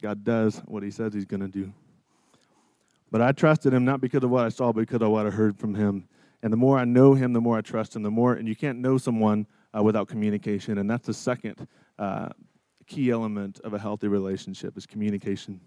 God 0.00 0.24
does 0.24 0.58
what 0.66 0.82
He 0.82 0.90
says 0.90 1.12
He's 1.12 1.24
going 1.24 1.40
to 1.40 1.48
do. 1.48 1.72
But 3.10 3.20
I 3.20 3.32
trusted 3.32 3.74
Him 3.74 3.84
not 3.84 4.00
because 4.00 4.22
of 4.22 4.30
what 4.30 4.44
I 4.44 4.48
saw, 4.48 4.72
but 4.72 4.80
because 4.80 5.02
of 5.02 5.10
what 5.10 5.26
I 5.26 5.30
heard 5.30 5.58
from 5.58 5.74
Him. 5.74 6.08
And 6.42 6.52
the 6.52 6.56
more 6.56 6.78
I 6.78 6.84
know 6.84 7.14
Him, 7.14 7.32
the 7.32 7.40
more 7.40 7.58
I 7.58 7.60
trust 7.60 7.96
Him. 7.96 8.02
The 8.02 8.10
more, 8.10 8.34
and 8.34 8.46
you 8.46 8.54
can't 8.54 8.78
know 8.78 8.98
someone 8.98 9.46
uh, 9.76 9.82
without 9.82 10.08
communication. 10.08 10.78
And 10.78 10.88
that's 10.88 11.06
the 11.06 11.14
second 11.14 11.66
uh, 11.98 12.28
key 12.86 13.10
element 13.10 13.60
of 13.64 13.74
a 13.74 13.78
healthy 13.78 14.08
relationship 14.08 14.76
is 14.76 14.86
communication. 14.86 15.60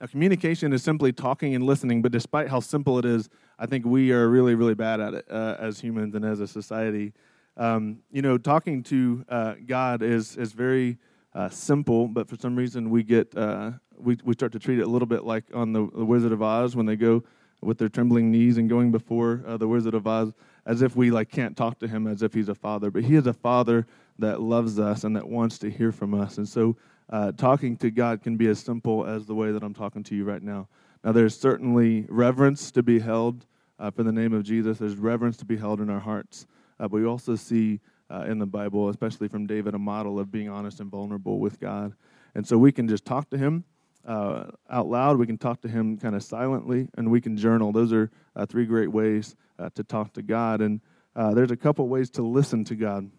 Now, 0.00 0.06
communication 0.06 0.72
is 0.72 0.82
simply 0.82 1.12
talking 1.12 1.54
and 1.56 1.64
listening, 1.64 2.02
but 2.02 2.12
despite 2.12 2.48
how 2.48 2.60
simple 2.60 2.98
it 2.98 3.04
is, 3.04 3.28
I 3.58 3.66
think 3.66 3.84
we 3.84 4.12
are 4.12 4.28
really, 4.28 4.54
really 4.54 4.74
bad 4.74 5.00
at 5.00 5.14
it 5.14 5.26
uh, 5.28 5.56
as 5.58 5.80
humans 5.80 6.14
and 6.14 6.24
as 6.24 6.38
a 6.38 6.46
society. 6.46 7.12
Um, 7.56 7.98
you 8.12 8.22
know, 8.22 8.38
talking 8.38 8.84
to 8.84 9.24
uh, 9.28 9.54
God 9.66 10.02
is 10.02 10.36
is 10.36 10.52
very 10.52 10.98
uh, 11.34 11.48
simple, 11.48 12.06
but 12.06 12.28
for 12.28 12.36
some 12.36 12.54
reason 12.54 12.90
we 12.90 13.02
get 13.02 13.36
uh, 13.36 13.72
we 13.98 14.16
we 14.24 14.34
start 14.34 14.52
to 14.52 14.60
treat 14.60 14.78
it 14.78 14.82
a 14.82 14.88
little 14.88 15.06
bit 15.06 15.24
like 15.24 15.44
on 15.52 15.72
the, 15.72 15.88
the, 15.92 16.04
Wizard 16.04 16.30
of 16.30 16.42
Oz 16.42 16.76
when 16.76 16.86
they 16.86 16.94
go 16.94 17.24
with 17.60 17.78
their 17.78 17.88
trembling 17.88 18.30
knees 18.30 18.56
and 18.56 18.68
going 18.68 18.92
before 18.92 19.42
uh, 19.44 19.56
the 19.56 19.66
Wizard 19.66 19.94
of 19.94 20.06
Oz, 20.06 20.32
as 20.64 20.80
if 20.80 20.94
we 20.94 21.10
like 21.10 21.28
can't 21.28 21.56
talk 21.56 21.80
to 21.80 21.88
him 21.88 22.06
as 22.06 22.22
if 22.22 22.32
he's 22.32 22.48
a 22.48 22.54
father. 22.54 22.92
But 22.92 23.02
he 23.02 23.16
is 23.16 23.26
a 23.26 23.32
father 23.32 23.88
that 24.20 24.40
loves 24.40 24.78
us 24.78 25.02
and 25.02 25.16
that 25.16 25.28
wants 25.28 25.58
to 25.58 25.70
hear 25.70 25.90
from 25.90 26.14
us, 26.14 26.38
and 26.38 26.48
so 26.48 26.76
uh, 27.10 27.32
talking 27.32 27.76
to 27.78 27.90
God 27.90 28.22
can 28.22 28.36
be 28.36 28.48
as 28.48 28.58
simple 28.58 29.06
as 29.06 29.26
the 29.26 29.34
way 29.34 29.50
that 29.52 29.62
I'm 29.62 29.74
talking 29.74 30.02
to 30.04 30.14
you 30.14 30.24
right 30.24 30.42
now. 30.42 30.68
Now, 31.04 31.12
there's 31.12 31.38
certainly 31.38 32.06
reverence 32.08 32.70
to 32.72 32.82
be 32.82 32.98
held 32.98 33.46
uh, 33.78 33.90
for 33.90 34.02
the 34.02 34.12
name 34.12 34.32
of 34.32 34.42
Jesus. 34.42 34.78
There's 34.78 34.96
reverence 34.96 35.36
to 35.38 35.44
be 35.44 35.56
held 35.56 35.80
in 35.80 35.88
our 35.88 36.00
hearts. 36.00 36.46
Uh, 36.78 36.88
but 36.88 36.98
we 36.98 37.06
also 37.06 37.34
see 37.34 37.80
uh, 38.10 38.24
in 38.28 38.38
the 38.38 38.46
Bible, 38.46 38.88
especially 38.88 39.28
from 39.28 39.46
David, 39.46 39.74
a 39.74 39.78
model 39.78 40.18
of 40.18 40.30
being 40.30 40.48
honest 40.48 40.80
and 40.80 40.90
vulnerable 40.90 41.38
with 41.38 41.60
God. 41.60 41.94
And 42.34 42.46
so 42.46 42.58
we 42.58 42.72
can 42.72 42.88
just 42.88 43.04
talk 43.04 43.30
to 43.30 43.38
Him 43.38 43.64
uh, 44.06 44.44
out 44.70 44.88
loud. 44.88 45.18
We 45.18 45.26
can 45.26 45.38
talk 45.38 45.60
to 45.62 45.68
Him 45.68 45.96
kind 45.98 46.14
of 46.14 46.22
silently, 46.22 46.88
and 46.96 47.10
we 47.10 47.20
can 47.20 47.36
journal. 47.36 47.72
Those 47.72 47.92
are 47.92 48.10
uh, 48.36 48.46
three 48.46 48.66
great 48.66 48.90
ways 48.90 49.36
to 49.74 49.82
talk 49.82 50.12
to 50.12 50.22
God. 50.22 50.60
And 50.60 50.80
there's 51.16 51.50
a 51.50 51.56
couple 51.56 51.88
ways 51.88 52.10
to 52.10 52.22
listen 52.22 52.64
to 52.64 52.76
God. 52.76 53.10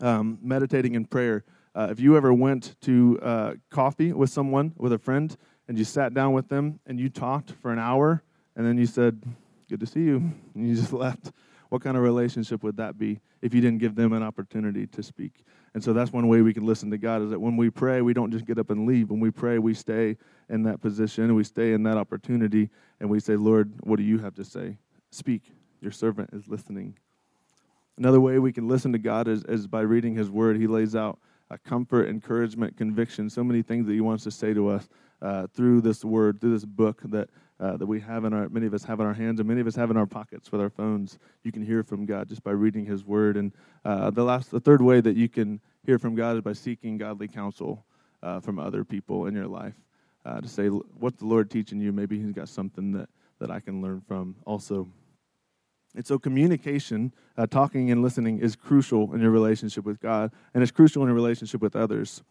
Um, 0.00 0.38
meditating 0.42 0.94
in 0.94 1.06
prayer. 1.06 1.44
Uh, 1.74 1.88
if 1.90 1.98
you 1.98 2.16
ever 2.16 2.32
went 2.32 2.76
to 2.82 3.18
uh, 3.20 3.54
coffee 3.70 4.12
with 4.12 4.30
someone, 4.30 4.72
with 4.76 4.92
a 4.92 4.98
friend, 4.98 5.36
and 5.66 5.76
you 5.76 5.84
sat 5.84 6.14
down 6.14 6.32
with 6.32 6.48
them 6.48 6.78
and 6.86 7.00
you 7.00 7.08
talked 7.08 7.50
for 7.50 7.72
an 7.72 7.78
hour, 7.78 8.22
and 8.54 8.64
then 8.64 8.78
you 8.78 8.86
said, 8.86 9.22
Good 9.68 9.80
to 9.80 9.86
see 9.86 10.00
you, 10.00 10.16
and 10.54 10.68
you 10.68 10.74
just 10.74 10.92
left, 10.92 11.32
what 11.70 11.82
kind 11.82 11.96
of 11.96 12.04
relationship 12.04 12.62
would 12.62 12.76
that 12.76 12.96
be 12.96 13.20
if 13.42 13.52
you 13.52 13.60
didn't 13.60 13.78
give 13.78 13.96
them 13.96 14.12
an 14.12 14.22
opportunity 14.22 14.86
to 14.88 15.02
speak? 15.02 15.44
And 15.74 15.82
so 15.82 15.92
that's 15.92 16.12
one 16.12 16.28
way 16.28 16.42
we 16.42 16.54
can 16.54 16.64
listen 16.64 16.90
to 16.92 16.98
God 16.98 17.22
is 17.22 17.30
that 17.30 17.40
when 17.40 17.56
we 17.56 17.70
pray, 17.70 18.00
we 18.00 18.14
don't 18.14 18.30
just 18.30 18.44
get 18.44 18.58
up 18.60 18.70
and 18.70 18.86
leave. 18.86 19.10
When 19.10 19.18
we 19.18 19.32
pray, 19.32 19.58
we 19.58 19.74
stay 19.74 20.16
in 20.48 20.62
that 20.64 20.80
position 20.80 21.24
and 21.24 21.34
we 21.34 21.42
stay 21.42 21.72
in 21.72 21.82
that 21.82 21.96
opportunity 21.96 22.70
and 23.00 23.10
we 23.10 23.18
say, 23.18 23.34
Lord, 23.34 23.72
what 23.82 23.96
do 23.96 24.04
you 24.04 24.18
have 24.18 24.34
to 24.36 24.44
say? 24.44 24.76
Speak. 25.10 25.42
Your 25.80 25.90
servant 25.90 26.30
is 26.32 26.46
listening. 26.46 26.96
Another 27.98 28.20
way 28.20 28.38
we 28.38 28.52
can 28.52 28.68
listen 28.68 28.92
to 28.92 28.98
God 28.98 29.26
is, 29.26 29.42
is 29.44 29.66
by 29.66 29.80
reading 29.80 30.14
His 30.14 30.30
Word. 30.30 30.56
He 30.56 30.68
lays 30.68 30.94
out 30.94 31.18
uh, 31.54 31.68
comfort, 31.68 32.08
encouragement, 32.08 32.76
conviction, 32.76 33.30
so 33.30 33.44
many 33.44 33.62
things 33.62 33.86
that 33.86 33.92
He 33.92 34.00
wants 34.00 34.24
to 34.24 34.30
say 34.30 34.52
to 34.54 34.68
us 34.68 34.88
uh, 35.22 35.46
through 35.54 35.80
this 35.80 36.04
Word, 36.04 36.40
through 36.40 36.52
this 36.52 36.64
book 36.64 37.00
that 37.04 37.28
uh, 37.60 37.76
that 37.76 37.86
we 37.86 38.00
have 38.00 38.24
in 38.24 38.32
our 38.32 38.48
many 38.48 38.66
of 38.66 38.74
us 38.74 38.82
have 38.84 38.98
in 38.98 39.06
our 39.06 39.14
hands 39.14 39.38
and 39.38 39.48
many 39.48 39.60
of 39.60 39.66
us 39.66 39.76
have 39.76 39.90
in 39.90 39.96
our 39.96 40.06
pockets 40.06 40.50
with 40.50 40.60
our 40.60 40.70
phones. 40.70 41.18
You 41.44 41.52
can 41.52 41.64
hear 41.64 41.84
from 41.84 42.04
God 42.04 42.28
just 42.28 42.42
by 42.42 42.50
reading 42.50 42.84
His 42.84 43.04
Word. 43.04 43.36
And 43.36 43.52
uh, 43.84 44.10
the 44.10 44.24
last, 44.24 44.50
the 44.50 44.60
third 44.60 44.82
way 44.82 45.00
that 45.00 45.16
you 45.16 45.28
can 45.28 45.60
hear 45.86 45.98
from 45.98 46.16
God 46.16 46.36
is 46.36 46.42
by 46.42 46.52
seeking 46.52 46.98
godly 46.98 47.28
counsel 47.28 47.84
uh, 48.22 48.40
from 48.40 48.58
other 48.58 48.84
people 48.84 49.26
in 49.26 49.34
your 49.34 49.46
life 49.46 49.74
uh, 50.24 50.40
to 50.40 50.48
say, 50.48 50.66
"What's 50.66 51.18
the 51.18 51.26
Lord 51.26 51.50
teaching 51.50 51.80
you?" 51.80 51.92
Maybe 51.92 52.18
He's 52.18 52.32
got 52.32 52.48
something 52.48 52.90
that 52.92 53.08
that 53.38 53.50
I 53.50 53.60
can 53.60 53.80
learn 53.80 54.02
from 54.06 54.34
also. 54.44 54.88
And 55.94 56.06
so, 56.06 56.18
communication, 56.18 57.12
uh, 57.36 57.46
talking 57.46 57.90
and 57.90 58.02
listening, 58.02 58.40
is 58.40 58.56
crucial 58.56 59.14
in 59.14 59.20
your 59.20 59.30
relationship 59.30 59.84
with 59.84 60.00
God, 60.00 60.32
and 60.52 60.62
it's 60.62 60.72
crucial 60.72 61.02
in 61.02 61.08
your 61.08 61.14
relationship 61.14 61.60
with 61.60 61.76
others. 61.76 62.22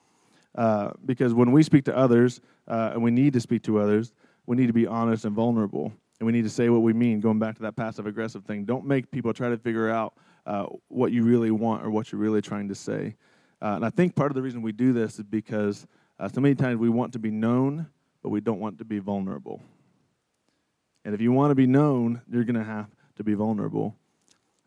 Uh, 0.56 0.91
because 1.06 1.34
when 1.34 1.52
we 1.52 1.63
speak 1.63 1.86
to 1.86 1.97
others, 1.97 2.41
uh, 2.67 2.91
and 2.93 3.02
we 3.02 3.10
need 3.10 3.34
to 3.34 3.39
speak 3.39 3.63
to 3.63 3.80
others, 3.80 4.13
we 4.45 4.56
need 4.56 4.67
to 4.67 4.73
be 4.73 4.86
honest 4.86 5.26
and 5.26 5.34
vulnerable, 5.34 5.93
and 6.19 6.28
we 6.28 6.34
need 6.34 6.43
to 6.43 6.49
say 6.49 6.69
what 6.69 6.82
we 6.82 6.93
mean. 6.93 7.19
Going 7.21 7.39
back 7.39 7.56
to 7.56 7.62
that 7.63 7.76
passive 7.76 8.06
aggressive 8.06 8.43
thing, 8.43 8.65
don't 8.65 8.86
make 8.86 9.10
people 9.12 9.34
try 9.34 9.49
to 9.49 9.58
figure 9.58 9.89
out 9.89 10.13
uh, 10.45 10.65
what 10.89 11.12
you 11.12 11.23
really 11.23 11.52
want 11.52 11.86
or 11.86 11.89
what 11.89 12.12
you're 12.12 12.21
really 12.21 12.41
trying 12.41 12.67
to 12.67 12.76
say. 12.76 13.15
Uh, 13.62 13.76
and 13.76 13.86
I 13.86 13.89
think 13.89 14.15
part 14.15 14.30
of 14.30 14.36
the 14.36 14.41
reason 14.41 14.62
we 14.62 14.73
do 14.73 14.91
this 14.91 15.19
is 15.19 15.23
because 15.23 15.88
uh, 16.19 16.28
so 16.28 16.41
many 16.41 16.54
times 16.54 16.78
we 16.80 16.89
want 16.89 17.13
to 17.13 17.19
be 17.19 17.32
known, 17.32 17.88
but 18.21 18.30
we 18.30 18.41
don't 18.41 18.60
want 18.60 18.78
to 18.80 18.86
be 18.86 18.99
vulnerable. 18.99 19.62
And 21.06 21.15
if 21.15 21.21
you 21.21 21.32
want 21.32 21.52
to 21.52 21.56
be 21.56 21.67
known, 21.67 22.21
you're 22.30 22.43
going 22.43 22.56
to 22.56 22.63
have 22.63 22.88
to 23.15 23.23
be 23.23 23.34
vulnerable. 23.34 23.95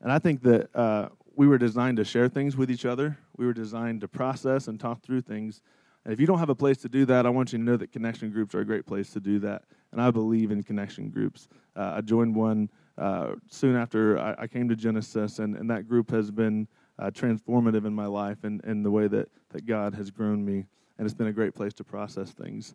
And 0.00 0.12
I 0.12 0.18
think 0.18 0.42
that 0.42 0.74
uh, 0.74 1.09
we 1.35 1.46
were 1.46 1.59
designed 1.59 1.98
to 1.98 2.04
share 2.04 2.28
things 2.28 2.56
with 2.56 2.70
each 2.70 2.85
other. 2.85 3.18
We 3.37 3.46
were 3.46 3.52
designed 3.52 4.00
to 4.02 4.09
process 4.09 4.68
and 4.68 4.78
talk 4.80 5.02
through 5.02 5.22
things. 5.22 5.62
And 6.04 6.12
if 6.12 6.20
you 6.20 6.26
don't 6.26 6.38
have 6.38 6.50
a 6.50 6.54
place 6.54 6.78
to 6.78 6.88
do 6.88 7.04
that, 7.06 7.26
I 7.26 7.30
want 7.30 7.52
you 7.52 7.59
to 7.59 7.64
know 7.64 7.76
that 7.76 7.92
connection 7.92 8.30
groups 8.30 8.54
are 8.54 8.61
a 8.61 8.64
great 8.64 8.87
place 8.87 9.11
to 9.11 9.20
do 9.20 9.38
that. 9.40 9.62
And 9.92 10.00
I 10.00 10.11
believe 10.11 10.50
in 10.50 10.62
connection 10.62 11.11
groups. 11.11 11.48
Uh, 11.74 11.94
I 11.96 12.00
joined 12.00 12.35
one 12.35 12.70
uh, 12.96 13.32
soon 13.50 13.76
after 13.76 14.18
I, 14.18 14.35
I, 14.38 14.46
came 14.46 14.68
to 14.68 14.76
Genesis, 14.76 15.38
and, 15.38 15.56
and 15.56 15.68
that 15.68 15.87
group 15.87 16.11
has 16.11 16.30
been 16.30 16.66
uh, 16.98 17.11
transformative 17.11 17.85
in 17.85 17.92
my 17.92 18.06
life 18.06 18.44
and, 18.44 18.64
and 18.64 18.85
the 18.85 18.90
way 18.90 19.06
that, 19.09 19.28
that 19.50 19.66
God 19.66 19.94
has 19.94 20.11
grown 20.11 20.44
me. 20.44 20.64
And 20.96 21.04
it's 21.04 21.14
been 21.14 21.26
a 21.26 21.32
great 21.32 21.54
place 21.54 21.74
to 21.74 21.85
process 21.85 22.30
things. 22.30 22.74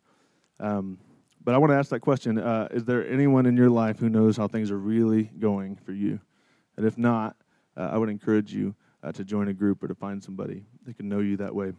Um, 0.59 0.99
but 1.43 1.55
I 1.55 1.57
want 1.57 1.71
to 1.71 1.75
ask 1.75 1.89
that 1.89 2.01
question 2.01 2.37
uh, 2.37 2.67
Is 2.71 2.85
there 2.85 3.07
anyone 3.07 3.45
in 3.45 3.57
your 3.57 3.69
life 3.69 3.99
who 3.99 4.09
knows 4.09 4.37
how 4.37 4.47
things 4.47 4.71
are 4.71 4.77
really 4.77 5.23
going 5.39 5.75
for 5.75 5.91
you? 5.91 6.19
And 6.77 6.85
if 6.85 6.97
not, 6.97 7.35
uh, 7.75 7.89
I 7.91 7.97
would 7.97 8.09
encourage 8.09 8.53
you 8.53 8.75
uh, 9.03 9.11
to 9.13 9.23
join 9.23 9.47
a 9.47 9.53
group 9.53 9.83
or 9.83 9.87
to 9.87 9.95
find 9.95 10.23
somebody 10.23 10.63
that 10.85 10.97
can 10.97 11.09
know 11.09 11.19
you 11.19 11.37
that 11.37 11.53
way. 11.53 11.73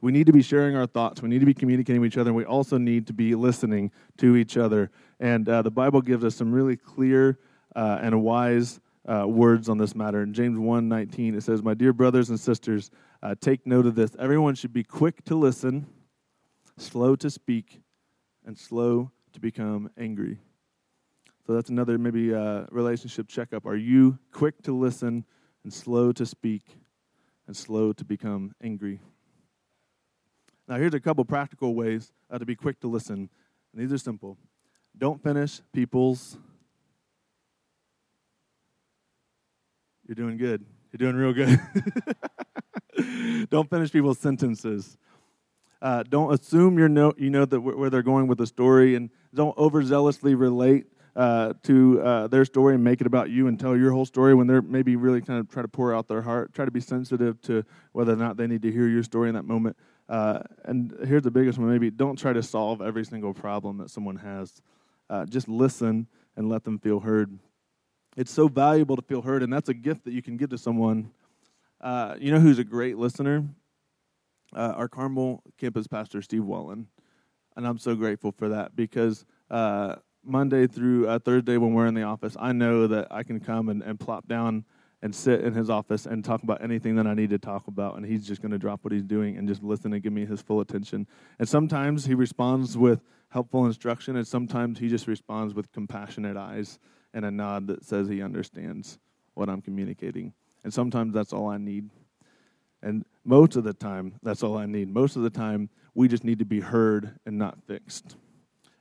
We 0.00 0.12
need 0.12 0.26
to 0.26 0.32
be 0.32 0.42
sharing 0.42 0.76
our 0.76 0.86
thoughts. 0.86 1.22
We 1.22 1.28
need 1.28 1.40
to 1.40 1.46
be 1.46 1.54
communicating 1.54 2.00
with 2.00 2.12
each 2.12 2.18
other. 2.18 2.30
And 2.30 2.36
we 2.36 2.44
also 2.44 2.78
need 2.78 3.06
to 3.08 3.12
be 3.12 3.34
listening 3.34 3.90
to 4.18 4.36
each 4.36 4.56
other. 4.56 4.90
And 5.18 5.48
uh, 5.48 5.62
the 5.62 5.70
Bible 5.70 6.02
gives 6.02 6.24
us 6.24 6.36
some 6.36 6.52
really 6.52 6.76
clear 6.76 7.38
uh, 7.74 7.98
and 8.02 8.22
wise 8.22 8.78
uh, 9.06 9.26
words 9.26 9.68
on 9.68 9.78
this 9.78 9.94
matter. 9.94 10.22
In 10.22 10.34
James 10.34 10.58
1 10.58 10.88
19, 10.88 11.34
it 11.34 11.42
says, 11.42 11.62
My 11.62 11.74
dear 11.74 11.92
brothers 11.92 12.30
and 12.30 12.38
sisters, 12.38 12.90
take 13.40 13.66
note 13.66 13.86
of 13.86 13.94
this. 13.96 14.14
Everyone 14.18 14.54
should 14.54 14.72
be 14.72 14.84
quick 14.84 15.24
to 15.24 15.34
listen, 15.34 15.86
slow 16.76 17.16
to 17.16 17.30
speak 17.30 17.80
and 18.46 18.56
slow 18.56 19.10
to 19.32 19.40
become 19.40 19.90
angry. 19.98 20.38
So 21.46 21.52
that's 21.52 21.68
another 21.68 21.98
maybe 21.98 22.34
uh, 22.34 22.64
relationship 22.70 23.28
checkup. 23.28 23.66
Are 23.66 23.76
you 23.76 24.18
quick 24.32 24.62
to 24.62 24.72
listen 24.72 25.24
and 25.62 25.72
slow 25.72 26.12
to 26.12 26.24
speak 26.24 26.62
and 27.46 27.56
slow 27.56 27.92
to 27.92 28.04
become 28.04 28.54
angry? 28.62 29.00
Now, 30.68 30.76
here's 30.76 30.94
a 30.94 31.00
couple 31.00 31.24
practical 31.24 31.74
ways 31.74 32.12
uh, 32.30 32.38
to 32.38 32.46
be 32.46 32.56
quick 32.56 32.80
to 32.80 32.88
listen. 32.88 33.28
And 33.72 33.82
these 33.82 33.92
are 33.92 33.98
simple. 33.98 34.38
Don't 34.98 35.22
finish 35.22 35.60
people's. 35.72 36.36
You're 40.08 40.16
doing 40.16 40.36
good. 40.36 40.64
You're 40.92 41.12
doing 41.12 41.16
real 41.16 41.32
good. 41.32 41.60
Don't 43.50 43.68
finish 43.68 43.92
people's 43.92 44.18
sentences. 44.18 44.96
Uh, 45.82 46.02
don't 46.02 46.32
assume 46.32 46.78
you 46.78 46.88
know, 46.88 47.12
you 47.16 47.30
know 47.30 47.44
that 47.44 47.60
where 47.60 47.90
they're 47.90 48.02
going 48.02 48.26
with 48.26 48.38
the 48.38 48.46
story, 48.46 48.94
and 48.94 49.10
don't 49.34 49.56
overzealously 49.56 50.38
relate 50.38 50.86
uh, 51.16 51.54
to 51.62 52.00
uh, 52.02 52.26
their 52.26 52.44
story 52.44 52.74
and 52.74 52.84
make 52.84 53.00
it 53.00 53.06
about 53.06 53.30
you 53.30 53.46
and 53.48 53.58
tell 53.58 53.76
your 53.76 53.90
whole 53.90 54.04
story 54.04 54.34
when 54.34 54.46
they're 54.46 54.62
maybe 54.62 54.96
really 54.96 55.20
kind 55.22 55.40
of 55.40 55.48
try 55.48 55.62
to 55.62 55.68
pour 55.68 55.94
out 55.94 56.08
their 56.08 56.22
heart. 56.22 56.52
Try 56.52 56.66
to 56.66 56.70
be 56.70 56.80
sensitive 56.80 57.40
to 57.42 57.64
whether 57.92 58.12
or 58.12 58.16
not 58.16 58.36
they 58.36 58.46
need 58.46 58.62
to 58.62 58.70
hear 58.70 58.86
your 58.86 59.02
story 59.02 59.28
in 59.28 59.34
that 59.34 59.44
moment. 59.44 59.76
Uh, 60.08 60.40
and 60.66 60.94
here's 61.06 61.22
the 61.22 61.30
biggest 61.30 61.58
one 61.58 61.70
maybe 61.70 61.90
don't 61.90 62.16
try 62.18 62.32
to 62.32 62.42
solve 62.42 62.80
every 62.80 63.04
single 63.04 63.34
problem 63.34 63.78
that 63.78 63.90
someone 63.90 64.16
has. 64.16 64.60
Uh, 65.08 65.24
just 65.24 65.48
listen 65.48 66.06
and 66.36 66.48
let 66.48 66.64
them 66.64 66.78
feel 66.78 67.00
heard. 67.00 67.38
It's 68.16 68.30
so 68.30 68.48
valuable 68.48 68.96
to 68.96 69.02
feel 69.02 69.22
heard, 69.22 69.42
and 69.42 69.52
that's 69.52 69.68
a 69.68 69.74
gift 69.74 70.04
that 70.04 70.12
you 70.12 70.22
can 70.22 70.36
give 70.36 70.50
to 70.50 70.58
someone. 70.58 71.10
Uh, 71.80 72.16
you 72.18 72.30
know 72.30 72.40
who's 72.40 72.58
a 72.58 72.64
great 72.64 72.98
listener? 72.98 73.44
Uh, 74.54 74.74
our 74.76 74.88
Carmel 74.88 75.42
campus 75.58 75.86
pastor, 75.86 76.22
Steve 76.22 76.44
Wallen. 76.44 76.86
And 77.56 77.66
I'm 77.66 77.78
so 77.78 77.94
grateful 77.94 78.32
for 78.32 78.48
that 78.50 78.76
because 78.76 79.24
uh, 79.50 79.96
Monday 80.22 80.66
through 80.66 81.08
uh, 81.08 81.18
Thursday 81.18 81.56
when 81.56 81.72
we're 81.72 81.86
in 81.86 81.94
the 81.94 82.02
office, 82.02 82.36
I 82.38 82.52
know 82.52 82.86
that 82.86 83.08
I 83.10 83.22
can 83.22 83.40
come 83.40 83.68
and, 83.68 83.82
and 83.82 83.98
plop 83.98 84.28
down 84.28 84.64
and 85.02 85.14
sit 85.14 85.42
in 85.42 85.52
his 85.52 85.70
office 85.70 86.06
and 86.06 86.24
talk 86.24 86.42
about 86.42 86.62
anything 86.62 86.96
that 86.96 87.06
I 87.06 87.14
need 87.14 87.30
to 87.30 87.38
talk 87.38 87.68
about. 87.68 87.96
And 87.96 88.04
he's 88.04 88.26
just 88.26 88.42
going 88.42 88.52
to 88.52 88.58
drop 88.58 88.82
what 88.82 88.92
he's 88.92 89.04
doing 89.04 89.36
and 89.36 89.46
just 89.46 89.62
listen 89.62 89.92
and 89.92 90.02
give 90.02 90.12
me 90.12 90.24
his 90.24 90.40
full 90.40 90.60
attention. 90.60 91.06
And 91.38 91.48
sometimes 91.48 92.06
he 92.06 92.14
responds 92.14 92.76
with 92.76 93.02
helpful 93.28 93.66
instruction, 93.66 94.16
and 94.16 94.26
sometimes 94.26 94.78
he 94.78 94.88
just 94.88 95.06
responds 95.06 95.54
with 95.54 95.70
compassionate 95.72 96.36
eyes 96.36 96.78
and 97.12 97.24
a 97.24 97.30
nod 97.30 97.66
that 97.66 97.84
says 97.84 98.08
he 98.08 98.22
understands 98.22 98.98
what 99.34 99.48
I'm 99.48 99.60
communicating. 99.60 100.32
And 100.64 100.72
sometimes 100.72 101.14
that's 101.14 101.32
all 101.32 101.48
I 101.48 101.58
need. 101.58 101.90
And 102.82 103.04
most 103.26 103.56
of 103.56 103.64
the 103.64 103.72
time, 103.72 104.14
that's 104.22 104.42
all 104.42 104.56
I 104.56 104.66
need. 104.66 104.88
Most 104.88 105.16
of 105.16 105.22
the 105.22 105.30
time, 105.30 105.68
we 105.94 106.08
just 106.08 106.24
need 106.24 106.38
to 106.38 106.44
be 106.44 106.60
heard 106.60 107.18
and 107.26 107.36
not 107.36 107.58
fixed. 107.66 108.16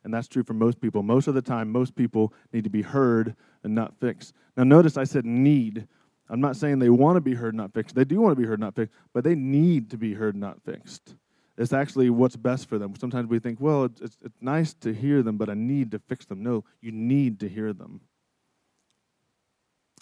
And 0.04 0.14
that's 0.14 0.28
true 0.28 0.44
for 0.44 0.54
most 0.54 0.80
people. 0.80 1.02
Most 1.02 1.28
of 1.28 1.34
the 1.34 1.42
time, 1.42 1.72
most 1.72 1.96
people 1.96 2.32
need 2.54 2.64
to 2.64 2.70
be 2.70 2.84
heard 2.84 3.36
and 3.64 3.74
not 3.74 4.00
fixed. 4.00 4.34
Now, 4.56 4.64
notice 4.64 4.98
I 4.98 5.04
said 5.04 5.26
need. 5.26 5.88
I'm 6.30 6.42
not 6.42 6.56
saying 6.56 6.80
they 6.80 6.90
want 6.90 7.18
to 7.18 7.22
be 7.22 7.34
heard, 7.34 7.56
not 7.56 7.74
fixed. 7.74 7.96
They 7.96 8.06
do 8.06 8.22
want 8.22 8.36
to 8.36 8.42
be 8.42 8.48
heard, 8.48 8.60
not 8.60 8.76
fixed, 8.76 8.94
but 9.14 9.24
they 9.24 9.34
need 9.34 9.90
to 9.90 9.98
be 9.98 10.14
heard, 10.14 10.36
not 10.36 10.62
fixed. 10.64 11.16
It's 11.58 11.74
actually 11.74 12.10
what's 12.10 12.36
best 12.36 12.70
for 12.70 12.78
them. 12.78 12.94
Sometimes 13.00 13.30
we 13.30 13.40
think, 13.40 13.60
well, 13.60 13.86
it's, 13.86 14.02
it's, 14.02 14.18
it's 14.24 14.42
nice 14.42 14.74
to 14.76 14.94
hear 14.94 15.24
them, 15.24 15.38
but 15.38 15.50
I 15.50 15.54
need 15.54 15.92
to 15.92 16.00
fix 16.00 16.26
them. 16.26 16.44
No, 16.44 16.64
you 16.82 16.92
need 16.92 17.40
to 17.40 17.50
hear 17.50 17.74
them. 17.74 18.02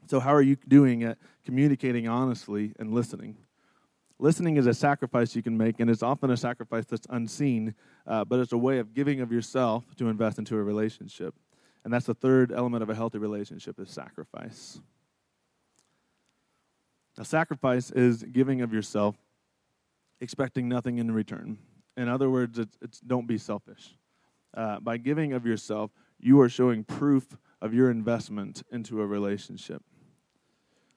So, 0.08 0.20
how 0.20 0.34
are 0.34 0.42
you 0.42 0.58
doing 0.68 1.04
at 1.04 1.18
communicating 1.46 2.08
honestly 2.08 2.74
and 2.78 2.94
listening? 2.94 3.38
Listening 4.20 4.58
is 4.58 4.68
a 4.68 4.74
sacrifice 4.74 5.36
you 5.36 5.42
can 5.42 5.58
make, 5.58 5.80
and 5.80 5.90
it's 5.90 6.04
often 6.04 6.30
a 6.30 6.38
sacrifice 6.38 6.86
that's 6.86 7.08
unseen, 7.10 7.74
uh, 8.08 8.24
but 8.24 8.40
it's 8.40 8.54
a 8.54 8.58
way 8.58 8.80
of 8.80 8.94
giving 8.94 9.22
of 9.22 9.32
yourself 9.32 9.84
to 9.98 10.08
invest 10.08 10.38
into 10.38 10.56
a 10.56 10.64
relationship. 10.64 11.36
And 11.84 11.94
that's 11.94 12.06
the 12.06 12.14
third 12.14 12.52
element 12.52 12.84
of 12.84 12.90
a 12.90 12.96
healthy 12.96 13.18
relationship 13.18 13.80
is 13.80 13.90
sacrifice. 13.90 14.80
A 17.18 17.26
sacrifice 17.26 17.92
is 17.92 18.24
giving 18.24 18.62
of 18.62 18.72
yourself, 18.72 19.16
expecting 20.22 20.70
nothing 20.70 20.98
in 20.98 21.12
return. 21.12 21.58
In 21.98 22.08
other 22.08 22.30
words, 22.30 22.58
it's, 22.58 22.78
it's 22.82 23.00
don't 23.02 23.28
be 23.28 23.38
selfish. 23.38 23.96
Uh, 24.56 24.80
by 24.80 24.98
giving 24.98 25.34
of 25.34 25.46
yourself, 25.46 25.92
you 26.20 26.40
are 26.42 26.50
showing 26.50 26.84
proof 26.84 27.38
of 27.62 27.74
your 27.74 27.92
investment 27.92 28.64
into 28.72 29.02
a 29.02 29.06
relationship. 29.06 29.84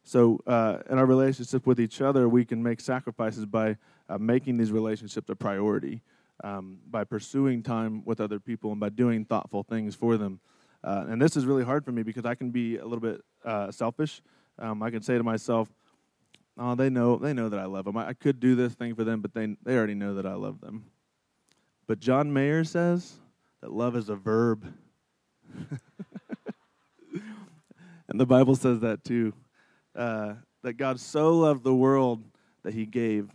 So, 0.07 0.41
uh, 0.47 0.79
in 0.89 0.99
our 0.99 1.05
relationship 1.05 1.67
with 1.67 1.81
each 1.81 2.01
other, 2.01 2.29
we 2.29 2.45
can 2.45 2.63
make 2.63 2.81
sacrifices 2.81 3.45
by 3.45 3.77
uh, 4.09 4.19
making 4.19 4.57
these 4.57 4.71
relationships 4.71 5.29
a 5.31 5.35
priority, 5.35 6.01
um, 6.45 6.79
by 6.89 7.03
pursuing 7.03 7.61
time 7.61 8.05
with 8.05 8.21
other 8.21 8.39
people, 8.39 8.71
and 8.71 8.79
by 8.79 8.89
doing 8.89 9.25
thoughtful 9.25 9.65
things 9.65 9.97
for 9.97 10.17
them. 10.17 10.39
Uh, 10.85 11.07
and 11.09 11.21
this 11.21 11.37
is 11.37 11.45
really 11.45 11.65
hard 11.65 11.85
for 11.85 11.91
me 11.91 12.05
because 12.05 12.25
I 12.25 12.37
can 12.37 12.53
be 12.53 12.77
a 12.77 12.85
little 12.85 13.01
bit 13.01 13.21
uh, 13.45 13.73
selfish. 13.73 14.23
Um, 14.61 14.81
I 14.81 14.93
can 14.93 15.03
say 15.03 15.19
to 15.19 15.25
myself, 15.25 15.69
"Oh, 16.57 16.77
they 16.77 16.89
know 16.89 17.17
they 17.17 17.33
know 17.33 17.49
that 17.49 17.59
I 17.59 17.65
love 17.65 17.85
them. 17.85 17.97
I, 17.97 18.11
I 18.11 18.13
could 18.13 18.39
do 18.39 18.55
this 18.55 18.75
thing 18.75 18.95
for 18.95 19.03
them, 19.03 19.21
but 19.21 19.35
they 19.35 19.57
they 19.65 19.77
already 19.77 19.97
know 19.97 20.15
that 20.15 20.25
I 20.25 20.35
love 20.35 20.61
them." 20.61 20.85
But 21.89 21.99
John 21.99 22.33
Mayer 22.33 22.63
says 22.63 23.15
that 23.61 23.73
love 23.73 23.97
is 23.97 24.09
a 24.09 24.15
verb, 24.15 24.73
and 28.09 28.21
the 28.21 28.27
Bible 28.27 28.55
says 28.55 28.79
that 28.81 29.03
too 29.03 29.33
uh, 29.97 30.35
that 30.63 30.75
God 30.75 31.01
so 31.01 31.37
loved 31.39 31.65
the 31.65 31.75
world 31.75 32.23
that 32.63 32.75
he 32.75 32.87
gave. 32.87 33.31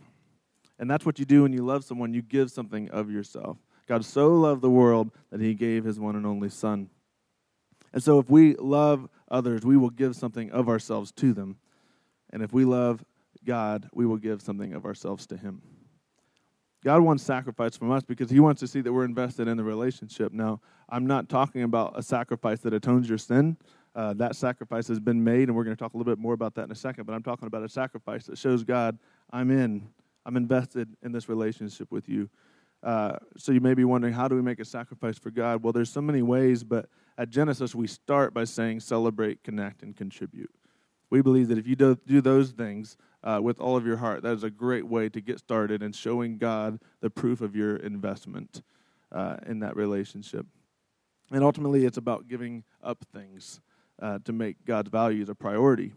And 0.78 0.90
that's 0.90 1.06
what 1.06 1.18
you 1.18 1.24
do 1.24 1.42
when 1.42 1.52
you 1.52 1.64
love 1.64 1.84
someone, 1.84 2.14
you 2.14 2.22
give 2.22 2.50
something 2.50 2.90
of 2.90 3.10
yourself. 3.10 3.58
God 3.86 4.04
so 4.04 4.34
loved 4.34 4.62
the 4.62 4.70
world 4.70 5.10
that 5.30 5.40
he 5.40 5.54
gave 5.54 5.84
his 5.84 5.98
one 5.98 6.16
and 6.16 6.26
only 6.26 6.48
Son. 6.48 6.88
And 7.92 8.02
so 8.02 8.18
if 8.18 8.30
we 8.30 8.54
love 8.54 9.08
others, 9.30 9.64
we 9.64 9.76
will 9.76 9.90
give 9.90 10.16
something 10.16 10.50
of 10.50 10.68
ourselves 10.68 11.12
to 11.12 11.32
them. 11.32 11.56
And 12.30 12.42
if 12.42 12.52
we 12.52 12.64
love 12.64 13.04
God, 13.44 13.88
we 13.92 14.06
will 14.06 14.16
give 14.16 14.40
something 14.40 14.72
of 14.72 14.84
ourselves 14.84 15.26
to 15.28 15.36
him. 15.36 15.62
God 16.84 17.02
wants 17.02 17.22
sacrifice 17.22 17.76
from 17.76 17.92
us 17.92 18.02
because 18.02 18.28
he 18.28 18.40
wants 18.40 18.60
to 18.60 18.66
see 18.66 18.80
that 18.80 18.92
we're 18.92 19.04
invested 19.04 19.46
in 19.46 19.56
the 19.56 19.62
relationship. 19.62 20.32
Now, 20.32 20.60
I'm 20.88 21.06
not 21.06 21.28
talking 21.28 21.62
about 21.62 21.96
a 21.96 22.02
sacrifice 22.02 22.60
that 22.60 22.74
atones 22.74 23.08
your 23.08 23.18
sin. 23.18 23.56
Uh, 23.94 24.14
that 24.14 24.36
sacrifice 24.36 24.88
has 24.88 24.98
been 24.98 25.22
made, 25.22 25.48
and 25.48 25.56
we're 25.56 25.64
going 25.64 25.76
to 25.76 25.82
talk 25.82 25.92
a 25.94 25.96
little 25.96 26.10
bit 26.10 26.18
more 26.18 26.32
about 26.32 26.54
that 26.54 26.64
in 26.64 26.70
a 26.70 26.76
second. 26.76 27.04
But 27.04 27.12
I'm 27.12 27.22
talking 27.22 27.46
about 27.46 27.62
a 27.62 27.68
sacrifice 27.68 28.26
that 28.26 28.38
shows 28.38 28.64
God, 28.64 28.98
I'm 29.30 29.50
in, 29.50 29.88
I'm 30.24 30.36
invested 30.36 30.88
in 31.02 31.12
this 31.12 31.28
relationship 31.28 31.90
with 31.90 32.08
you. 32.08 32.30
Uh, 32.82 33.16
so 33.36 33.52
you 33.52 33.60
may 33.60 33.74
be 33.74 33.84
wondering, 33.84 34.12
how 34.12 34.28
do 34.28 34.34
we 34.34 34.42
make 34.42 34.60
a 34.60 34.64
sacrifice 34.64 35.18
for 35.18 35.30
God? 35.30 35.62
Well, 35.62 35.72
there's 35.72 35.90
so 35.90 36.00
many 36.00 36.22
ways, 36.22 36.64
but 36.64 36.88
at 37.16 37.30
Genesis, 37.30 37.74
we 37.74 37.86
start 37.86 38.34
by 38.34 38.44
saying 38.44 38.80
celebrate, 38.80 39.44
connect, 39.44 39.82
and 39.82 39.96
contribute. 39.96 40.50
We 41.10 41.20
believe 41.20 41.48
that 41.48 41.58
if 41.58 41.66
you 41.66 41.76
do, 41.76 41.96
do 42.06 42.20
those 42.22 42.52
things 42.52 42.96
uh, 43.22 43.40
with 43.42 43.60
all 43.60 43.76
of 43.76 43.86
your 43.86 43.98
heart, 43.98 44.22
that 44.22 44.32
is 44.32 44.42
a 44.42 44.50
great 44.50 44.86
way 44.86 45.10
to 45.10 45.20
get 45.20 45.38
started 45.38 45.82
in 45.82 45.92
showing 45.92 46.38
God 46.38 46.80
the 47.00 47.10
proof 47.10 47.42
of 47.42 47.54
your 47.54 47.76
investment 47.76 48.62
uh, 49.12 49.36
in 49.46 49.60
that 49.60 49.76
relationship. 49.76 50.46
And 51.30 51.44
ultimately, 51.44 51.84
it's 51.84 51.98
about 51.98 52.28
giving 52.28 52.64
up 52.82 53.04
things 53.12 53.60
uh, 54.02 54.18
to 54.24 54.32
make 54.32 54.62
God's 54.66 54.90
values 54.90 55.28
a 55.28 55.34
priority. 55.34 55.92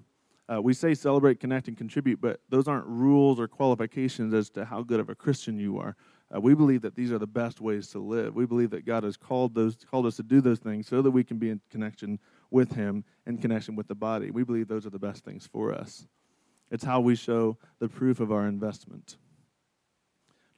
Uh, 0.47 0.61
we 0.61 0.73
say 0.73 0.93
celebrate, 0.93 1.39
connect, 1.39 1.67
and 1.67 1.75
contribute, 1.75 2.21
but 2.21 2.39
those 2.49 2.67
aren't 2.67 2.85
rules 2.85 3.39
or 3.39 3.47
qualifications 3.47 4.31
as 4.31 4.49
to 4.51 4.63
how 4.63 4.83
good 4.83 4.99
of 4.99 5.09
a 5.09 5.15
Christian 5.15 5.57
you 5.57 5.79
are. 5.79 5.95
Uh, 6.33 6.39
we 6.39 6.53
believe 6.53 6.83
that 6.83 6.95
these 6.95 7.11
are 7.11 7.17
the 7.17 7.25
best 7.25 7.61
ways 7.61 7.87
to 7.89 7.99
live. 7.99 8.35
We 8.35 8.45
believe 8.45 8.69
that 8.69 8.85
God 8.85 9.03
has 9.03 9.17
called 9.17 9.55
those 9.55 9.75
called 9.89 10.05
us 10.05 10.17
to 10.17 10.23
do 10.23 10.41
those 10.41 10.59
things 10.59 10.87
so 10.87 11.01
that 11.01 11.11
we 11.11 11.23
can 11.23 11.37
be 11.37 11.49
in 11.49 11.61
connection 11.71 12.19
with 12.51 12.73
Him 12.73 13.03
and 13.25 13.41
connection 13.41 13.75
with 13.75 13.87
the 13.87 13.95
body. 13.95 14.29
We 14.29 14.43
believe 14.43 14.67
those 14.67 14.85
are 14.85 14.91
the 14.91 14.99
best 14.99 15.25
things 15.25 15.47
for 15.47 15.73
us. 15.73 16.07
It's 16.69 16.83
how 16.83 16.99
we 16.99 17.15
show 17.15 17.57
the 17.79 17.89
proof 17.89 18.19
of 18.19 18.31
our 18.31 18.47
investment. 18.47 19.17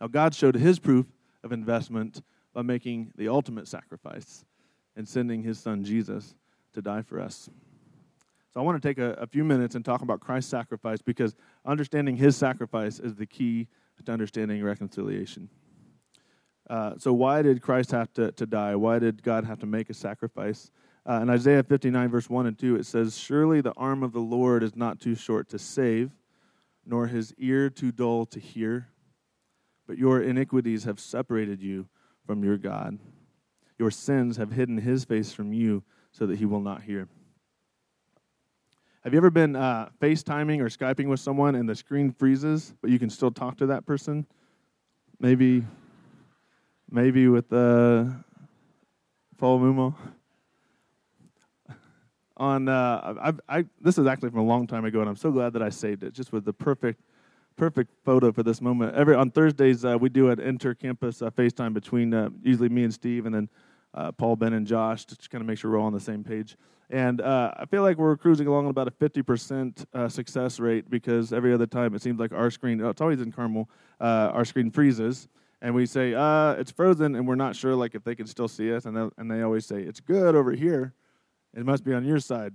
Now, 0.01 0.07
God 0.07 0.35
showed 0.35 0.55
His 0.55 0.79
proof 0.79 1.05
of 1.43 1.53
investment 1.53 2.21
by 2.53 2.61
making 2.61 3.13
the 3.15 3.29
ultimate 3.29 3.67
sacrifice 3.69 4.43
and 4.97 5.07
sending 5.07 5.43
His 5.43 5.59
Son 5.59 5.83
Jesus 5.83 6.35
to 6.77 6.81
die 6.81 7.01
for 7.01 7.19
us. 7.19 7.49
So 8.53 8.59
I 8.61 8.63
want 8.63 8.81
to 8.81 8.87
take 8.87 8.99
a, 8.99 9.13
a 9.13 9.27
few 9.27 9.43
minutes 9.43 9.75
and 9.75 9.83
talk 9.83 10.01
about 10.01 10.19
Christ's 10.19 10.49
sacrifice 10.49 11.01
because 11.01 11.35
understanding 11.65 12.15
his 12.15 12.37
sacrifice 12.37 12.99
is 12.99 13.15
the 13.15 13.25
key 13.25 13.67
to 14.05 14.11
understanding 14.11 14.63
reconciliation. 14.63 15.49
Uh, 16.69 16.93
so, 16.97 17.13
why 17.13 17.41
did 17.41 17.61
Christ 17.61 17.91
have 17.91 18.13
to, 18.13 18.31
to 18.33 18.45
die? 18.45 18.75
Why 18.75 18.99
did 18.99 19.23
God 19.23 19.45
have 19.45 19.59
to 19.59 19.65
make 19.65 19.89
a 19.89 19.93
sacrifice? 19.93 20.69
Uh, 21.07 21.19
in 21.21 21.29
Isaiah 21.29 21.63
59, 21.63 22.09
verse 22.09 22.29
1 22.29 22.45
and 22.45 22.59
2, 22.59 22.75
it 22.75 22.85
says, 22.85 23.17
Surely 23.17 23.61
the 23.61 23.73
arm 23.73 24.03
of 24.03 24.11
the 24.11 24.19
Lord 24.19 24.63
is 24.63 24.75
not 24.75 24.99
too 24.99 25.15
short 25.15 25.47
to 25.49 25.59
save, 25.59 26.11
nor 26.85 27.07
his 27.07 27.33
ear 27.37 27.69
too 27.69 27.93
dull 27.93 28.25
to 28.27 28.39
hear, 28.39 28.89
but 29.87 29.97
your 29.97 30.21
iniquities 30.21 30.83
have 30.83 30.99
separated 30.99 31.61
you 31.61 31.87
from 32.25 32.43
your 32.43 32.57
God. 32.57 32.99
Your 33.79 33.91
sins 33.91 34.35
have 34.35 34.51
hidden 34.51 34.79
his 34.79 35.05
face 35.05 35.31
from 35.31 35.53
you 35.53 35.83
so 36.11 36.25
that 36.25 36.37
he 36.37 36.45
will 36.45 36.61
not 36.61 36.81
hear. 36.81 37.07
Have 39.07 39.13
you 39.13 39.19
ever 39.19 39.29
been 39.29 39.55
uh, 39.55 39.87
FaceTiming 40.01 40.59
or 40.59 40.65
Skyping 40.65 41.07
with 41.07 41.21
someone 41.21 41.55
and 41.55 41.69
the 41.69 41.75
screen 41.75 42.11
freezes, 42.11 42.73
but 42.81 42.89
you 42.89 42.99
can 42.99 43.09
still 43.09 43.31
talk 43.31 43.55
to 43.59 43.67
that 43.67 43.85
person? 43.85 44.25
Maybe, 45.19 45.63
maybe 46.91 47.29
with 47.29 47.51
uh, 47.53 48.03
Paul 49.37 49.59
Mumo. 49.61 49.95
On, 52.37 52.67
uh, 52.67 53.33
I, 53.49 53.59
I, 53.59 53.65
this 53.79 53.97
is 53.97 54.07
actually 54.07 54.31
from 54.31 54.39
a 54.39 54.45
long 54.45 54.67
time 54.67 54.83
ago, 54.83 54.99
and 54.99 55.07
I'm 55.09 55.15
so 55.15 55.31
glad 55.31 55.53
that 55.53 55.61
I 55.61 55.69
saved 55.69 56.03
it. 56.03 56.13
Just 56.13 56.33
with 56.33 56.43
the 56.43 56.51
perfect, 56.51 57.01
perfect 57.55 57.93
photo 58.03 58.33
for 58.33 58.43
this 58.43 58.59
moment. 58.59 58.93
Every 58.93 59.15
on 59.15 59.31
Thursdays, 59.31 59.85
uh, 59.85 59.97
we 59.97 60.09
do 60.09 60.31
an 60.31 60.41
inter-campus 60.41 61.21
uh, 61.21 61.29
FaceTime 61.29 61.73
between 61.73 62.13
uh, 62.13 62.29
usually 62.43 62.67
me 62.67 62.83
and 62.83 62.93
Steve, 62.93 63.25
and 63.25 63.33
then 63.33 63.47
uh, 63.97 64.11
Paul, 64.11 64.35
Ben, 64.35 64.53
and 64.53 64.65
Josh 64.65 65.05
to 65.05 65.17
kind 65.29 65.41
of 65.41 65.47
make 65.47 65.57
sure 65.57 65.71
we're 65.71 65.79
all 65.79 65.87
on 65.87 65.93
the 65.93 65.99
same 65.99 66.23
page. 66.23 66.55
And 66.89 67.19
uh, 67.19 67.51
I 67.57 67.65
feel 67.65 67.81
like 67.81 67.97
we're 67.97 68.15
cruising 68.15 68.47
along 68.47 68.67
at 68.67 68.69
about 68.69 68.87
a 68.87 68.91
50% 68.91 69.85
uh, 69.93 70.07
success 70.07 70.59
rate 70.59 70.89
because 70.89 71.33
every 71.33 71.53
other 71.53 71.65
time 71.65 71.95
it 71.95 72.01
seems 72.01 72.19
like 72.19 72.31
our 72.31 72.49
screen, 72.49 72.79
oh, 72.81 72.89
it's 72.89 73.01
always 73.01 73.19
in 73.19 73.31
Carmel, 73.31 73.69
uh, 73.99 74.31
our 74.33 74.45
screen 74.45 74.71
freezes. 74.71 75.27
And 75.61 75.73
we 75.73 75.87
say, 75.87 76.13
uh, 76.13 76.51
it's 76.51 76.69
frozen, 76.69 77.15
and 77.15 77.27
we're 77.27 77.35
not 77.35 77.55
sure 77.55 77.73
like 77.73 77.95
if 77.95 78.03
they 78.03 78.13
can 78.13 78.27
still 78.27 78.47
see 78.47 78.71
us. 78.71 78.85
And 78.85 78.95
they, 78.95 79.09
and 79.17 79.29
they 79.29 79.41
always 79.41 79.65
say, 79.65 79.81
it's 79.81 79.99
good 79.99 80.35
over 80.35 80.51
here. 80.51 80.93
It 81.55 81.65
must 81.65 81.83
be 81.83 81.93
on 81.93 82.05
your 82.05 82.19
side. 82.19 82.53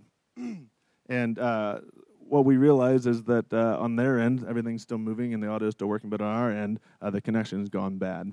and 1.08 1.38
uh, 1.38 1.80
what 2.20 2.44
we 2.44 2.56
realize 2.56 3.06
is 3.06 3.24
that 3.24 3.52
on 3.52 3.96
their 3.96 4.20
end, 4.20 4.46
everything's 4.48 4.82
still 4.82 4.98
moving 4.98 5.34
and 5.34 5.42
the 5.42 5.48
audio 5.48 5.68
is 5.68 5.74
still 5.74 5.88
working, 5.88 6.08
but 6.08 6.20
on 6.22 6.34
our 6.34 6.52
end, 6.52 6.78
the 7.02 7.20
connection's 7.20 7.68
gone 7.68 7.98
bad. 7.98 8.32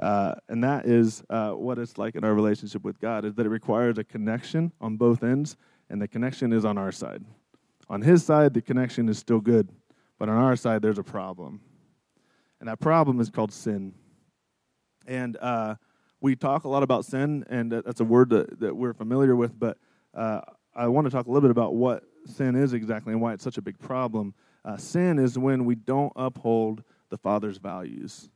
Uh, 0.00 0.34
and 0.48 0.64
that 0.64 0.86
is 0.86 1.22
uh, 1.28 1.50
what 1.50 1.78
it's 1.78 1.98
like 1.98 2.14
in 2.14 2.24
our 2.24 2.34
relationship 2.34 2.82
with 2.82 2.98
God, 3.00 3.24
is 3.24 3.34
that 3.34 3.44
it 3.44 3.50
requires 3.50 3.98
a 3.98 4.04
connection 4.04 4.72
on 4.80 4.96
both 4.96 5.22
ends, 5.22 5.56
and 5.90 6.00
the 6.00 6.08
connection 6.08 6.52
is 6.52 6.64
on 6.64 6.78
our 6.78 6.90
side. 6.90 7.22
On 7.90 8.00
his 8.00 8.24
side, 8.24 8.54
the 8.54 8.62
connection 8.62 9.08
is 9.08 9.18
still 9.18 9.40
good, 9.40 9.68
but 10.18 10.28
on 10.28 10.36
our 10.36 10.56
side, 10.56 10.80
there's 10.80 10.98
a 10.98 11.02
problem. 11.02 11.60
And 12.60 12.68
that 12.68 12.80
problem 12.80 13.20
is 13.20 13.30
called 13.30 13.52
sin. 13.52 13.94
And 15.06 15.36
uh, 15.38 15.74
we 16.20 16.34
talk 16.34 16.64
a 16.64 16.68
lot 16.68 16.82
about 16.82 17.04
sin, 17.04 17.44
and 17.50 17.70
that's 17.70 18.00
a 18.00 18.04
word 18.04 18.30
that, 18.30 18.60
that 18.60 18.74
we're 18.74 18.94
familiar 18.94 19.36
with, 19.36 19.58
but 19.58 19.76
uh, 20.14 20.40
I 20.74 20.88
want 20.88 21.06
to 21.06 21.10
talk 21.10 21.26
a 21.26 21.30
little 21.30 21.42
bit 21.42 21.50
about 21.50 21.74
what 21.74 22.04
sin 22.26 22.54
is 22.54 22.72
exactly 22.72 23.12
and 23.12 23.20
why 23.20 23.34
it's 23.34 23.44
such 23.44 23.58
a 23.58 23.62
big 23.62 23.78
problem. 23.78 24.34
Uh, 24.64 24.76
sin 24.76 25.18
is 25.18 25.38
when 25.38 25.64
we 25.64 25.74
don't 25.74 26.12
uphold 26.16 26.84
the 27.10 27.18
Father's 27.18 27.58
values. 27.58 28.28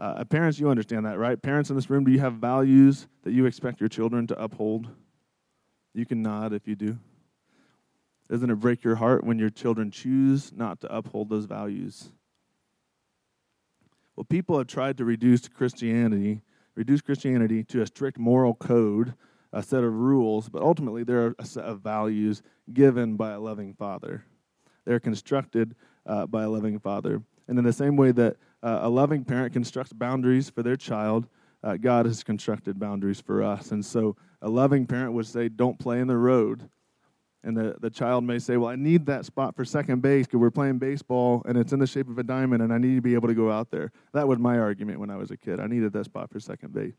Uh, 0.00 0.24
parents, 0.24 0.58
you 0.58 0.70
understand 0.70 1.04
that, 1.04 1.18
right? 1.18 1.42
Parents 1.42 1.68
in 1.68 1.76
this 1.76 1.90
room, 1.90 2.04
do 2.04 2.10
you 2.10 2.20
have 2.20 2.32
values 2.34 3.06
that 3.22 3.32
you 3.32 3.44
expect 3.44 3.80
your 3.80 3.88
children 3.90 4.26
to 4.26 4.42
uphold? 4.42 4.88
You 5.92 6.06
can 6.06 6.22
nod 6.22 6.54
if 6.54 6.66
you 6.66 6.74
do. 6.74 6.98
Doesn't 8.30 8.48
it 8.48 8.54
break 8.54 8.82
your 8.82 8.94
heart 8.94 9.24
when 9.24 9.38
your 9.38 9.50
children 9.50 9.90
choose 9.90 10.52
not 10.54 10.80
to 10.80 10.94
uphold 10.96 11.28
those 11.28 11.44
values? 11.44 12.12
Well, 14.16 14.24
people 14.24 14.56
have 14.56 14.68
tried 14.68 14.96
to 14.98 15.04
reduce 15.04 15.48
Christianity, 15.48 16.40
reduce 16.74 17.02
Christianity 17.02 17.62
to 17.64 17.82
a 17.82 17.86
strict 17.86 18.18
moral 18.18 18.54
code, 18.54 19.12
a 19.52 19.62
set 19.62 19.84
of 19.84 19.92
rules, 19.92 20.48
but 20.48 20.62
ultimately 20.62 21.04
they're 21.04 21.34
a 21.38 21.44
set 21.44 21.64
of 21.64 21.80
values 21.80 22.42
given 22.72 23.16
by 23.16 23.32
a 23.32 23.40
loving 23.40 23.74
Father. 23.74 24.24
They're 24.86 25.00
constructed 25.00 25.74
uh, 26.06 26.26
by 26.26 26.44
a 26.44 26.48
loving 26.48 26.78
Father. 26.78 27.22
And 27.48 27.58
in 27.58 27.64
the 27.64 27.72
same 27.72 27.96
way 27.96 28.12
that 28.12 28.36
uh, 28.62 28.80
a 28.82 28.88
loving 28.88 29.24
parent 29.24 29.52
constructs 29.52 29.92
boundaries 29.92 30.50
for 30.50 30.62
their 30.62 30.76
child, 30.76 31.26
uh, 31.62 31.76
God 31.76 32.06
has 32.06 32.22
constructed 32.22 32.78
boundaries 32.78 33.20
for 33.20 33.42
us. 33.42 33.70
And 33.72 33.84
so 33.84 34.16
a 34.42 34.48
loving 34.48 34.86
parent 34.86 35.12
would 35.12 35.26
say, 35.26 35.48
Don't 35.48 35.78
play 35.78 36.00
in 36.00 36.06
the 36.06 36.16
road. 36.16 36.68
And 37.42 37.56
the, 37.56 37.76
the 37.80 37.88
child 37.88 38.24
may 38.24 38.38
say, 38.38 38.56
Well, 38.56 38.70
I 38.70 38.76
need 38.76 39.06
that 39.06 39.24
spot 39.24 39.56
for 39.56 39.64
second 39.64 40.02
base 40.02 40.26
because 40.26 40.40
we're 40.40 40.50
playing 40.50 40.78
baseball 40.78 41.42
and 41.46 41.56
it's 41.56 41.72
in 41.72 41.78
the 41.78 41.86
shape 41.86 42.08
of 42.08 42.18
a 42.18 42.22
diamond 42.22 42.62
and 42.62 42.72
I 42.72 42.78
need 42.78 42.96
to 42.96 43.02
be 43.02 43.14
able 43.14 43.28
to 43.28 43.34
go 43.34 43.50
out 43.50 43.70
there. 43.70 43.92
That 44.12 44.28
was 44.28 44.38
my 44.38 44.58
argument 44.58 45.00
when 45.00 45.10
I 45.10 45.16
was 45.16 45.30
a 45.30 45.36
kid. 45.36 45.60
I 45.60 45.66
needed 45.66 45.92
that 45.94 46.04
spot 46.04 46.30
for 46.30 46.40
second 46.40 46.72
base. 46.72 46.94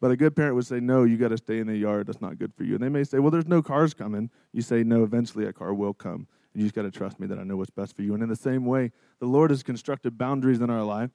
But 0.00 0.10
a 0.10 0.16
good 0.16 0.34
parent 0.36 0.56
would 0.56 0.66
say, 0.66 0.80
No, 0.80 1.04
you 1.04 1.16
got 1.16 1.28
to 1.28 1.36
stay 1.36 1.58
in 1.58 1.66
the 1.66 1.76
yard. 1.76 2.08
That's 2.08 2.20
not 2.20 2.38
good 2.38 2.52
for 2.54 2.64
you. 2.64 2.74
And 2.74 2.82
they 2.82 2.88
may 2.88 3.04
say, 3.04 3.20
Well, 3.20 3.30
there's 3.30 3.46
no 3.46 3.62
cars 3.62 3.94
coming. 3.94 4.30
You 4.52 4.62
say, 4.62 4.82
No, 4.82 5.04
eventually 5.04 5.46
a 5.46 5.52
car 5.52 5.72
will 5.72 5.94
come. 5.94 6.26
You 6.54 6.62
just 6.62 6.74
got 6.74 6.82
to 6.82 6.90
trust 6.90 7.18
me 7.18 7.26
that 7.26 7.38
I 7.38 7.42
know 7.42 7.56
what's 7.56 7.70
best 7.70 7.96
for 7.96 8.02
you. 8.02 8.14
And 8.14 8.22
in 8.22 8.28
the 8.28 8.36
same 8.36 8.64
way, 8.64 8.92
the 9.18 9.26
Lord 9.26 9.50
has 9.50 9.62
constructed 9.62 10.16
boundaries 10.16 10.60
in 10.60 10.70
our 10.70 10.84
life 10.84 11.10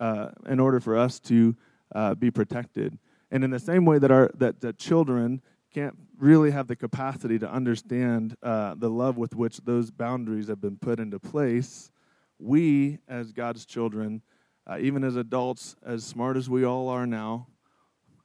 uh, 0.00 0.30
in 0.48 0.60
order 0.60 0.80
for 0.80 0.96
us 0.96 1.20
to 1.20 1.54
uh, 1.94 2.14
be 2.14 2.30
protected. 2.30 2.98
And 3.30 3.44
in 3.44 3.50
the 3.50 3.58
same 3.58 3.84
way 3.84 3.98
that, 3.98 4.10
our, 4.10 4.30
that, 4.34 4.60
that 4.62 4.78
children 4.78 5.42
can't 5.72 5.96
really 6.18 6.50
have 6.50 6.66
the 6.66 6.76
capacity 6.76 7.38
to 7.38 7.50
understand 7.50 8.36
uh, 8.42 8.74
the 8.76 8.88
love 8.88 9.18
with 9.18 9.34
which 9.34 9.58
those 9.58 9.90
boundaries 9.90 10.48
have 10.48 10.60
been 10.60 10.78
put 10.78 10.98
into 10.98 11.18
place, 11.18 11.90
we, 12.38 12.98
as 13.06 13.32
God's 13.32 13.66
children, 13.66 14.22
uh, 14.66 14.78
even 14.80 15.04
as 15.04 15.16
adults, 15.16 15.76
as 15.84 16.04
smart 16.04 16.36
as 16.36 16.48
we 16.48 16.64
all 16.64 16.88
are 16.88 17.06
now, 17.06 17.48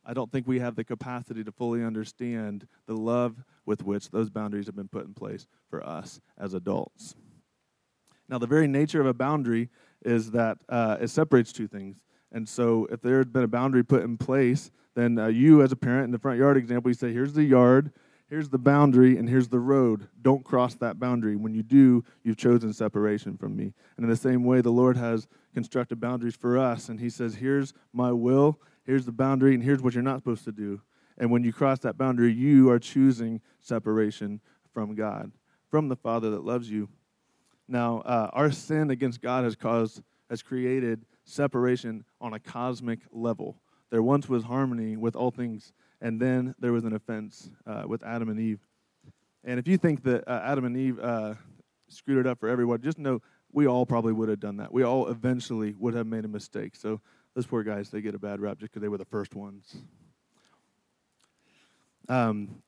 I 0.05 0.13
don't 0.13 0.31
think 0.31 0.47
we 0.47 0.59
have 0.59 0.75
the 0.75 0.83
capacity 0.83 1.43
to 1.43 1.51
fully 1.51 1.83
understand 1.83 2.67
the 2.87 2.95
love 2.95 3.43
with 3.65 3.83
which 3.83 4.11
those 4.11 4.29
boundaries 4.29 4.65
have 4.65 4.75
been 4.75 4.87
put 4.87 5.05
in 5.05 5.13
place 5.13 5.47
for 5.69 5.85
us 5.85 6.19
as 6.37 6.53
adults. 6.53 7.15
Now, 8.29 8.37
the 8.37 8.47
very 8.47 8.67
nature 8.67 9.01
of 9.01 9.07
a 9.07 9.13
boundary 9.13 9.69
is 10.03 10.31
that 10.31 10.57
uh, 10.69 10.97
it 10.99 11.09
separates 11.09 11.51
two 11.51 11.67
things. 11.67 11.97
And 12.31 12.47
so, 12.47 12.87
if 12.91 13.01
there 13.01 13.19
had 13.19 13.31
been 13.31 13.43
a 13.43 13.47
boundary 13.47 13.83
put 13.83 14.03
in 14.03 14.17
place, 14.17 14.71
then 14.95 15.19
uh, 15.19 15.27
you, 15.27 15.61
as 15.61 15.71
a 15.71 15.75
parent, 15.75 16.05
in 16.05 16.11
the 16.11 16.19
front 16.19 16.39
yard 16.39 16.57
example, 16.57 16.89
you 16.89 16.95
say, 16.95 17.13
here's 17.13 17.33
the 17.33 17.43
yard, 17.43 17.91
here's 18.29 18.49
the 18.49 18.57
boundary, 18.57 19.17
and 19.17 19.29
here's 19.29 19.49
the 19.49 19.59
road. 19.59 20.07
Don't 20.21 20.43
cross 20.43 20.73
that 20.75 20.99
boundary. 20.99 21.35
When 21.35 21.53
you 21.53 21.63
do, 21.63 22.03
you've 22.23 22.37
chosen 22.37 22.73
separation 22.73 23.37
from 23.37 23.55
me. 23.55 23.73
And 23.97 24.03
in 24.03 24.09
the 24.09 24.15
same 24.15 24.43
way, 24.43 24.61
the 24.61 24.71
Lord 24.71 24.97
has 24.97 25.27
constructed 25.53 25.99
boundaries 25.99 26.35
for 26.35 26.57
us. 26.57 26.89
And 26.89 26.99
He 26.99 27.09
says, 27.09 27.35
here's 27.35 27.73
my 27.91 28.11
will, 28.11 28.59
here's 28.85 29.05
the 29.05 29.11
boundary, 29.11 29.53
and 29.53 29.63
here's 29.63 29.81
what 29.81 29.93
you're 29.93 30.01
not 30.01 30.17
supposed 30.17 30.45
to 30.45 30.51
do. 30.51 30.81
And 31.17 31.31
when 31.31 31.43
you 31.43 31.53
cross 31.53 31.79
that 31.79 31.97
boundary, 31.97 32.33
you 32.33 32.69
are 32.69 32.79
choosing 32.79 33.41
separation 33.59 34.41
from 34.73 34.95
God, 34.95 35.31
from 35.69 35.87
the 35.87 35.95
Father 35.95 36.31
that 36.31 36.43
loves 36.43 36.69
you. 36.69 36.89
Now, 37.67 37.99
uh, 38.01 38.29
our 38.33 38.51
sin 38.51 38.91
against 38.91 39.21
God 39.21 39.43
has 39.43 39.55
caused, 39.55 40.01
has 40.29 40.41
created 40.41 41.05
separation 41.23 42.03
on 42.19 42.33
a 42.33 42.39
cosmic 42.39 42.99
level. 43.11 43.57
There 43.89 44.03
once 44.03 44.27
was 44.27 44.43
harmony 44.43 44.97
with 44.97 45.15
all 45.15 45.31
things, 45.31 45.71
and 46.01 46.19
then 46.19 46.55
there 46.59 46.73
was 46.73 46.83
an 46.83 46.93
offense 46.93 47.49
uh, 47.65 47.83
with 47.85 48.03
Adam 48.03 48.29
and 48.29 48.39
Eve. 48.39 48.59
And 49.43 49.59
if 49.59 49.67
you 49.67 49.77
think 49.77 50.03
that 50.03 50.27
uh, 50.27 50.41
Adam 50.43 50.65
and 50.65 50.75
Eve 50.75 50.99
uh, 50.99 51.35
screwed 51.89 52.25
it 52.25 52.27
up 52.29 52.39
for 52.39 52.49
everyone, 52.49 52.81
just 52.81 52.97
know 52.97 53.21
we 53.51 53.67
all 53.67 53.85
probably 53.85 54.13
would 54.13 54.29
have 54.29 54.39
done 54.39 54.57
that. 54.57 54.73
We 54.73 54.83
all 54.83 55.09
eventually 55.09 55.75
would 55.77 55.93
have 55.93 56.07
made 56.07 56.25
a 56.25 56.27
mistake. 56.27 56.75
So 56.75 57.01
those 57.35 57.45
poor 57.45 57.63
guys, 57.63 57.89
they 57.89 58.01
get 58.01 58.15
a 58.15 58.19
bad 58.19 58.39
rap 58.41 58.57
just 58.57 58.71
because 58.71 58.81
they 58.81 58.89
were 58.89 58.97
the 58.97 59.05
first 59.05 59.35
ones. 59.35 59.75
Um, 62.09 62.63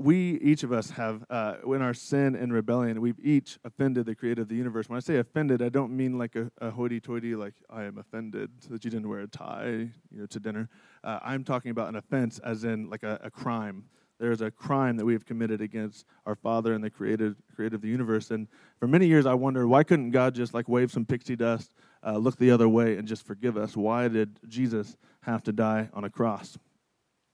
we 0.00 0.38
each 0.40 0.62
of 0.62 0.72
us 0.72 0.90
have 0.90 1.24
uh, 1.28 1.56
in 1.66 1.82
our 1.82 1.92
sin 1.92 2.34
and 2.34 2.52
rebellion 2.54 3.02
we've 3.02 3.20
each 3.22 3.58
offended 3.64 4.06
the 4.06 4.14
creator 4.14 4.40
of 4.40 4.48
the 4.48 4.54
universe. 4.54 4.88
When 4.88 4.96
i 4.96 5.00
say 5.00 5.18
offended 5.18 5.60
i 5.60 5.68
don't 5.68 5.94
mean 5.94 6.16
like 6.16 6.36
a, 6.36 6.50
a 6.58 6.70
hoity-toity 6.70 7.34
like 7.34 7.52
i 7.68 7.84
am 7.84 7.98
offended 7.98 8.50
that 8.70 8.82
you 8.82 8.90
didn't 8.90 9.08
wear 9.08 9.20
a 9.20 9.26
tie 9.26 9.90
you 10.10 10.20
know 10.20 10.26
to 10.26 10.40
dinner. 10.40 10.70
Uh, 11.04 11.18
i'm 11.22 11.44
talking 11.44 11.70
about 11.70 11.88
an 11.88 11.96
offense 11.96 12.38
as 12.38 12.64
in 12.64 12.88
like 12.88 13.02
a, 13.02 13.20
a 13.22 13.30
crime. 13.30 13.84
There's 14.18 14.40
a 14.42 14.50
crime 14.50 14.96
that 14.96 15.04
we 15.04 15.14
have 15.14 15.24
committed 15.24 15.62
against 15.62 16.04
our 16.26 16.34
father 16.34 16.74
and 16.74 16.84
the 16.84 16.90
creator, 16.90 17.34
creator 17.54 17.76
of 17.76 17.80
the 17.80 17.88
universe. 17.88 18.30
And 18.30 18.48
for 18.78 18.88
many 18.88 19.06
years 19.06 19.26
i 19.26 19.34
wondered 19.34 19.66
why 19.66 19.82
couldn't 19.82 20.12
god 20.12 20.34
just 20.34 20.54
like 20.54 20.66
wave 20.66 20.90
some 20.90 21.04
pixie 21.04 21.36
dust 21.36 21.74
uh, 22.06 22.16
look 22.16 22.38
the 22.38 22.50
other 22.50 22.70
way 22.70 22.96
and 22.96 23.06
just 23.06 23.26
forgive 23.26 23.58
us? 23.58 23.76
Why 23.76 24.08
did 24.08 24.38
jesus 24.48 24.96
have 25.22 25.42
to 25.42 25.52
die 25.52 25.90
on 25.92 26.04
a 26.04 26.10
cross 26.10 26.56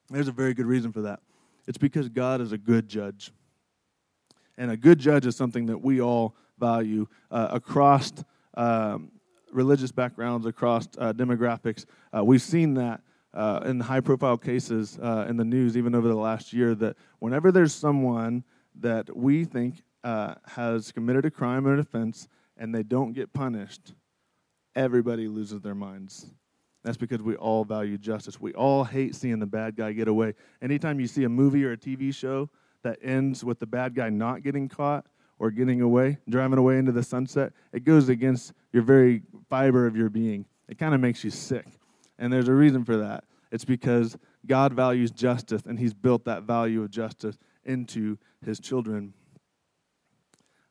there's 0.09 0.27
a 0.27 0.33
very 0.33 0.53
good 0.53 0.65
reason 0.65 0.91
for 0.91 1.01
that 1.01 1.19
it's 1.67 1.77
because 1.77 2.07
God 2.09 2.41
is 2.41 2.53
a 2.53 2.57
good 2.57 2.87
judge. 2.87 3.31
And 4.57 4.71
a 4.71 4.77
good 4.77 4.97
judge 4.97 5.25
is 5.25 5.35
something 5.35 5.67
that 5.67 5.77
we 5.77 6.01
all 6.01 6.35
value 6.57 7.05
uh, 7.29 7.49
across 7.51 8.11
um, 8.55 9.11
religious 9.51 9.91
backgrounds, 9.91 10.45
across 10.47 10.87
uh, 10.97 11.13
demographics. 11.13 11.85
Uh, 12.15 12.23
we've 12.23 12.41
seen 12.41 12.73
that 12.75 13.01
uh, 13.33 13.59
in 13.65 13.79
high 13.79 13.99
profile 13.99 14.37
cases 14.37 14.97
uh, 14.99 15.25
in 15.29 15.37
the 15.37 15.45
news, 15.45 15.77
even 15.77 15.93
over 15.93 16.07
the 16.07 16.15
last 16.15 16.53
year, 16.53 16.73
that 16.73 16.95
whenever 17.19 17.51
there's 17.51 17.73
someone 17.73 18.43
that 18.79 19.15
we 19.15 19.43
think 19.43 19.83
uh, 20.03 20.33
has 20.47 20.91
committed 20.91 21.25
a 21.25 21.31
crime 21.31 21.67
or 21.67 21.73
an 21.73 21.79
offense 21.79 22.27
and 22.55 22.73
they 22.73 22.83
don't 22.83 23.13
get 23.13 23.31
punished, 23.33 23.93
everybody 24.75 25.27
loses 25.27 25.61
their 25.61 25.75
minds. 25.75 26.31
That's 26.83 26.97
because 26.97 27.21
we 27.21 27.35
all 27.35 27.65
value 27.65 27.97
justice. 27.97 28.39
We 28.39 28.53
all 28.53 28.83
hate 28.83 29.15
seeing 29.15 29.39
the 29.39 29.45
bad 29.45 29.75
guy 29.75 29.91
get 29.91 30.07
away. 30.07 30.33
Anytime 30.61 30.99
you 30.99 31.07
see 31.07 31.23
a 31.23 31.29
movie 31.29 31.65
or 31.65 31.73
a 31.73 31.77
TV 31.77 32.13
show 32.13 32.49
that 32.83 32.99
ends 33.01 33.43
with 33.43 33.59
the 33.59 33.65
bad 33.65 33.95
guy 33.95 34.09
not 34.09 34.43
getting 34.43 34.69
caught 34.69 35.05
or 35.39 35.51
getting 35.51 35.81
away, 35.81 36.17
driving 36.29 36.57
away 36.57 36.77
into 36.77 36.91
the 36.91 37.03
sunset, 37.03 37.53
it 37.73 37.83
goes 37.83 38.09
against 38.09 38.53
your 38.71 38.83
very 38.83 39.21
fiber 39.49 39.85
of 39.85 39.95
your 39.95 40.09
being. 40.09 40.45
It 40.67 40.77
kind 40.77 40.93
of 40.93 41.01
makes 41.01 41.23
you 41.23 41.29
sick. 41.29 41.65
And 42.17 42.31
there's 42.31 42.47
a 42.47 42.53
reason 42.53 42.83
for 42.83 42.97
that. 42.97 43.23
It's 43.51 43.65
because 43.65 44.17
God 44.45 44.73
values 44.73 45.11
justice, 45.11 45.63
and 45.65 45.79
He's 45.79 45.93
built 45.93 46.25
that 46.25 46.43
value 46.43 46.83
of 46.83 46.89
justice 46.89 47.37
into 47.63 48.17
His 48.45 48.59
children. 48.59 49.13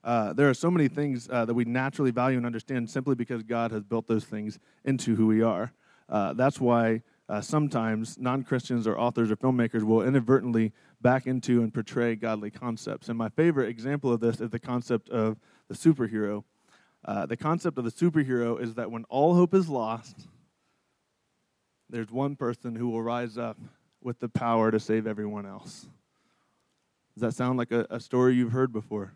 Uh, 0.02 0.32
there 0.32 0.48
are 0.48 0.54
so 0.54 0.70
many 0.70 0.88
things 0.88 1.28
uh, 1.30 1.44
that 1.44 1.54
we 1.54 1.64
naturally 1.64 2.10
value 2.10 2.36
and 2.36 2.46
understand 2.46 2.88
simply 2.88 3.14
because 3.14 3.42
God 3.42 3.72
has 3.72 3.82
built 3.82 4.06
those 4.06 4.24
things 4.24 4.58
into 4.84 5.16
who 5.16 5.26
we 5.26 5.42
are. 5.42 5.72
Uh, 6.08 6.32
that's 6.32 6.60
why 6.60 7.02
uh, 7.28 7.40
sometimes 7.40 8.18
non 8.18 8.44
Christians 8.44 8.86
or 8.86 8.98
authors 8.98 9.30
or 9.30 9.36
filmmakers 9.36 9.82
will 9.82 10.02
inadvertently 10.02 10.72
back 11.00 11.26
into 11.26 11.62
and 11.62 11.72
portray 11.72 12.14
godly 12.14 12.50
concepts. 12.50 13.08
And 13.08 13.18
my 13.18 13.28
favorite 13.28 13.68
example 13.68 14.12
of 14.12 14.20
this 14.20 14.40
is 14.40 14.50
the 14.50 14.58
concept 14.58 15.08
of 15.08 15.38
the 15.68 15.74
superhero. 15.74 16.44
Uh, 17.04 17.26
the 17.26 17.36
concept 17.36 17.78
of 17.78 17.84
the 17.84 17.90
superhero 17.90 18.60
is 18.60 18.74
that 18.74 18.90
when 18.90 19.04
all 19.04 19.34
hope 19.34 19.54
is 19.54 19.68
lost, 19.68 20.26
there's 21.88 22.10
one 22.10 22.36
person 22.36 22.74
who 22.74 22.88
will 22.88 23.02
rise 23.02 23.38
up 23.38 23.58
with 24.02 24.18
the 24.20 24.28
power 24.28 24.70
to 24.70 24.80
save 24.80 25.06
everyone 25.06 25.46
else. 25.46 25.88
Does 27.14 27.22
that 27.22 27.34
sound 27.34 27.58
like 27.58 27.72
a, 27.72 27.86
a 27.90 28.00
story 28.00 28.34
you've 28.34 28.52
heard 28.52 28.72
before? 28.72 29.14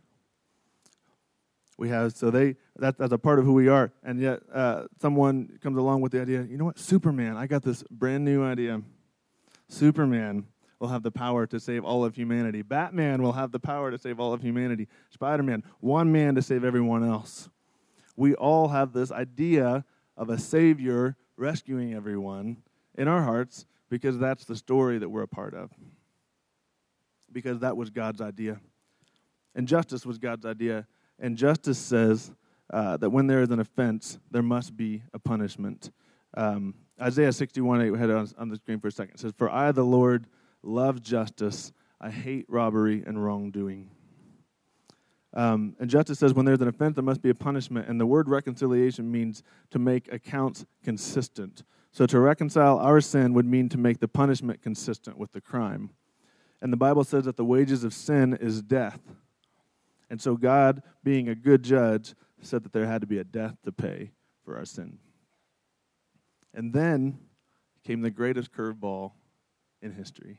We 1.80 1.88
have. 1.88 2.14
So 2.14 2.30
they 2.30 2.56
that, 2.76 2.98
that's 2.98 3.12
a 3.12 3.18
part 3.18 3.38
of 3.38 3.46
who 3.46 3.54
we 3.54 3.68
are. 3.68 3.90
And 4.04 4.20
yet, 4.20 4.40
uh, 4.52 4.84
someone 5.00 5.58
comes 5.62 5.78
along 5.78 6.02
with 6.02 6.12
the 6.12 6.20
idea. 6.20 6.42
You 6.42 6.58
know 6.58 6.66
what? 6.66 6.78
Superman. 6.78 7.36
I 7.36 7.46
got 7.46 7.62
this 7.62 7.82
brand 7.90 8.24
new 8.24 8.44
idea. 8.44 8.82
Superman 9.66 10.46
will 10.78 10.88
have 10.88 11.02
the 11.02 11.10
power 11.10 11.46
to 11.46 11.58
save 11.58 11.84
all 11.84 12.04
of 12.04 12.14
humanity. 12.14 12.60
Batman 12.62 13.22
will 13.22 13.32
have 13.32 13.50
the 13.50 13.58
power 13.58 13.90
to 13.90 13.98
save 13.98 14.20
all 14.20 14.32
of 14.32 14.42
humanity. 14.42 14.88
Spider 15.08 15.42
Man, 15.42 15.64
one 15.80 16.12
man 16.12 16.34
to 16.34 16.42
save 16.42 16.64
everyone 16.64 17.02
else. 17.02 17.48
We 18.14 18.34
all 18.34 18.68
have 18.68 18.92
this 18.92 19.10
idea 19.10 19.84
of 20.18 20.28
a 20.28 20.38
savior 20.38 21.16
rescuing 21.38 21.94
everyone 21.94 22.58
in 22.98 23.08
our 23.08 23.22
hearts 23.22 23.64
because 23.88 24.18
that's 24.18 24.44
the 24.44 24.56
story 24.56 24.98
that 24.98 25.08
we're 25.08 25.22
a 25.22 25.28
part 25.28 25.54
of. 25.54 25.70
Because 27.32 27.60
that 27.60 27.76
was 27.76 27.88
God's 27.88 28.20
idea. 28.20 28.60
And 29.54 29.66
justice 29.66 30.04
was 30.04 30.18
God's 30.18 30.44
idea 30.44 30.86
and 31.20 31.37
justice 31.37 31.78
says 31.78 32.33
uh, 32.72 32.96
that 32.98 33.11
when 33.11 33.26
there 33.26 33.42
is 33.42 33.50
an 33.50 33.61
offense, 33.61 34.18
there 34.30 34.42
must 34.42 34.76
be 34.76 35.02
a 35.12 35.18
punishment. 35.18 35.90
Um, 36.37 36.74
Isaiah 37.00 37.33
61 37.33 37.83
8, 37.83 37.90
we 37.90 37.98
had 37.98 38.11
it 38.11 38.16
on, 38.16 38.28
on 38.38 38.48
the 38.48 38.56
screen 38.56 38.80
for 38.80 38.88
a 38.88 38.92
second. 38.92 39.14
It 39.14 39.20
says, 39.20 39.33
For 39.37 39.50
I, 39.50 39.72
the 39.72 39.85
Lord, 39.85 40.26
love 40.62 41.02
justice. 41.02 41.72
I 42.00 42.11
hate 42.11 42.46
robbery 42.48 43.02
and 43.06 43.22
wrongdoing. 43.22 43.90
Um, 45.33 45.76
and 45.78 45.88
justice 45.88 46.18
says 46.18 46.35
when 46.35 46.44
there's 46.44 46.61
an 46.61 46.68
offense, 46.68 46.96
there 46.96 47.04
must 47.04 47.22
be 47.22 47.30
a 47.30 47.35
punishment. 47.35 47.88
And 47.88 48.00
the 48.00 48.06
word 48.06 48.28
reconciliation 48.28 49.11
means 49.11 49.42
to 49.70 49.78
make 49.78 50.12
accounts 50.12 50.66
consistent. 50.83 51.62
So 51.92 52.06
to 52.06 52.18
reconcile 52.18 52.78
our 52.78 53.00
sin 53.00 53.33
would 53.35 53.46
mean 53.46 53.68
to 53.70 53.78
make 53.78 54.00
the 54.00 54.09
punishment 54.09 54.62
consistent 54.62 55.18
with 55.18 55.33
the 55.33 55.40
crime. 55.40 55.90
And 56.62 56.72
the 56.72 56.76
Bible 56.76 57.04
says 57.04 57.24
that 57.24 57.37
the 57.37 57.44
wages 57.44 57.85
of 57.85 57.94
sin 57.94 58.37
is 58.40 58.62
death. 58.62 59.00
And 60.11 60.20
so 60.20 60.37
God, 60.37 60.83
being 61.05 61.29
a 61.29 61.35
good 61.35 61.62
judge, 61.62 62.14
said 62.42 62.64
that 62.64 62.73
there 62.73 62.87
had 62.87 63.01
to 63.01 63.07
be 63.07 63.18
a 63.18 63.25
death 63.25 63.57
to 63.64 63.73
pay 63.73 64.11
for 64.44 64.57
our 64.57 64.64
sin. 64.64 64.99
And 66.53 66.73
then 66.73 67.18
came 67.85 68.03
the 68.03 68.11
greatest 68.11 68.53
curveball 68.53 69.12
in 69.81 69.92
history 69.92 70.38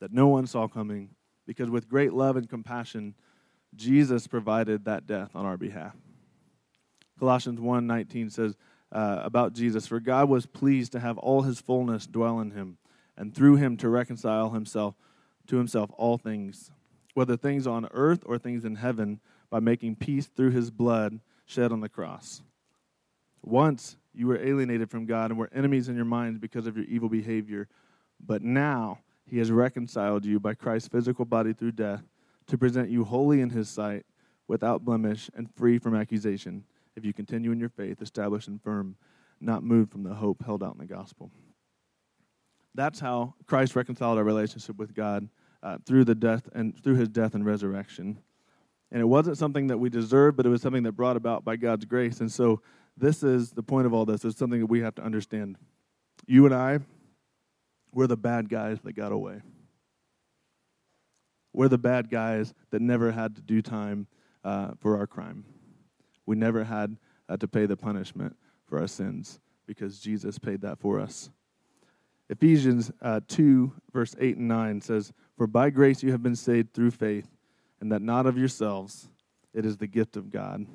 that 0.00 0.12
no 0.12 0.28
one 0.28 0.46
saw 0.46 0.66
coming 0.66 1.10
because 1.46 1.70
with 1.70 1.88
great 1.88 2.12
love 2.12 2.36
and 2.36 2.48
compassion, 2.48 3.14
Jesus 3.74 4.26
provided 4.26 4.84
that 4.84 5.06
death 5.06 5.30
on 5.34 5.46
our 5.46 5.56
behalf. 5.56 5.94
Colossians 7.18 7.60
1:19 7.60 8.30
says 8.30 8.56
uh, 8.92 9.20
about 9.22 9.52
Jesus, 9.52 9.86
"For 9.86 10.00
God 10.00 10.28
was 10.28 10.46
pleased 10.46 10.92
to 10.92 11.00
have 11.00 11.18
all 11.18 11.42
his 11.42 11.60
fullness 11.60 12.06
dwell 12.06 12.40
in 12.40 12.50
him, 12.50 12.78
and 13.16 13.34
through 13.34 13.56
him 13.56 13.76
to 13.78 13.88
reconcile 13.88 14.50
himself 14.50 14.96
to 15.46 15.56
himself 15.56 15.90
all 15.96 16.18
things, 16.18 16.72
whether 17.16 17.36
things 17.36 17.66
on 17.66 17.88
earth 17.92 18.22
or 18.26 18.36
things 18.36 18.64
in 18.64 18.76
heaven, 18.76 19.20
by 19.48 19.58
making 19.58 19.96
peace 19.96 20.26
through 20.26 20.50
his 20.50 20.70
blood 20.70 21.20
shed 21.46 21.72
on 21.72 21.80
the 21.80 21.88
cross." 21.88 22.42
Once 23.42 23.96
you 24.12 24.26
were 24.26 24.38
alienated 24.38 24.90
from 24.90 25.06
God 25.06 25.30
and 25.30 25.38
were 25.38 25.48
enemies 25.52 25.88
in 25.88 25.96
your 25.96 26.04
minds 26.04 26.38
because 26.38 26.66
of 26.66 26.76
your 26.76 26.84
evil 26.86 27.08
behavior, 27.08 27.68
but 28.20 28.42
now 28.42 28.98
he 29.24 29.38
has 29.38 29.50
reconciled 29.50 30.24
you 30.24 30.38
by 30.38 30.54
Christ's 30.54 30.88
physical 30.88 31.24
body 31.24 31.52
through 31.52 31.72
death 31.72 32.04
to 32.46 32.58
present 32.58 32.90
you 32.90 33.04
holy 33.04 33.40
in 33.40 33.50
his 33.50 33.68
sight, 33.68 34.04
without 34.46 34.84
blemish, 34.84 35.30
and 35.34 35.50
free 35.54 35.78
from 35.78 35.94
accusation, 35.94 36.64
if 36.94 37.04
you 37.04 37.12
continue 37.12 37.50
in 37.50 37.58
your 37.58 37.68
faith, 37.68 38.00
established 38.02 38.48
and 38.48 38.62
firm, 38.62 38.96
not 39.40 39.64
moved 39.64 39.90
from 39.90 40.02
the 40.02 40.14
hope 40.14 40.44
held 40.44 40.62
out 40.62 40.74
in 40.74 40.78
the 40.78 40.86
gospel. 40.86 41.30
That's 42.74 43.00
how 43.00 43.34
Christ 43.46 43.74
reconciled 43.74 44.18
our 44.18 44.24
relationship 44.24 44.76
with 44.76 44.94
God 44.94 45.28
uh, 45.62 45.78
through 45.86 46.04
the 46.04 46.14
death 46.14 46.48
and 46.54 46.80
through 46.82 46.96
his 46.96 47.08
death 47.08 47.34
and 47.34 47.44
resurrection. 47.44 48.18
And 48.92 49.00
it 49.00 49.06
wasn't 49.06 49.38
something 49.38 49.66
that 49.68 49.78
we 49.78 49.90
deserved, 49.90 50.36
but 50.36 50.46
it 50.46 50.48
was 50.48 50.62
something 50.62 50.84
that 50.84 50.92
brought 50.92 51.16
about 51.16 51.44
by 51.44 51.56
God's 51.56 51.84
grace. 51.84 52.20
And 52.20 52.30
so 52.30 52.60
this 52.96 53.22
is 53.22 53.50
the 53.50 53.62
point 53.62 53.86
of 53.86 53.92
all 53.92 54.04
this. 54.04 54.24
It's 54.24 54.38
something 54.38 54.60
that 54.60 54.66
we 54.66 54.80
have 54.80 54.94
to 54.96 55.02
understand. 55.02 55.58
You 56.26 56.46
and 56.46 56.54
I, 56.54 56.78
we're 57.92 58.06
the 58.06 58.16
bad 58.16 58.48
guys 58.48 58.78
that 58.82 58.92
got 58.94 59.12
away. 59.12 59.40
We're 61.52 61.68
the 61.68 61.78
bad 61.78 62.10
guys 62.10 62.54
that 62.70 62.82
never 62.82 63.10
had 63.10 63.34
to 63.36 63.42
do 63.42 63.62
time 63.62 64.06
uh, 64.44 64.72
for 64.78 64.98
our 64.98 65.06
crime. 65.06 65.44
We 66.26 66.36
never 66.36 66.64
had 66.64 66.96
uh, 67.28 67.36
to 67.38 67.48
pay 67.48 67.66
the 67.66 67.76
punishment 67.76 68.36
for 68.66 68.78
our 68.78 68.86
sins 68.86 69.40
because 69.66 69.98
Jesus 69.98 70.38
paid 70.38 70.60
that 70.60 70.78
for 70.78 71.00
us. 71.00 71.30
Ephesians 72.28 72.90
uh, 73.02 73.20
2, 73.28 73.72
verse 73.92 74.14
8 74.18 74.36
and 74.36 74.48
9 74.48 74.80
says, 74.80 75.12
For 75.36 75.46
by 75.46 75.70
grace 75.70 76.02
you 76.02 76.12
have 76.12 76.22
been 76.22 76.36
saved 76.36 76.72
through 76.72 76.92
faith, 76.92 77.28
and 77.80 77.92
that 77.92 78.02
not 78.02 78.26
of 78.26 78.38
yourselves, 78.38 79.08
it 79.52 79.66
is 79.66 79.76
the 79.76 79.86
gift 79.86 80.16
of 80.16 80.30
God, 80.30 80.66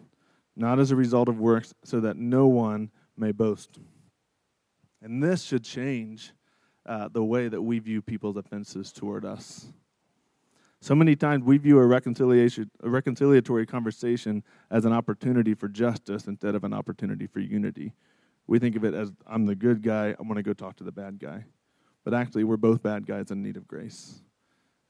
not 0.55 0.79
as 0.79 0.91
a 0.91 0.95
result 0.95 1.29
of 1.29 1.39
works, 1.39 1.73
so 1.83 1.99
that 2.01 2.17
no 2.17 2.47
one 2.47 2.91
may 3.17 3.31
boast. 3.31 3.79
And 5.01 5.23
this 5.23 5.43
should 5.43 5.63
change 5.63 6.33
uh, 6.85 7.09
the 7.11 7.23
way 7.23 7.47
that 7.47 7.61
we 7.61 7.79
view 7.79 8.01
people's 8.01 8.37
offenses 8.37 8.91
toward 8.91 9.25
us. 9.25 9.67
So 10.79 10.95
many 10.95 11.15
times 11.15 11.43
we 11.43 11.57
view 11.57 11.77
a 11.77 11.85
reconciliation, 11.85 12.69
a 12.83 12.87
reconciliatory 12.87 13.67
conversation 13.67 14.43
as 14.71 14.83
an 14.85 14.93
opportunity 14.93 15.53
for 15.53 15.67
justice 15.67 16.25
instead 16.25 16.55
of 16.55 16.63
an 16.63 16.73
opportunity 16.73 17.27
for 17.27 17.39
unity. 17.39 17.93
We 18.47 18.57
think 18.57 18.75
of 18.75 18.83
it 18.83 18.95
as 18.95 19.11
I'm 19.27 19.45
the 19.45 19.55
good 19.55 19.83
guy, 19.83 20.15
I'm 20.19 20.27
going 20.27 20.37
to 20.37 20.43
go 20.43 20.53
talk 20.53 20.77
to 20.77 20.83
the 20.83 20.91
bad 20.91 21.19
guy. 21.19 21.45
But 22.03 22.15
actually, 22.15 22.43
we're 22.45 22.57
both 22.57 22.81
bad 22.81 23.05
guys 23.05 23.29
in 23.29 23.43
need 23.43 23.57
of 23.57 23.67
grace. 23.67 24.21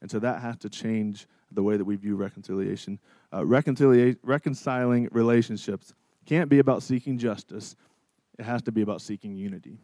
And 0.01 0.09
so 0.09 0.19
that 0.19 0.41
has 0.41 0.57
to 0.57 0.69
change 0.69 1.27
the 1.51 1.63
way 1.63 1.77
that 1.77 1.85
we 1.85 1.95
view 1.95 2.15
reconciliation. 2.15 2.99
Uh, 3.31 3.41
reconcilia- 3.41 4.17
reconciling 4.23 5.09
relationships 5.11 5.93
can't 6.25 6.49
be 6.49 6.59
about 6.59 6.83
seeking 6.83 7.17
justice, 7.17 7.75
it 8.39 8.43
has 8.43 8.61
to 8.63 8.71
be 8.71 8.81
about 8.81 9.01
seeking 9.01 9.35
unity. 9.35 9.77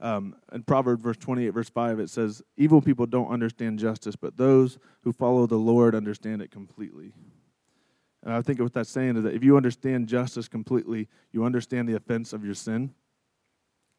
Um, 0.00 0.36
in 0.52 0.62
Proverbs 0.62 1.02
verse 1.02 1.16
28, 1.16 1.50
verse 1.50 1.70
5, 1.70 2.00
it 2.00 2.10
says, 2.10 2.42
Evil 2.56 2.82
people 2.82 3.06
don't 3.06 3.30
understand 3.30 3.78
justice, 3.78 4.16
but 4.16 4.36
those 4.36 4.78
who 5.02 5.12
follow 5.12 5.46
the 5.46 5.56
Lord 5.56 5.94
understand 5.94 6.42
it 6.42 6.50
completely. 6.50 7.12
And 8.22 8.32
I 8.32 8.42
think 8.42 8.58
what 8.58 8.72
that's 8.72 8.90
saying 8.90 9.16
is 9.16 9.22
that 9.22 9.34
if 9.34 9.44
you 9.44 9.56
understand 9.56 10.08
justice 10.08 10.48
completely, 10.48 11.08
you 11.30 11.44
understand 11.44 11.88
the 11.88 11.94
offense 11.94 12.32
of 12.32 12.44
your 12.44 12.54
sin. 12.54 12.94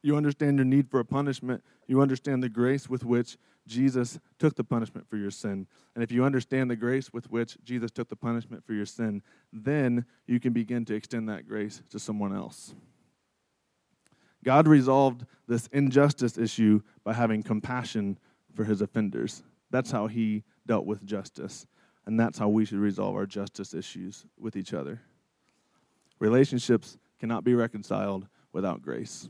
You 0.05 0.15
understand 0.17 0.59
your 0.59 0.65
need 0.65 0.91
for 0.91 0.99
a 0.99 1.03
punishment. 1.03 1.63
You 1.87 1.99
understand 1.99 2.43
the 2.43 2.47
grace 2.47 2.87
with 2.87 3.03
which 3.03 3.37
Jesus 3.65 4.19
took 4.37 4.53
the 4.53 4.63
punishment 4.63 5.09
for 5.09 5.17
your 5.17 5.31
sin. 5.31 5.65
And 5.95 6.03
if 6.03 6.11
you 6.11 6.23
understand 6.23 6.69
the 6.69 6.75
grace 6.75 7.11
with 7.11 7.31
which 7.31 7.57
Jesus 7.63 7.89
took 7.89 8.07
the 8.07 8.15
punishment 8.15 8.63
for 8.63 8.73
your 8.73 8.85
sin, 8.85 9.23
then 9.51 10.05
you 10.27 10.39
can 10.39 10.53
begin 10.53 10.85
to 10.85 10.93
extend 10.93 11.27
that 11.29 11.47
grace 11.47 11.81
to 11.89 11.97
someone 11.97 12.35
else. 12.35 12.75
God 14.43 14.67
resolved 14.67 15.25
this 15.47 15.65
injustice 15.71 16.37
issue 16.37 16.81
by 17.03 17.13
having 17.13 17.41
compassion 17.41 18.19
for 18.53 18.63
his 18.63 18.81
offenders. 18.81 19.41
That's 19.71 19.89
how 19.89 20.05
he 20.05 20.43
dealt 20.67 20.85
with 20.85 21.03
justice. 21.03 21.65
And 22.05 22.19
that's 22.19 22.37
how 22.37 22.49
we 22.49 22.65
should 22.65 22.77
resolve 22.77 23.15
our 23.15 23.25
justice 23.25 23.73
issues 23.73 24.23
with 24.37 24.55
each 24.55 24.71
other. 24.71 25.01
Relationships 26.19 26.99
cannot 27.19 27.43
be 27.43 27.55
reconciled 27.55 28.27
without 28.53 28.83
grace. 28.83 29.29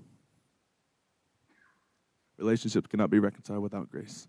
Relationships 2.37 2.87
cannot 2.87 3.09
be 3.09 3.19
reconciled 3.19 3.61
without 3.61 3.89
grace. 3.89 4.27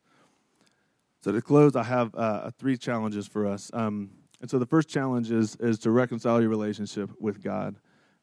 So 1.22 1.32
to 1.32 1.42
close, 1.42 1.74
I 1.74 1.82
have 1.82 2.14
uh, 2.14 2.50
three 2.58 2.76
challenges 2.76 3.26
for 3.26 3.46
us. 3.46 3.70
Um, 3.72 4.10
and 4.40 4.50
so 4.50 4.58
the 4.58 4.66
first 4.66 4.88
challenge 4.88 5.30
is, 5.30 5.56
is 5.56 5.78
to 5.80 5.90
reconcile 5.90 6.40
your 6.40 6.50
relationship 6.50 7.10
with 7.18 7.42
God. 7.42 7.76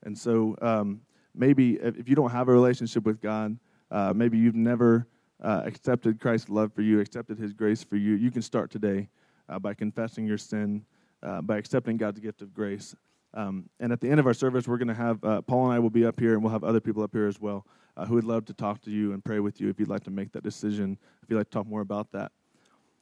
And 0.03 0.17
so 0.17 0.55
um, 0.61 1.01
maybe 1.35 1.73
if 1.73 2.07
you 2.07 2.15
don't 2.15 2.31
have 2.31 2.47
a 2.47 2.51
relationship 2.51 3.03
with 3.03 3.19
God, 3.19 3.57
uh, 3.91 4.13
maybe 4.15 4.37
you've 4.37 4.55
never 4.55 5.07
uh, 5.41 5.63
accepted 5.65 6.19
Christ's 6.19 6.49
love 6.49 6.71
for 6.73 6.81
you, 6.81 6.99
accepted 6.99 7.37
His 7.37 7.51
grace 7.51 7.83
for 7.83 7.97
you, 7.97 8.13
you 8.13 8.31
can 8.31 8.41
start 8.41 8.71
today 8.71 9.09
uh, 9.49 9.59
by 9.59 9.73
confessing 9.73 10.25
your 10.25 10.37
sin, 10.37 10.85
uh, 11.21 11.41
by 11.41 11.57
accepting 11.57 11.97
God's 11.97 12.19
gift 12.19 12.41
of 12.41 12.53
grace. 12.53 12.95
Um, 13.33 13.69
and 13.79 13.91
at 13.91 13.99
the 13.99 14.09
end 14.09 14.19
of 14.19 14.27
our 14.27 14.33
service, 14.33 14.67
we're 14.67 14.77
going 14.77 14.87
to 14.87 14.93
have 14.93 15.23
uh, 15.23 15.41
Paul 15.41 15.65
and 15.65 15.73
I 15.73 15.79
will 15.79 15.89
be 15.89 16.05
up 16.05 16.19
here, 16.19 16.33
and 16.33 16.43
we'll 16.43 16.53
have 16.53 16.63
other 16.63 16.79
people 16.79 17.03
up 17.03 17.11
here 17.11 17.27
as 17.27 17.39
well 17.39 17.65
uh, 17.97 18.05
who 18.05 18.15
would 18.15 18.23
love 18.23 18.45
to 18.45 18.53
talk 18.53 18.81
to 18.81 18.91
you 18.91 19.13
and 19.13 19.23
pray 19.23 19.39
with 19.39 19.61
you 19.61 19.69
if 19.69 19.79
you'd 19.79 19.89
like 19.89 20.03
to 20.03 20.11
make 20.11 20.31
that 20.31 20.43
decision, 20.43 20.97
if 21.21 21.29
you'd 21.29 21.37
like 21.37 21.49
to 21.49 21.53
talk 21.53 21.67
more 21.67 21.81
about 21.81 22.11
that. 22.11 22.31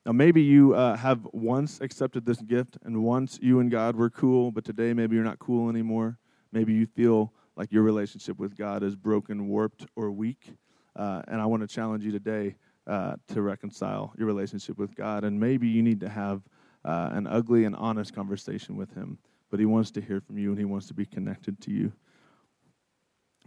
Now, 0.06 0.12
maybe 0.12 0.42
you 0.42 0.72
have 0.72 1.28
once 1.32 1.80
accepted 1.80 2.26
this 2.26 2.42
gift, 2.42 2.78
and 2.84 3.04
once 3.04 3.38
you 3.42 3.60
and 3.60 3.70
God 3.70 3.96
were 3.96 4.10
cool, 4.10 4.52
but 4.52 4.66
today 4.66 4.94
maybe 4.94 5.16
you're 5.16 5.24
not 5.24 5.38
cool 5.38 5.70
anymore. 5.70 6.18
Maybe 6.52 6.74
you 6.74 6.88
feel 6.88 7.34
like 7.56 7.72
your 7.72 7.84
relationship 7.84 8.40
with 8.40 8.58
God 8.58 8.84
is 8.84 8.96
broken, 8.96 9.48
warped, 9.48 9.86
or 9.96 10.12
weak. 10.12 10.56
Uh, 10.96 11.22
and 11.28 11.40
I 11.40 11.46
want 11.46 11.62
to 11.62 11.68
challenge 11.68 12.04
you 12.04 12.12
today 12.12 12.56
uh, 12.88 13.16
to 13.28 13.42
reconcile 13.42 14.14
your 14.18 14.28
relationship 14.28 14.78
with 14.78 14.96
God. 14.96 15.24
And 15.24 15.40
maybe 15.40 15.68
you 15.68 15.82
need 15.82 16.00
to 16.02 16.10
have 16.10 16.42
uh, 16.84 17.10
an 17.14 17.28
ugly 17.28 17.66
and 17.66 17.76
honest 17.76 18.14
conversation 18.14 18.76
with 18.76 18.94
Him, 18.94 19.18
but 19.50 19.60
He 19.60 19.66
wants 19.66 19.92
to 19.92 20.02
hear 20.02 20.22
from 20.22 20.38
you 20.38 20.50
and 20.50 20.60
He 20.60 20.66
wants 20.66 20.88
to 20.88 20.94
be 20.94 21.06
connected 21.06 21.62
to 21.62 21.72
you. 21.72 21.92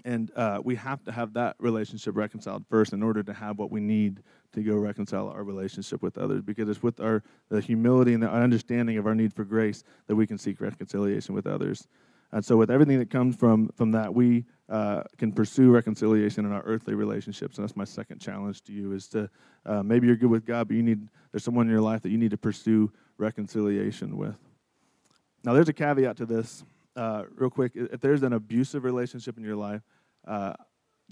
And 0.05 0.30
uh, 0.36 0.61
we 0.62 0.74
have 0.76 1.03
to 1.05 1.12
have 1.12 1.32
that 1.34 1.57
relationship 1.59 2.16
reconciled 2.16 2.64
first 2.68 2.92
in 2.92 3.03
order 3.03 3.22
to 3.22 3.32
have 3.32 3.59
what 3.59 3.70
we 3.70 3.80
need 3.80 4.22
to 4.53 4.62
go 4.62 4.74
reconcile 4.76 5.28
our 5.28 5.45
relationship 5.45 6.03
with 6.03 6.18
others. 6.18 6.42
Because 6.42 6.68
it's 6.68 6.82
with 6.82 7.01
our 7.01 7.22
the 7.49 7.61
humility 7.61 8.12
and 8.12 8.22
the 8.22 8.30
understanding 8.30 8.99
of 8.99 9.07
our 9.07 9.14
need 9.14 9.32
for 9.32 9.45
grace 9.45 9.82
that 10.07 10.16
we 10.16 10.26
can 10.26 10.36
seek 10.38 10.61
reconciliation 10.61 11.34
with 11.34 11.47
others. 11.47 11.88
And 12.32 12.45
so, 12.45 12.57
with 12.57 12.70
everything 12.70 12.99
that 12.99 13.11
comes 13.11 13.36
from, 13.36 13.70
from 13.76 13.92
that, 13.92 14.12
we 14.12 14.45
uh, 14.68 15.05
can 15.18 15.30
pursue 15.30 15.70
reconciliation 15.70 16.45
in 16.45 16.53
our 16.53 16.62
earthly 16.62 16.95
relationships. 16.95 17.59
And 17.59 17.66
that's 17.66 17.76
my 17.76 17.84
second 17.84 18.20
challenge 18.20 18.62
to 18.64 18.72
you: 18.72 18.92
is 18.92 19.07
to 19.09 19.30
uh, 19.64 19.82
maybe 19.82 20.09
you're 20.09 20.16
good 20.16 20.30
with 20.30 20.45
God, 20.45 20.68
but 20.68 20.76
you 20.76 20.82
need 20.82 21.09
there's 21.30 21.45
someone 21.45 21.66
in 21.66 21.72
your 21.72 21.80
life 21.80 22.03
that 22.03 22.11
you 22.11 22.18
need 22.18 22.32
to 22.32 22.36
pursue 22.36 22.92
reconciliation 23.18 24.16
with. 24.16 24.36
Now, 25.45 25.53
there's 25.53 25.68
a 25.68 25.72
caveat 25.72 26.16
to 26.16 26.26
this, 26.26 26.64
uh, 26.97 27.24
real 27.34 27.51
quick. 27.51 27.72
If 27.74 28.01
there's 28.01 28.22
an 28.22 28.32
abusive 28.32 28.84
relationship 28.84 29.36
in 29.36 29.45
your 29.45 29.57
life, 29.57 29.82
uh, 30.26 30.55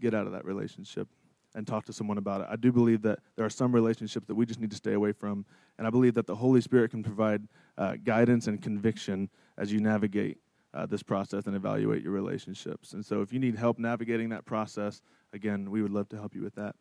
get 0.00 0.14
out 0.14 0.26
of 0.26 0.32
that 0.32 0.44
relationship 0.44 1.08
and 1.54 1.66
talk 1.66 1.84
to 1.84 1.92
someone 1.92 2.18
about 2.18 2.40
it. 2.40 2.46
I 2.50 2.56
do 2.56 2.72
believe 2.72 3.02
that 3.02 3.18
there 3.36 3.44
are 3.44 3.50
some 3.50 3.74
relationships 3.74 4.26
that 4.26 4.34
we 4.34 4.46
just 4.46 4.60
need 4.60 4.70
to 4.70 4.76
stay 4.76 4.94
away 4.94 5.12
from, 5.12 5.44
and 5.78 5.86
I 5.86 5.90
believe 5.90 6.14
that 6.14 6.26
the 6.26 6.34
Holy 6.34 6.60
Spirit 6.60 6.90
can 6.90 7.02
provide 7.02 7.46
uh, 7.76 7.96
guidance 8.02 8.46
and 8.46 8.60
conviction 8.60 9.28
as 9.58 9.72
you 9.72 9.80
navigate 9.80 10.38
uh, 10.74 10.86
this 10.86 11.02
process 11.02 11.46
and 11.46 11.54
evaluate 11.54 12.02
your 12.02 12.12
relationships. 12.12 12.94
And 12.94 13.04
so, 13.04 13.20
if 13.20 13.32
you 13.32 13.38
need 13.38 13.56
help 13.56 13.78
navigating 13.78 14.30
that 14.30 14.46
process, 14.46 15.02
again, 15.34 15.70
we 15.70 15.82
would 15.82 15.92
love 15.92 16.08
to 16.10 16.16
help 16.16 16.34
you 16.34 16.42
with 16.42 16.54
that. 16.54 16.74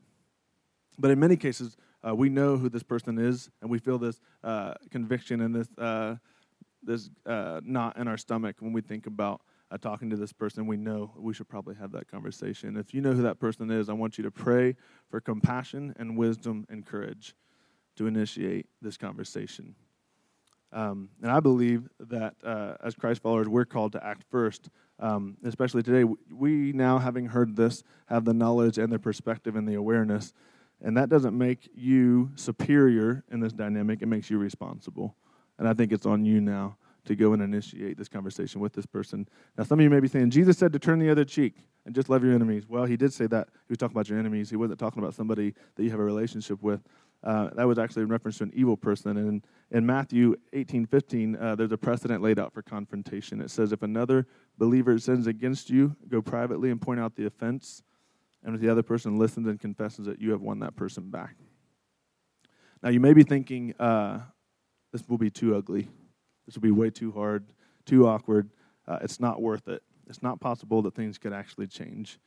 But 0.97 1.11
in 1.11 1.19
many 1.19 1.35
cases, 1.35 1.75
uh, 2.07 2.15
we 2.15 2.29
know 2.29 2.57
who 2.57 2.69
this 2.69 2.83
person 2.83 3.17
is, 3.17 3.49
and 3.61 3.69
we 3.69 3.79
feel 3.79 3.97
this 3.97 4.21
uh, 4.43 4.75
conviction 4.89 5.41
and 5.41 5.53
this 5.53 5.67
this 6.83 7.09
uh, 7.25 7.61
knot 7.63 7.97
in 7.97 8.07
our 8.07 8.17
stomach 8.17 8.57
when 8.59 8.73
we 8.73 8.81
think 8.81 9.07
about 9.07 9.41
uh, 9.71 9.77
talking 9.77 10.09
to 10.09 10.17
this 10.17 10.33
person. 10.33 10.67
We 10.67 10.77
know 10.77 11.11
we 11.17 11.33
should 11.33 11.47
probably 11.47 11.75
have 11.75 11.91
that 11.93 12.09
conversation. 12.09 12.77
If 12.77 12.93
you 12.93 13.01
know 13.01 13.13
who 13.13 13.21
that 13.23 13.39
person 13.39 13.71
is, 13.71 13.89
I 13.89 13.93
want 13.93 14.17
you 14.17 14.23
to 14.23 14.31
pray 14.31 14.75
for 15.09 15.21
compassion 15.21 15.93
and 15.97 16.17
wisdom 16.17 16.65
and 16.69 16.85
courage 16.85 17.35
to 17.95 18.07
initiate 18.07 18.67
this 18.81 18.97
conversation. 18.97 19.75
Um, 20.73 21.09
and 21.21 21.31
I 21.31 21.41
believe 21.41 21.89
that 21.99 22.35
uh, 22.43 22.75
as 22.83 22.95
Christ 22.95 23.21
followers, 23.21 23.47
we're 23.47 23.65
called 23.65 23.91
to 23.93 24.05
act 24.05 24.23
first. 24.31 24.69
Um, 24.99 25.37
especially 25.43 25.83
today, 25.83 26.09
we 26.31 26.71
now, 26.71 26.99
having 26.99 27.25
heard 27.25 27.55
this, 27.55 27.83
have 28.07 28.23
the 28.23 28.33
knowledge 28.33 28.77
and 28.77 28.91
the 28.91 28.99
perspective 28.99 29.55
and 29.55 29.67
the 29.67 29.75
awareness. 29.75 30.33
And 30.81 30.95
that 30.97 31.09
doesn't 31.09 31.37
make 31.37 31.69
you 31.75 32.31
superior 32.35 33.23
in 33.31 33.39
this 33.39 33.53
dynamic, 33.53 34.01
it 34.01 34.07
makes 34.07 34.29
you 34.29 34.37
responsible. 34.37 35.15
And 35.57 35.67
I 35.67 35.73
think 35.73 35.91
it's 35.91 36.05
on 36.05 36.25
you 36.25 36.41
now 36.41 36.77
to 37.05 37.15
go 37.15 37.33
and 37.33 37.41
initiate 37.41 37.97
this 37.97 38.07
conversation 38.07 38.61
with 38.61 38.73
this 38.73 38.85
person. 38.85 39.27
Now, 39.57 39.63
some 39.63 39.79
of 39.79 39.83
you 39.83 39.89
may 39.89 39.99
be 39.99 40.07
saying, 40.07 40.29
Jesus 40.29 40.57
said 40.57 40.71
to 40.73 40.79
turn 40.79 40.99
the 40.99 41.09
other 41.09 41.25
cheek 41.25 41.55
and 41.85 41.95
just 41.95 42.09
love 42.09 42.23
your 42.23 42.33
enemies. 42.33 42.67
Well, 42.67 42.85
he 42.85 42.95
did 42.95 43.11
say 43.11 43.27
that. 43.27 43.49
He 43.51 43.71
was 43.71 43.77
talking 43.77 43.95
about 43.95 44.07
your 44.07 44.19
enemies. 44.19 44.49
He 44.49 44.55
wasn't 44.55 44.79
talking 44.79 45.01
about 45.01 45.15
somebody 45.15 45.53
that 45.75 45.83
you 45.83 45.89
have 45.89 45.99
a 45.99 46.03
relationship 46.03 46.61
with. 46.61 46.81
Uh, 47.23 47.49
that 47.55 47.67
was 47.67 47.77
actually 47.77 48.03
in 48.03 48.09
reference 48.09 48.37
to 48.39 48.43
an 48.43 48.51
evil 48.53 48.75
person. 48.75 49.17
And 49.17 49.27
in, 49.27 49.43
in 49.77 49.85
Matthew 49.85 50.35
18 50.53 50.85
15, 50.87 51.35
uh, 51.35 51.55
there's 51.55 51.71
a 51.71 51.77
precedent 51.77 52.21
laid 52.21 52.39
out 52.39 52.53
for 52.53 52.61
confrontation. 52.61 53.41
It 53.41 53.51
says, 53.51 53.71
If 53.71 53.83
another 53.83 54.27
believer 54.57 54.97
sins 54.97 55.27
against 55.27 55.69
you, 55.69 55.95
go 56.07 56.21
privately 56.21 56.71
and 56.71 56.81
point 56.81 56.99
out 56.99 57.15
the 57.15 57.25
offense. 57.25 57.83
And 58.43 58.55
if 58.55 58.61
the 58.61 58.69
other 58.69 58.81
person 58.81 59.19
listens 59.19 59.47
and 59.47 59.59
confesses 59.59 60.07
it, 60.07 60.19
you 60.19 60.31
have 60.31 60.41
won 60.41 60.59
that 60.59 60.75
person 60.75 61.11
back. 61.11 61.35
Now, 62.81 62.89
you 62.89 62.99
may 62.99 63.13
be 63.13 63.21
thinking, 63.21 63.75
uh, 63.79 64.21
this 64.91 65.07
will 65.07 65.17
be 65.17 65.29
too 65.29 65.55
ugly. 65.55 65.87
This 66.45 66.55
will 66.55 66.61
be 66.61 66.71
way 66.71 66.89
too 66.89 67.11
hard, 67.11 67.45
too 67.85 68.07
awkward. 68.07 68.49
Uh, 68.87 68.99
it's 69.01 69.19
not 69.19 69.41
worth 69.41 69.67
it. 69.67 69.83
It's 70.07 70.21
not 70.21 70.39
possible 70.39 70.81
that 70.81 70.95
things 70.95 71.17
could 71.17 71.33
actually 71.33 71.67
change. 71.67 72.19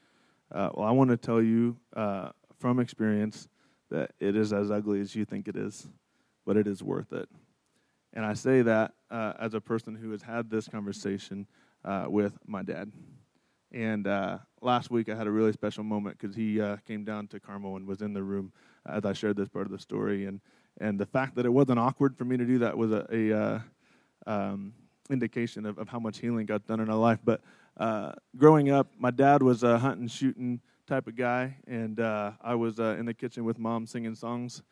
Uh, 0.50 0.70
well, 0.74 0.86
I 0.86 0.90
want 0.92 1.10
to 1.10 1.16
tell 1.16 1.42
you 1.42 1.76
uh, 1.94 2.30
from 2.58 2.80
experience 2.80 3.48
that 3.90 4.12
it 4.20 4.36
is 4.36 4.52
as 4.52 4.70
ugly 4.70 5.00
as 5.00 5.14
you 5.14 5.24
think 5.24 5.48
it 5.48 5.56
is, 5.56 5.88
but 6.46 6.56
it 6.56 6.66
is 6.66 6.82
worth 6.82 7.12
it. 7.12 7.28
And 8.14 8.24
I 8.24 8.34
say 8.34 8.62
that 8.62 8.92
uh, 9.10 9.32
as 9.38 9.54
a 9.54 9.60
person 9.60 9.94
who 9.94 10.10
has 10.12 10.22
had 10.22 10.48
this 10.48 10.68
conversation 10.68 11.46
uh, 11.84 12.06
with 12.08 12.38
my 12.46 12.62
dad. 12.62 12.92
And 13.72 14.06
uh, 14.06 14.38
last 14.62 14.90
week 14.90 15.08
I 15.08 15.16
had 15.16 15.26
a 15.26 15.32
really 15.32 15.52
special 15.52 15.82
moment 15.82 16.16
because 16.18 16.36
he 16.36 16.62
came 16.86 17.04
down 17.04 17.26
to 17.28 17.40
Carmel 17.40 17.76
and 17.76 17.86
was 17.86 18.02
in 18.02 18.14
the 18.14 18.22
room 18.22 18.52
as 18.86 19.04
I 19.04 19.12
shared 19.12 19.36
this 19.36 19.48
part 19.48 19.66
of 19.66 19.72
the 19.72 19.80
story. 19.80 20.26
And, 20.26 20.40
and 20.80 20.98
the 20.98 21.06
fact 21.06 21.36
that 21.36 21.46
it 21.46 21.50
wasn't 21.50 21.78
awkward 21.78 22.16
for 22.16 22.24
me 22.24 22.36
to 22.36 22.44
do 22.44 22.58
that 22.58 22.76
was 22.76 22.90
a, 22.92 23.06
a 23.12 23.32
uh, 23.32 23.60
um, 24.26 24.74
indication 25.10 25.66
of, 25.66 25.78
of 25.78 25.88
how 25.88 25.98
much 25.98 26.18
healing 26.18 26.46
got 26.46 26.66
done 26.66 26.80
in 26.80 26.90
our 26.90 26.96
life. 26.96 27.18
But 27.24 27.40
uh, 27.76 28.12
growing 28.36 28.70
up, 28.70 28.88
my 28.98 29.10
dad 29.10 29.42
was 29.42 29.62
a 29.62 29.78
hunting, 29.78 30.08
shooting 30.08 30.60
type 30.86 31.06
of 31.06 31.16
guy, 31.16 31.56
and 31.66 32.00
uh, 32.00 32.32
I 32.40 32.54
was 32.54 32.80
uh, 32.80 32.96
in 32.98 33.06
the 33.06 33.14
kitchen 33.14 33.44
with 33.44 33.58
mom 33.58 33.86
singing 33.86 34.14
songs 34.14 34.62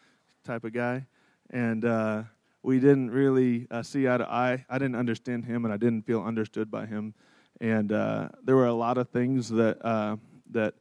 type 0.44 0.64
of 0.64 0.72
guy. 0.72 1.06
And 1.50 1.84
uh, 1.84 2.24
we 2.62 2.80
didn't 2.80 3.10
really 3.10 3.66
uh, 3.70 3.82
see 3.82 4.08
eye 4.08 4.18
to 4.18 4.28
eye. 4.28 4.64
I 4.68 4.78
didn't 4.78 4.96
understand 4.96 5.44
him, 5.44 5.64
and 5.64 5.72
I 5.72 5.76
didn't 5.76 6.02
feel 6.02 6.22
understood 6.22 6.70
by 6.70 6.86
him. 6.86 7.14
And 7.60 7.92
uh, 7.92 8.28
there 8.44 8.56
were 8.56 8.66
a 8.66 8.74
lot 8.74 8.98
of 8.98 9.08
things 9.10 9.48
that 9.50 9.78
that 10.50 10.74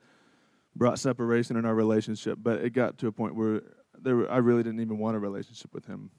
brought 0.76 0.99
separation 0.99 1.57
in 1.57 1.65
our 1.65 1.76
relationship. 1.76 2.39
But 2.41 2.61
it 2.61 2.72
got 2.72 2.97
to 2.99 3.07
a 3.07 3.11
point 3.11 3.36
where 3.36 3.61
there 4.02 4.30
I 4.32 4.38
really 4.38 4.64
didn't 4.64 4.82
even 4.82 4.97
want 4.97 5.16
a 5.16 5.20
relationship 5.20 5.74
with 5.74 5.86
him. 5.86 6.12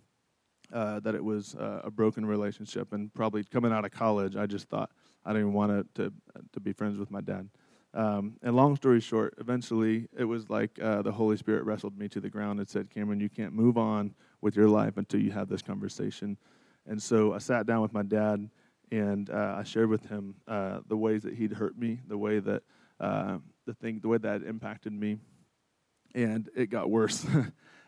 that 0.70 1.14
it 1.14 1.24
was 1.24 1.54
a 1.58 1.90
broken 1.90 2.24
relationship, 2.26 2.92
and 2.92 3.12
probably 3.14 3.44
coming 3.44 3.72
out 3.72 3.84
of 3.84 3.90
college, 3.90 4.36
I 4.36 4.46
just 4.46 4.68
thought 4.68 4.90
I 5.24 5.30
didn't 5.30 5.48
even 5.48 5.52
want 5.54 5.94
to 5.94 6.12
to 6.52 6.60
be 6.60 6.72
friends 6.72 6.98
with 6.98 7.10
my 7.10 7.20
dad. 7.20 7.48
Um, 7.94 8.36
and 8.42 8.56
long 8.56 8.76
story 8.76 9.00
short, 9.00 9.34
eventually 9.38 10.08
it 10.16 10.24
was 10.24 10.48
like 10.48 10.78
uh, 10.80 11.02
the 11.02 11.12
Holy 11.12 11.36
Spirit 11.36 11.64
wrestled 11.64 11.98
me 11.98 12.08
to 12.08 12.20
the 12.20 12.30
ground 12.30 12.58
and 12.58 12.68
said, 12.68 12.90
Cameron, 12.90 13.20
you 13.20 13.28
can't 13.28 13.52
move 13.52 13.76
on 13.76 14.14
with 14.40 14.56
your 14.56 14.68
life 14.68 14.96
until 14.96 15.20
you 15.20 15.30
have 15.32 15.48
this 15.48 15.60
conversation. 15.60 16.38
And 16.86 17.02
so 17.02 17.34
I 17.34 17.38
sat 17.38 17.66
down 17.66 17.82
with 17.82 17.92
my 17.92 18.02
dad 18.02 18.48
and 18.90 19.28
uh, 19.28 19.56
I 19.58 19.62
shared 19.64 19.90
with 19.90 20.06
him 20.06 20.36
uh, 20.48 20.80
the 20.88 20.96
ways 20.96 21.22
that 21.22 21.34
he'd 21.34 21.52
hurt 21.52 21.76
me, 21.76 22.00
the 22.08 22.16
way 22.16 22.38
that 22.38 22.62
uh, 22.98 23.38
the 23.66 23.74
thing, 23.74 24.00
the 24.00 24.08
way 24.08 24.18
that 24.18 24.42
impacted 24.42 24.92
me, 24.92 25.18
and 26.14 26.48
it 26.56 26.70
got 26.70 26.90
worse. 26.90 27.26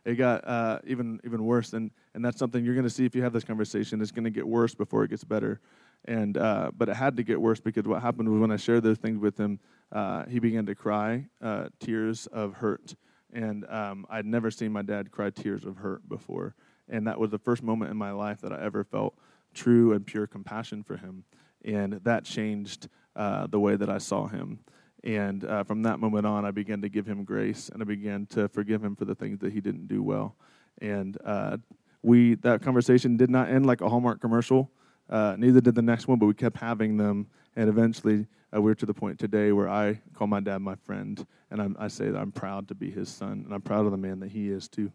it 0.05 0.17
got 0.17 0.47
uh, 0.47 0.79
even 0.87 1.21
even 1.25 1.45
worse, 1.45 1.73
and 1.73 1.91
and 2.15 2.25
that's 2.25 2.39
something 2.39 2.65
you're 2.65 2.75
going 2.75 2.85
to 2.85 2.91
see 2.91 3.05
if 3.05 3.15
you 3.15 3.23
have 3.23 3.33
this 3.33 3.45
conversation. 3.45 4.01
It's 4.01 4.11
going 4.11 4.25
to 4.25 4.31
get 4.31 4.47
worse 4.47 4.75
before 4.75 5.05
it 5.05 5.11
gets 5.11 5.25
better, 5.25 5.61
and 6.05 6.37
uh, 6.37 6.71
but 6.77 6.89
it 6.89 6.97
had 6.97 7.17
to 7.17 7.23
get 7.23 7.41
worse 7.41 7.61
because 7.61 7.85
what 7.85 8.03
happened 8.03 8.29
was 8.29 8.41
when 8.41 8.51
I 8.51 8.57
shared 8.57 8.83
those 8.83 8.99
things 8.99 9.19
with 9.19 9.39
him, 9.39 9.59
uh, 9.93 10.25
he 10.27 10.39
began 10.39 10.67
to 10.67 10.75
cry 10.75 11.27
uh, 11.43 11.69
tears 11.81 12.27
of 12.27 12.55
hurt. 12.55 12.95
And 13.33 13.67
um, 13.69 14.07
I'd 14.09 14.27
never 14.27 14.51
seen 14.51 14.71
my 14.71 14.83
dad 14.83 15.11
cry 15.11 15.31
tears 15.31 15.65
of 15.65 15.79
hurt 15.79 16.09
before. 16.09 16.55
And 16.89 17.07
that 17.09 17.19
was 17.19 17.31
the 17.31 17.39
first 17.39 17.63
moment 17.63 17.91
in 17.91 17.97
my 17.97 18.13
life 18.13 18.41
that 18.43 18.53
I 18.53 18.63
ever 18.63 18.85
felt 18.85 19.19
true 19.55 19.93
and 19.93 20.07
pure 20.07 20.27
compassion 20.27 20.83
for 20.83 20.97
him. 20.97 21.25
And 21.65 21.95
that 22.05 22.25
changed 22.25 22.89
uh, 23.17 23.47
the 23.47 23.59
way 23.59 23.77
that 23.77 23.89
I 23.89 23.99
saw 23.99 24.27
him. 24.27 24.61
And 25.05 25.45
uh, 25.45 25.65
from 25.65 25.83
that 25.83 26.01
moment 26.01 26.27
on, 26.27 26.47
I 26.47 26.51
began 26.51 26.81
to 26.81 26.89
give 26.89 27.07
him 27.07 27.25
grace 27.25 27.69
and 27.69 27.83
I 27.83 27.85
began 27.85 28.27
to 28.27 28.49
forgive 28.49 28.83
him 28.83 28.97
for 28.97 29.05
the 29.05 29.15
things 29.15 29.39
that 29.41 29.53
he 29.53 29.61
didn't 29.61 29.87
do 29.87 30.03
well. 30.03 30.35
And 30.81 31.19
uh, 31.25 31.59
we 32.03 32.37
that 32.37 32.63
conversation 32.63 33.17
did 33.17 33.31
not 33.31 33.49
end 33.49 33.67
like 33.67 33.83
a 33.83 33.89
Hallmark 33.89 34.21
commercial. 34.21 34.71
Uh, 35.09 35.37
neither 35.39 35.61
did 35.61 35.75
the 35.75 35.83
next 35.83 36.09
one, 36.09 36.19
but 36.19 36.27
we 36.27 36.35
kept 36.35 36.57
having 36.57 36.97
them. 36.97 37.27
And 37.55 37.69
eventually, 37.69 38.27
uh, 38.55 38.63
we're 38.63 38.75
to 38.75 38.87
the 38.87 38.95
point 38.95 39.19
today 39.19 39.53
where 39.53 39.69
I 39.69 40.01
call 40.15 40.27
my 40.27 40.41
dad 40.41 40.59
my 40.59 40.75
friend, 40.75 41.25
and 41.51 41.61
I'm, 41.61 41.77
i 41.79 41.89
say 41.89 42.09
that 42.11 42.19
I'm 42.19 42.33
proud 42.33 42.69
to 42.69 42.75
be 42.75 42.91
his 42.91 43.09
son, 43.09 43.43
and 43.45 43.53
I'm 43.53 43.61
proud 43.61 43.85
of 43.85 43.93
the 43.93 43.99
man 43.99 44.21
that 44.21 44.31
he 44.31 44.49
is 44.49 44.69
too. 44.69 44.91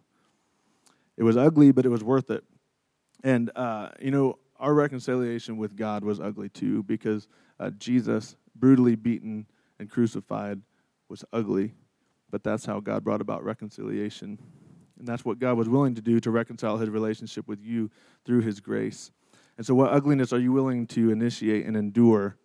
It 1.17 1.23
was 1.23 1.37
ugly, 1.37 1.71
but 1.71 1.85
it 1.85 1.89
was 1.89 2.03
worth 2.03 2.31
it. 2.31 2.43
And, 3.23 3.51
uh, 3.55 3.89
you 3.99 4.11
know, 4.11 4.39
our 4.59 4.73
reconciliation 4.73 5.57
with 5.57 5.75
God 5.75 6.03
was 6.03 6.19
ugly 6.19 6.49
too, 6.49 6.83
because 6.83 7.27
uh, 7.59 7.69
Jesus, 7.71 8.35
brutally 8.55 8.95
beaten 8.95 9.45
and 9.79 9.89
crucified, 9.89 10.61
was 11.07 11.23
ugly, 11.33 11.73
but 12.29 12.43
that's 12.43 12.65
how 12.65 12.79
God 12.79 13.03
brought 13.03 13.21
about 13.21 13.43
reconciliation. 13.43 14.37
And 14.97 15.07
that's 15.07 15.25
what 15.25 15.39
God 15.39 15.57
was 15.57 15.69
willing 15.69 15.95
to 15.95 16.01
do 16.01 16.19
to 16.19 16.29
reconcile 16.29 16.77
his 16.77 16.89
relationship 16.89 17.47
with 17.47 17.61
you 17.61 17.89
through 18.25 18.41
his 18.41 18.59
grace. 18.59 19.11
And 19.57 19.65
so, 19.65 19.73
what 19.73 19.91
ugliness 19.91 20.31
are 20.33 20.39
you 20.39 20.51
willing 20.51 20.85
to 20.87 21.09
initiate 21.09 21.65
and 21.65 21.75
endure 21.75 22.37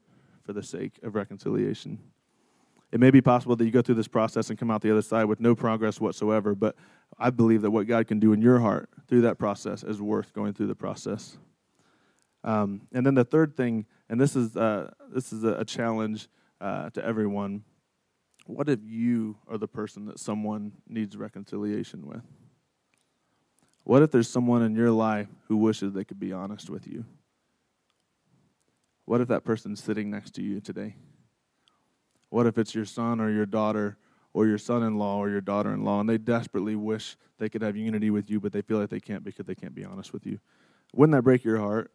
for 0.44 0.52
the 0.52 0.62
sake 0.62 1.00
of 1.02 1.14
reconciliation. 1.14 1.98
It 2.92 3.00
may 3.00 3.10
be 3.10 3.20
possible 3.20 3.56
that 3.56 3.64
you 3.64 3.70
go 3.70 3.82
through 3.82 3.96
this 3.96 4.08
process 4.08 4.50
and 4.50 4.58
come 4.58 4.70
out 4.70 4.82
the 4.82 4.90
other 4.90 5.02
side 5.02 5.24
with 5.24 5.40
no 5.40 5.54
progress 5.54 6.00
whatsoever, 6.00 6.54
but 6.54 6.76
I 7.18 7.30
believe 7.30 7.62
that 7.62 7.70
what 7.70 7.86
God 7.86 8.06
can 8.06 8.20
do 8.20 8.32
in 8.32 8.40
your 8.40 8.60
heart 8.60 8.88
through 9.08 9.22
that 9.22 9.38
process 9.38 9.82
is 9.82 10.00
worth 10.00 10.32
going 10.32 10.52
through 10.52 10.68
the 10.68 10.74
process. 10.76 11.38
Um, 12.44 12.82
and 12.92 13.04
then 13.04 13.14
the 13.14 13.24
third 13.24 13.56
thing, 13.56 13.86
and 14.08 14.20
this 14.20 14.36
is 14.36 14.54
uh, 14.54 14.92
this 15.12 15.32
is 15.32 15.44
a, 15.44 15.54
a 15.54 15.64
challenge 15.64 16.28
uh, 16.64 16.88
to 16.88 17.04
everyone. 17.04 17.62
What 18.46 18.70
if 18.70 18.80
you 18.82 19.36
are 19.46 19.58
the 19.58 19.68
person 19.68 20.06
that 20.06 20.18
someone 20.18 20.72
needs 20.88 21.14
reconciliation 21.14 22.06
with? 22.06 22.22
What 23.82 24.02
if 24.02 24.10
there's 24.10 24.30
someone 24.30 24.62
in 24.62 24.74
your 24.74 24.90
life 24.90 25.28
who 25.46 25.58
wishes 25.58 25.92
they 25.92 26.04
could 26.04 26.18
be 26.18 26.32
honest 26.32 26.70
with 26.70 26.86
you? 26.86 27.04
What 29.04 29.20
if 29.20 29.28
that 29.28 29.44
person's 29.44 29.84
sitting 29.84 30.10
next 30.10 30.34
to 30.36 30.42
you 30.42 30.60
today? 30.60 30.96
What 32.30 32.46
if 32.46 32.56
it's 32.56 32.74
your 32.74 32.86
son 32.86 33.20
or 33.20 33.30
your 33.30 33.44
daughter 33.44 33.98
or 34.32 34.46
your 34.46 34.56
son 34.56 34.82
in 34.82 34.96
law 34.96 35.18
or 35.18 35.28
your 35.28 35.42
daughter 35.42 35.72
in 35.74 35.84
law 35.84 36.00
and 36.00 36.08
they 36.08 36.16
desperately 36.16 36.76
wish 36.76 37.18
they 37.38 37.50
could 37.50 37.60
have 37.60 37.76
unity 37.76 38.08
with 38.08 38.30
you, 38.30 38.40
but 38.40 38.52
they 38.52 38.62
feel 38.62 38.78
like 38.78 38.88
they 38.88 39.00
can't 39.00 39.22
because 39.22 39.44
they 39.44 39.54
can't 39.54 39.74
be 39.74 39.84
honest 39.84 40.14
with 40.14 40.24
you? 40.24 40.38
Wouldn't 40.94 41.14
that 41.14 41.22
break 41.22 41.44
your 41.44 41.58
heart? 41.58 41.92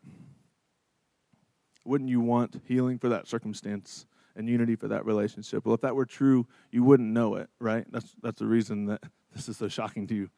Wouldn't 1.84 2.10
you 2.12 2.22
want 2.22 2.62
healing 2.68 3.00
for 3.00 3.10
that 3.10 3.28
circumstance 3.28 4.06
and 4.40 4.50
unity 4.50 4.76
for 4.76 4.88
that 4.88 5.06
relationship? 5.06 5.66
Well, 5.66 5.76
if 5.76 5.82
that 5.82 5.96
were 5.96 6.06
true, 6.06 6.48
you 6.72 6.84
wouldn't 6.84 7.10
know 7.10 7.36
it, 7.36 7.50
right? 7.60 7.86
That's, 7.92 8.16
that's 8.24 8.40
the 8.40 8.48
reason 8.48 8.86
that 8.86 9.04
this 9.36 9.48
is 9.48 9.58
so 9.58 9.68
shocking 9.68 10.08
to 10.08 10.16
you. 10.16 10.30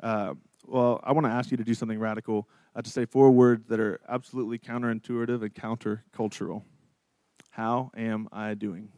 Uh, 0.00 0.34
well, 0.66 1.00
I 1.02 1.12
want 1.12 1.26
to 1.26 1.32
ask 1.32 1.50
you 1.50 1.56
to 1.56 1.64
do 1.64 1.74
something 1.74 1.98
radical 1.98 2.48
uh, 2.76 2.82
to 2.82 2.90
say 2.90 3.06
four 3.06 3.30
words 3.30 3.66
that 3.68 3.80
are 3.80 4.00
absolutely 4.08 4.58
counterintuitive 4.58 5.42
and 5.42 5.54
countercultural. 5.54 6.62
How 7.50 7.90
am 7.96 8.28
I 8.30 8.54
doing? 8.54 8.90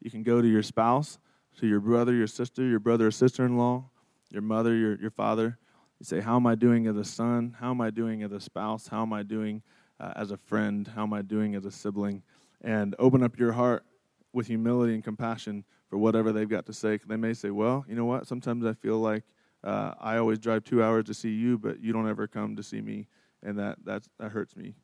You 0.00 0.10
can 0.10 0.22
go 0.22 0.40
to 0.40 0.48
your 0.48 0.62
spouse, 0.62 1.18
to 1.58 1.66
your 1.66 1.80
brother, 1.80 2.14
your 2.14 2.28
sister, 2.28 2.62
your 2.62 2.78
brother 2.78 3.08
or 3.08 3.10
sister 3.10 3.44
in 3.44 3.58
law, 3.58 3.90
your 4.30 4.42
mother, 4.42 4.74
your, 4.74 4.96
your 4.98 5.10
father. 5.10 5.58
You 5.98 6.04
say, 6.04 6.20
How 6.20 6.36
am 6.36 6.46
I 6.46 6.54
doing 6.54 6.86
as 6.86 6.96
a 6.96 7.04
son? 7.04 7.56
How 7.58 7.70
am 7.70 7.80
I 7.80 7.90
doing 7.90 8.22
as 8.22 8.30
a 8.30 8.40
spouse? 8.40 8.86
How 8.86 9.02
am 9.02 9.12
I 9.12 9.24
doing 9.24 9.62
uh, 9.98 10.12
as 10.14 10.30
a 10.30 10.36
friend? 10.36 10.86
How 10.94 11.02
am 11.02 11.12
I 11.12 11.22
doing 11.22 11.56
as 11.56 11.64
a 11.64 11.70
sibling? 11.72 12.22
And 12.62 12.94
open 12.98 13.22
up 13.22 13.38
your 13.38 13.52
heart 13.52 13.84
with 14.32 14.46
humility 14.46 14.94
and 14.94 15.04
compassion 15.04 15.64
for 15.88 15.98
whatever 15.98 16.32
they've 16.32 16.48
got 16.48 16.66
to 16.66 16.72
say. 16.72 16.98
They 17.06 17.16
may 17.16 17.34
say, 17.34 17.50
Well, 17.50 17.84
you 17.88 17.94
know 17.94 18.04
what? 18.04 18.26
Sometimes 18.26 18.64
I 18.64 18.74
feel 18.74 18.98
like 18.98 19.24
uh, 19.64 19.94
I 20.00 20.18
always 20.18 20.38
drive 20.38 20.64
two 20.64 20.82
hours 20.82 21.04
to 21.04 21.14
see 21.14 21.30
you, 21.30 21.58
but 21.58 21.80
you 21.80 21.92
don't 21.92 22.08
ever 22.08 22.26
come 22.26 22.56
to 22.56 22.62
see 22.62 22.80
me. 22.80 23.08
And 23.42 23.58
that, 23.58 23.78
that, 23.84 24.04
that 24.18 24.30
hurts 24.30 24.56
me. 24.56 24.74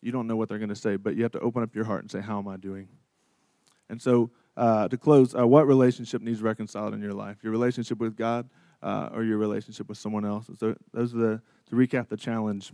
You 0.00 0.12
don't 0.12 0.26
know 0.26 0.36
what 0.36 0.48
they're 0.48 0.58
going 0.58 0.68
to 0.68 0.76
say, 0.76 0.96
but 0.96 1.16
you 1.16 1.22
have 1.22 1.32
to 1.32 1.40
open 1.40 1.62
up 1.62 1.74
your 1.74 1.84
heart 1.84 2.02
and 2.02 2.10
say, 2.10 2.20
How 2.20 2.38
am 2.38 2.48
I 2.48 2.56
doing? 2.56 2.88
And 3.90 4.00
so, 4.00 4.30
uh, 4.56 4.88
to 4.88 4.96
close, 4.96 5.34
uh, 5.34 5.46
what 5.46 5.66
relationship 5.66 6.20
needs 6.20 6.42
reconciled 6.42 6.92
in 6.92 7.00
your 7.00 7.14
life? 7.14 7.38
Your 7.42 7.52
relationship 7.52 7.98
with 7.98 8.16
God 8.16 8.48
uh, 8.82 9.08
or 9.12 9.22
your 9.22 9.38
relationship 9.38 9.88
with 9.88 9.98
someone 9.98 10.24
else? 10.24 10.50
So, 10.58 10.74
those 10.92 11.14
are 11.14 11.18
the, 11.18 11.42
to 11.70 11.76
recap 11.76 12.08
the 12.08 12.16
challenge. 12.16 12.72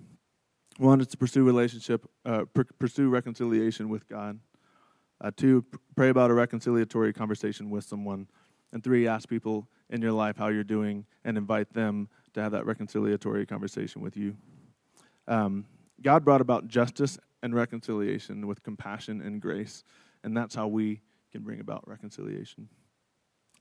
One 0.79 1.01
is 1.01 1.07
to 1.09 1.17
pursue 1.17 1.45
relationship, 1.45 2.05
uh, 2.25 2.45
pr- 2.53 2.63
pursue 2.79 3.09
reconciliation 3.09 3.89
with 3.89 4.09
God. 4.09 4.41
Uh, 5.21 5.31
two, 5.37 5.65
pray 5.95 6.09
about 6.09 6.31
a 6.31 6.35
reconciliatory 6.35 7.15
conversation 7.15 7.71
with 7.71 7.85
someone. 7.85 8.27
And 8.73 8.83
three, 8.83 9.07
ask 9.07 9.29
people 9.29 9.69
in 9.89 10.03
your 10.03 10.11
life 10.13 10.37
how 10.37 10.49
you're 10.49 10.65
doing 10.65 11.07
and 11.25 11.39
invite 11.39 11.73
them 11.73 12.09
to 12.33 12.43
have 12.43 12.53
that 12.53 12.65
reconciliatory 12.65 13.47
conversation 13.47 14.03
with 14.03 14.17
you. 14.17 14.37
Um, 15.29 15.65
God 16.03 16.25
brought 16.25 16.41
about 16.41 16.67
justice 16.67 17.19
and 17.43 17.55
reconciliation 17.55 18.47
with 18.49 18.63
compassion 18.65 19.21
and 19.21 19.41
grace, 19.41 19.85
and 20.25 20.37
that's 20.37 20.57
how 20.57 20.67
we 20.67 21.01
can 21.31 21.43
bring 21.43 21.61
about 21.61 21.87
reconciliation. 21.87 22.69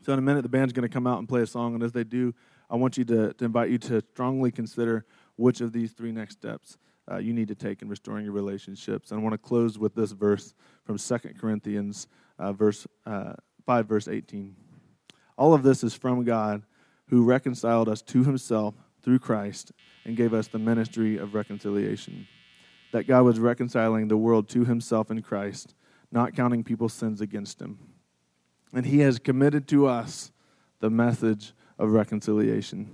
So, 0.01 0.11
in 0.13 0.19
a 0.19 0.21
minute, 0.23 0.41
the 0.41 0.49
band's 0.49 0.73
going 0.73 0.87
to 0.87 0.93
come 0.93 1.05
out 1.05 1.19
and 1.19 1.29
play 1.29 1.41
a 1.41 1.47
song, 1.47 1.75
and 1.75 1.83
as 1.83 1.91
they 1.91 2.03
do, 2.03 2.33
I 2.69 2.75
want 2.75 2.97
you 2.97 3.05
to, 3.05 3.33
to 3.33 3.45
invite 3.45 3.69
you 3.69 3.77
to 3.77 4.01
strongly 4.11 4.51
consider 4.51 5.05
which 5.35 5.61
of 5.61 5.71
these 5.71 5.91
three 5.91 6.11
next 6.11 6.33
steps 6.33 6.77
uh, 7.11 7.17
you 7.17 7.33
need 7.33 7.47
to 7.49 7.55
take 7.55 7.81
in 7.81 7.89
restoring 7.89 8.23
your 8.23 8.33
relationships. 8.33 9.11
And 9.11 9.19
I 9.19 9.23
want 9.23 9.33
to 9.33 9.37
close 9.37 9.77
with 9.77 9.93
this 9.95 10.11
verse 10.11 10.53
from 10.85 10.97
2 10.97 11.17
Corinthians 11.39 12.07
uh, 12.39 12.53
verse, 12.53 12.87
uh, 13.05 13.33
5, 13.65 13.87
verse 13.87 14.07
18. 14.07 14.55
All 15.37 15.53
of 15.53 15.63
this 15.63 15.83
is 15.83 15.93
from 15.93 16.23
God 16.23 16.63
who 17.07 17.23
reconciled 17.23 17.89
us 17.89 18.01
to 18.01 18.23
himself 18.23 18.75
through 19.01 19.19
Christ 19.19 19.71
and 20.05 20.15
gave 20.15 20.33
us 20.33 20.47
the 20.47 20.59
ministry 20.59 21.17
of 21.17 21.33
reconciliation. 21.33 22.27
That 22.91 23.07
God 23.07 23.23
was 23.23 23.39
reconciling 23.39 24.07
the 24.07 24.17
world 24.17 24.47
to 24.49 24.65
himself 24.65 25.11
in 25.11 25.21
Christ, 25.21 25.75
not 26.11 26.35
counting 26.35 26.63
people's 26.63 26.93
sins 26.93 27.21
against 27.21 27.61
him. 27.61 27.79
And 28.73 28.85
he 28.85 28.99
has 28.99 29.19
committed 29.19 29.67
to 29.69 29.87
us 29.87 30.31
the 30.79 30.89
message 30.89 31.53
of 31.77 31.91
reconciliation. 31.91 32.93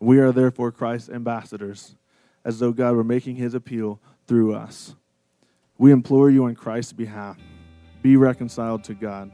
We 0.00 0.18
are 0.18 0.32
therefore 0.32 0.72
Christ's 0.72 1.10
ambassadors, 1.10 1.96
as 2.44 2.58
though 2.58 2.72
God 2.72 2.94
were 2.94 3.04
making 3.04 3.36
his 3.36 3.54
appeal 3.54 4.00
through 4.26 4.54
us. 4.54 4.94
We 5.78 5.92
implore 5.92 6.30
you 6.30 6.44
on 6.44 6.54
Christ's 6.54 6.92
behalf 6.92 7.38
be 8.04 8.16
reconciled 8.18 8.84
to 8.84 8.92
God. 8.92 9.32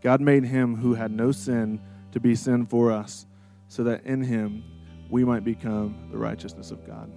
God 0.00 0.20
made 0.20 0.44
him 0.44 0.76
who 0.76 0.94
had 0.94 1.10
no 1.10 1.32
sin 1.32 1.80
to 2.12 2.20
be 2.20 2.36
sin 2.36 2.64
for 2.64 2.92
us, 2.92 3.26
so 3.66 3.82
that 3.82 4.04
in 4.04 4.22
him 4.22 4.62
we 5.10 5.24
might 5.24 5.42
become 5.42 6.08
the 6.12 6.16
righteousness 6.16 6.70
of 6.70 6.86
God. 6.86 7.10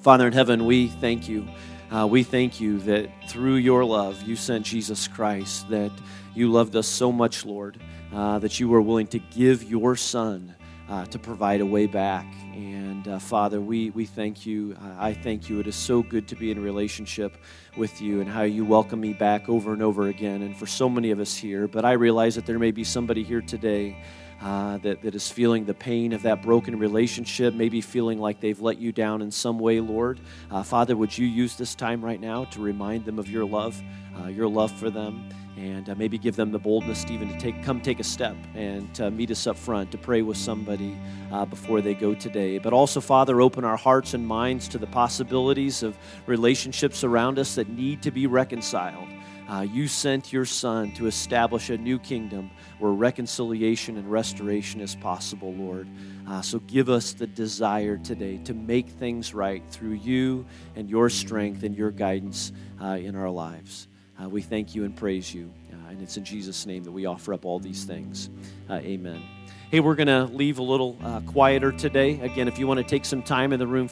Father 0.00 0.26
in 0.26 0.32
heaven, 0.32 0.64
we 0.64 0.88
thank 0.88 1.28
you. 1.28 1.46
Uh, 1.90 2.06
we 2.06 2.22
thank 2.22 2.62
you 2.62 2.78
that 2.80 3.10
through 3.28 3.56
your 3.56 3.84
love, 3.84 4.22
you 4.22 4.36
sent 4.36 4.64
Jesus 4.64 5.06
Christ, 5.06 5.68
that 5.68 5.92
you 6.34 6.50
loved 6.50 6.74
us 6.76 6.86
so 6.86 7.12
much, 7.12 7.44
Lord, 7.44 7.78
uh, 8.14 8.38
that 8.38 8.58
you 8.58 8.70
were 8.70 8.80
willing 8.80 9.08
to 9.08 9.18
give 9.18 9.64
your 9.64 9.96
Son 9.96 10.54
uh, 10.90 11.06
to 11.06 11.18
provide 11.18 11.60
a 11.60 11.66
way 11.66 11.86
back. 11.86 12.26
And 12.52 13.06
uh, 13.06 13.18
Father, 13.20 13.60
we, 13.60 13.90
we 13.90 14.04
thank 14.04 14.44
you. 14.44 14.76
Uh, 14.82 14.96
I 14.98 15.14
thank 15.14 15.48
you. 15.48 15.60
It 15.60 15.68
is 15.68 15.76
so 15.76 16.02
good 16.02 16.26
to 16.28 16.34
be 16.34 16.50
in 16.50 16.60
relationship 16.60 17.38
with 17.76 18.02
you 18.02 18.20
and 18.20 18.28
how 18.28 18.42
you 18.42 18.64
welcome 18.64 19.00
me 19.00 19.12
back 19.12 19.48
over 19.48 19.72
and 19.72 19.82
over 19.82 20.08
again. 20.08 20.42
And 20.42 20.56
for 20.56 20.66
so 20.66 20.88
many 20.88 21.12
of 21.12 21.20
us 21.20 21.36
here, 21.36 21.68
but 21.68 21.84
I 21.84 21.92
realize 21.92 22.34
that 22.34 22.44
there 22.44 22.58
may 22.58 22.72
be 22.72 22.82
somebody 22.82 23.22
here 23.22 23.40
today. 23.40 24.02
Uh, 24.42 24.78
that, 24.78 25.02
that 25.02 25.14
is 25.14 25.30
feeling 25.30 25.66
the 25.66 25.74
pain 25.74 26.14
of 26.14 26.22
that 26.22 26.40
broken 26.40 26.78
relationship, 26.78 27.52
maybe 27.52 27.82
feeling 27.82 28.18
like 28.18 28.40
they've 28.40 28.62
let 28.62 28.78
you 28.78 28.90
down 28.90 29.20
in 29.20 29.30
some 29.30 29.58
way, 29.58 29.80
Lord. 29.80 30.18
Uh, 30.50 30.62
Father, 30.62 30.96
would 30.96 31.18
you 31.18 31.26
use 31.26 31.56
this 31.56 31.74
time 31.74 32.02
right 32.02 32.18
now 32.18 32.46
to 32.46 32.60
remind 32.60 33.04
them 33.04 33.18
of 33.18 33.28
your 33.28 33.44
love, 33.44 33.78
uh, 34.18 34.28
your 34.28 34.48
love 34.48 34.72
for 34.72 34.88
them? 34.88 35.28
And 35.60 35.90
uh, 35.90 35.94
maybe 35.94 36.16
give 36.16 36.36
them 36.36 36.52
the 36.52 36.58
boldness 36.58 37.04
even 37.10 37.28
to 37.28 37.38
take 37.38 37.62
come 37.62 37.80
take 37.80 38.00
a 38.00 38.04
step 38.04 38.36
and 38.54 39.00
uh, 39.00 39.10
meet 39.10 39.30
us 39.30 39.46
up 39.46 39.58
front 39.58 39.92
to 39.92 39.98
pray 39.98 40.22
with 40.22 40.36
somebody 40.36 40.96
uh, 41.30 41.44
before 41.44 41.82
they 41.82 41.94
go 41.94 42.14
today. 42.14 42.58
But 42.58 42.72
also 42.72 43.00
father 43.00 43.40
open 43.42 43.64
our 43.64 43.76
hearts 43.76 44.14
and 44.14 44.26
minds 44.26 44.68
to 44.68 44.78
the 44.78 44.86
possibilities 44.86 45.82
of 45.82 45.96
relationships 46.26 47.04
around 47.04 47.38
us 47.38 47.56
that 47.56 47.68
need 47.68 48.02
to 48.02 48.10
be 48.10 48.26
reconciled. 48.26 49.08
Uh, 49.48 49.62
you 49.62 49.88
sent 49.88 50.32
your 50.32 50.44
son 50.44 50.92
to 50.92 51.08
establish 51.08 51.70
a 51.70 51.76
new 51.76 51.98
kingdom 51.98 52.50
where 52.78 52.92
reconciliation 52.92 53.98
and 53.98 54.10
restoration 54.10 54.80
is 54.80 54.94
possible 54.94 55.52
lord. 55.54 55.88
Uh, 56.26 56.40
so 56.40 56.60
give 56.60 56.88
us 56.88 57.12
the 57.12 57.26
desire 57.26 57.98
today 57.98 58.38
to 58.44 58.54
make 58.54 58.88
things 58.88 59.34
right 59.34 59.64
through 59.68 59.94
you 59.94 60.46
and 60.76 60.88
your 60.88 61.10
strength 61.10 61.64
and 61.64 61.76
your 61.76 61.90
guidance 61.90 62.52
in 62.80 63.14
our 63.14 63.28
lives 63.28 63.88
uh, 64.20 64.28
we 64.28 64.42
thank 64.42 64.74
you 64.74 64.84
and 64.84 64.94
praise 64.94 65.34
you. 65.34 65.50
Uh, 65.72 65.90
and 65.90 66.02
it's 66.02 66.16
in 66.16 66.24
Jesus' 66.24 66.66
name 66.66 66.84
that 66.84 66.92
we 66.92 67.06
offer 67.06 67.34
up 67.34 67.44
all 67.44 67.58
these 67.58 67.84
things. 67.84 68.30
Uh, 68.68 68.74
amen. 68.74 69.22
Hey, 69.70 69.80
we're 69.80 69.94
going 69.94 70.08
to 70.08 70.24
leave 70.24 70.58
a 70.58 70.62
little 70.62 70.96
uh, 71.02 71.20
quieter 71.20 71.72
today. 71.72 72.20
Again, 72.20 72.48
if 72.48 72.58
you 72.58 72.66
want 72.66 72.78
to 72.78 72.84
take 72.84 73.04
some 73.04 73.22
time 73.22 73.52
in 73.52 73.58
the 73.58 73.66
room 73.66 73.89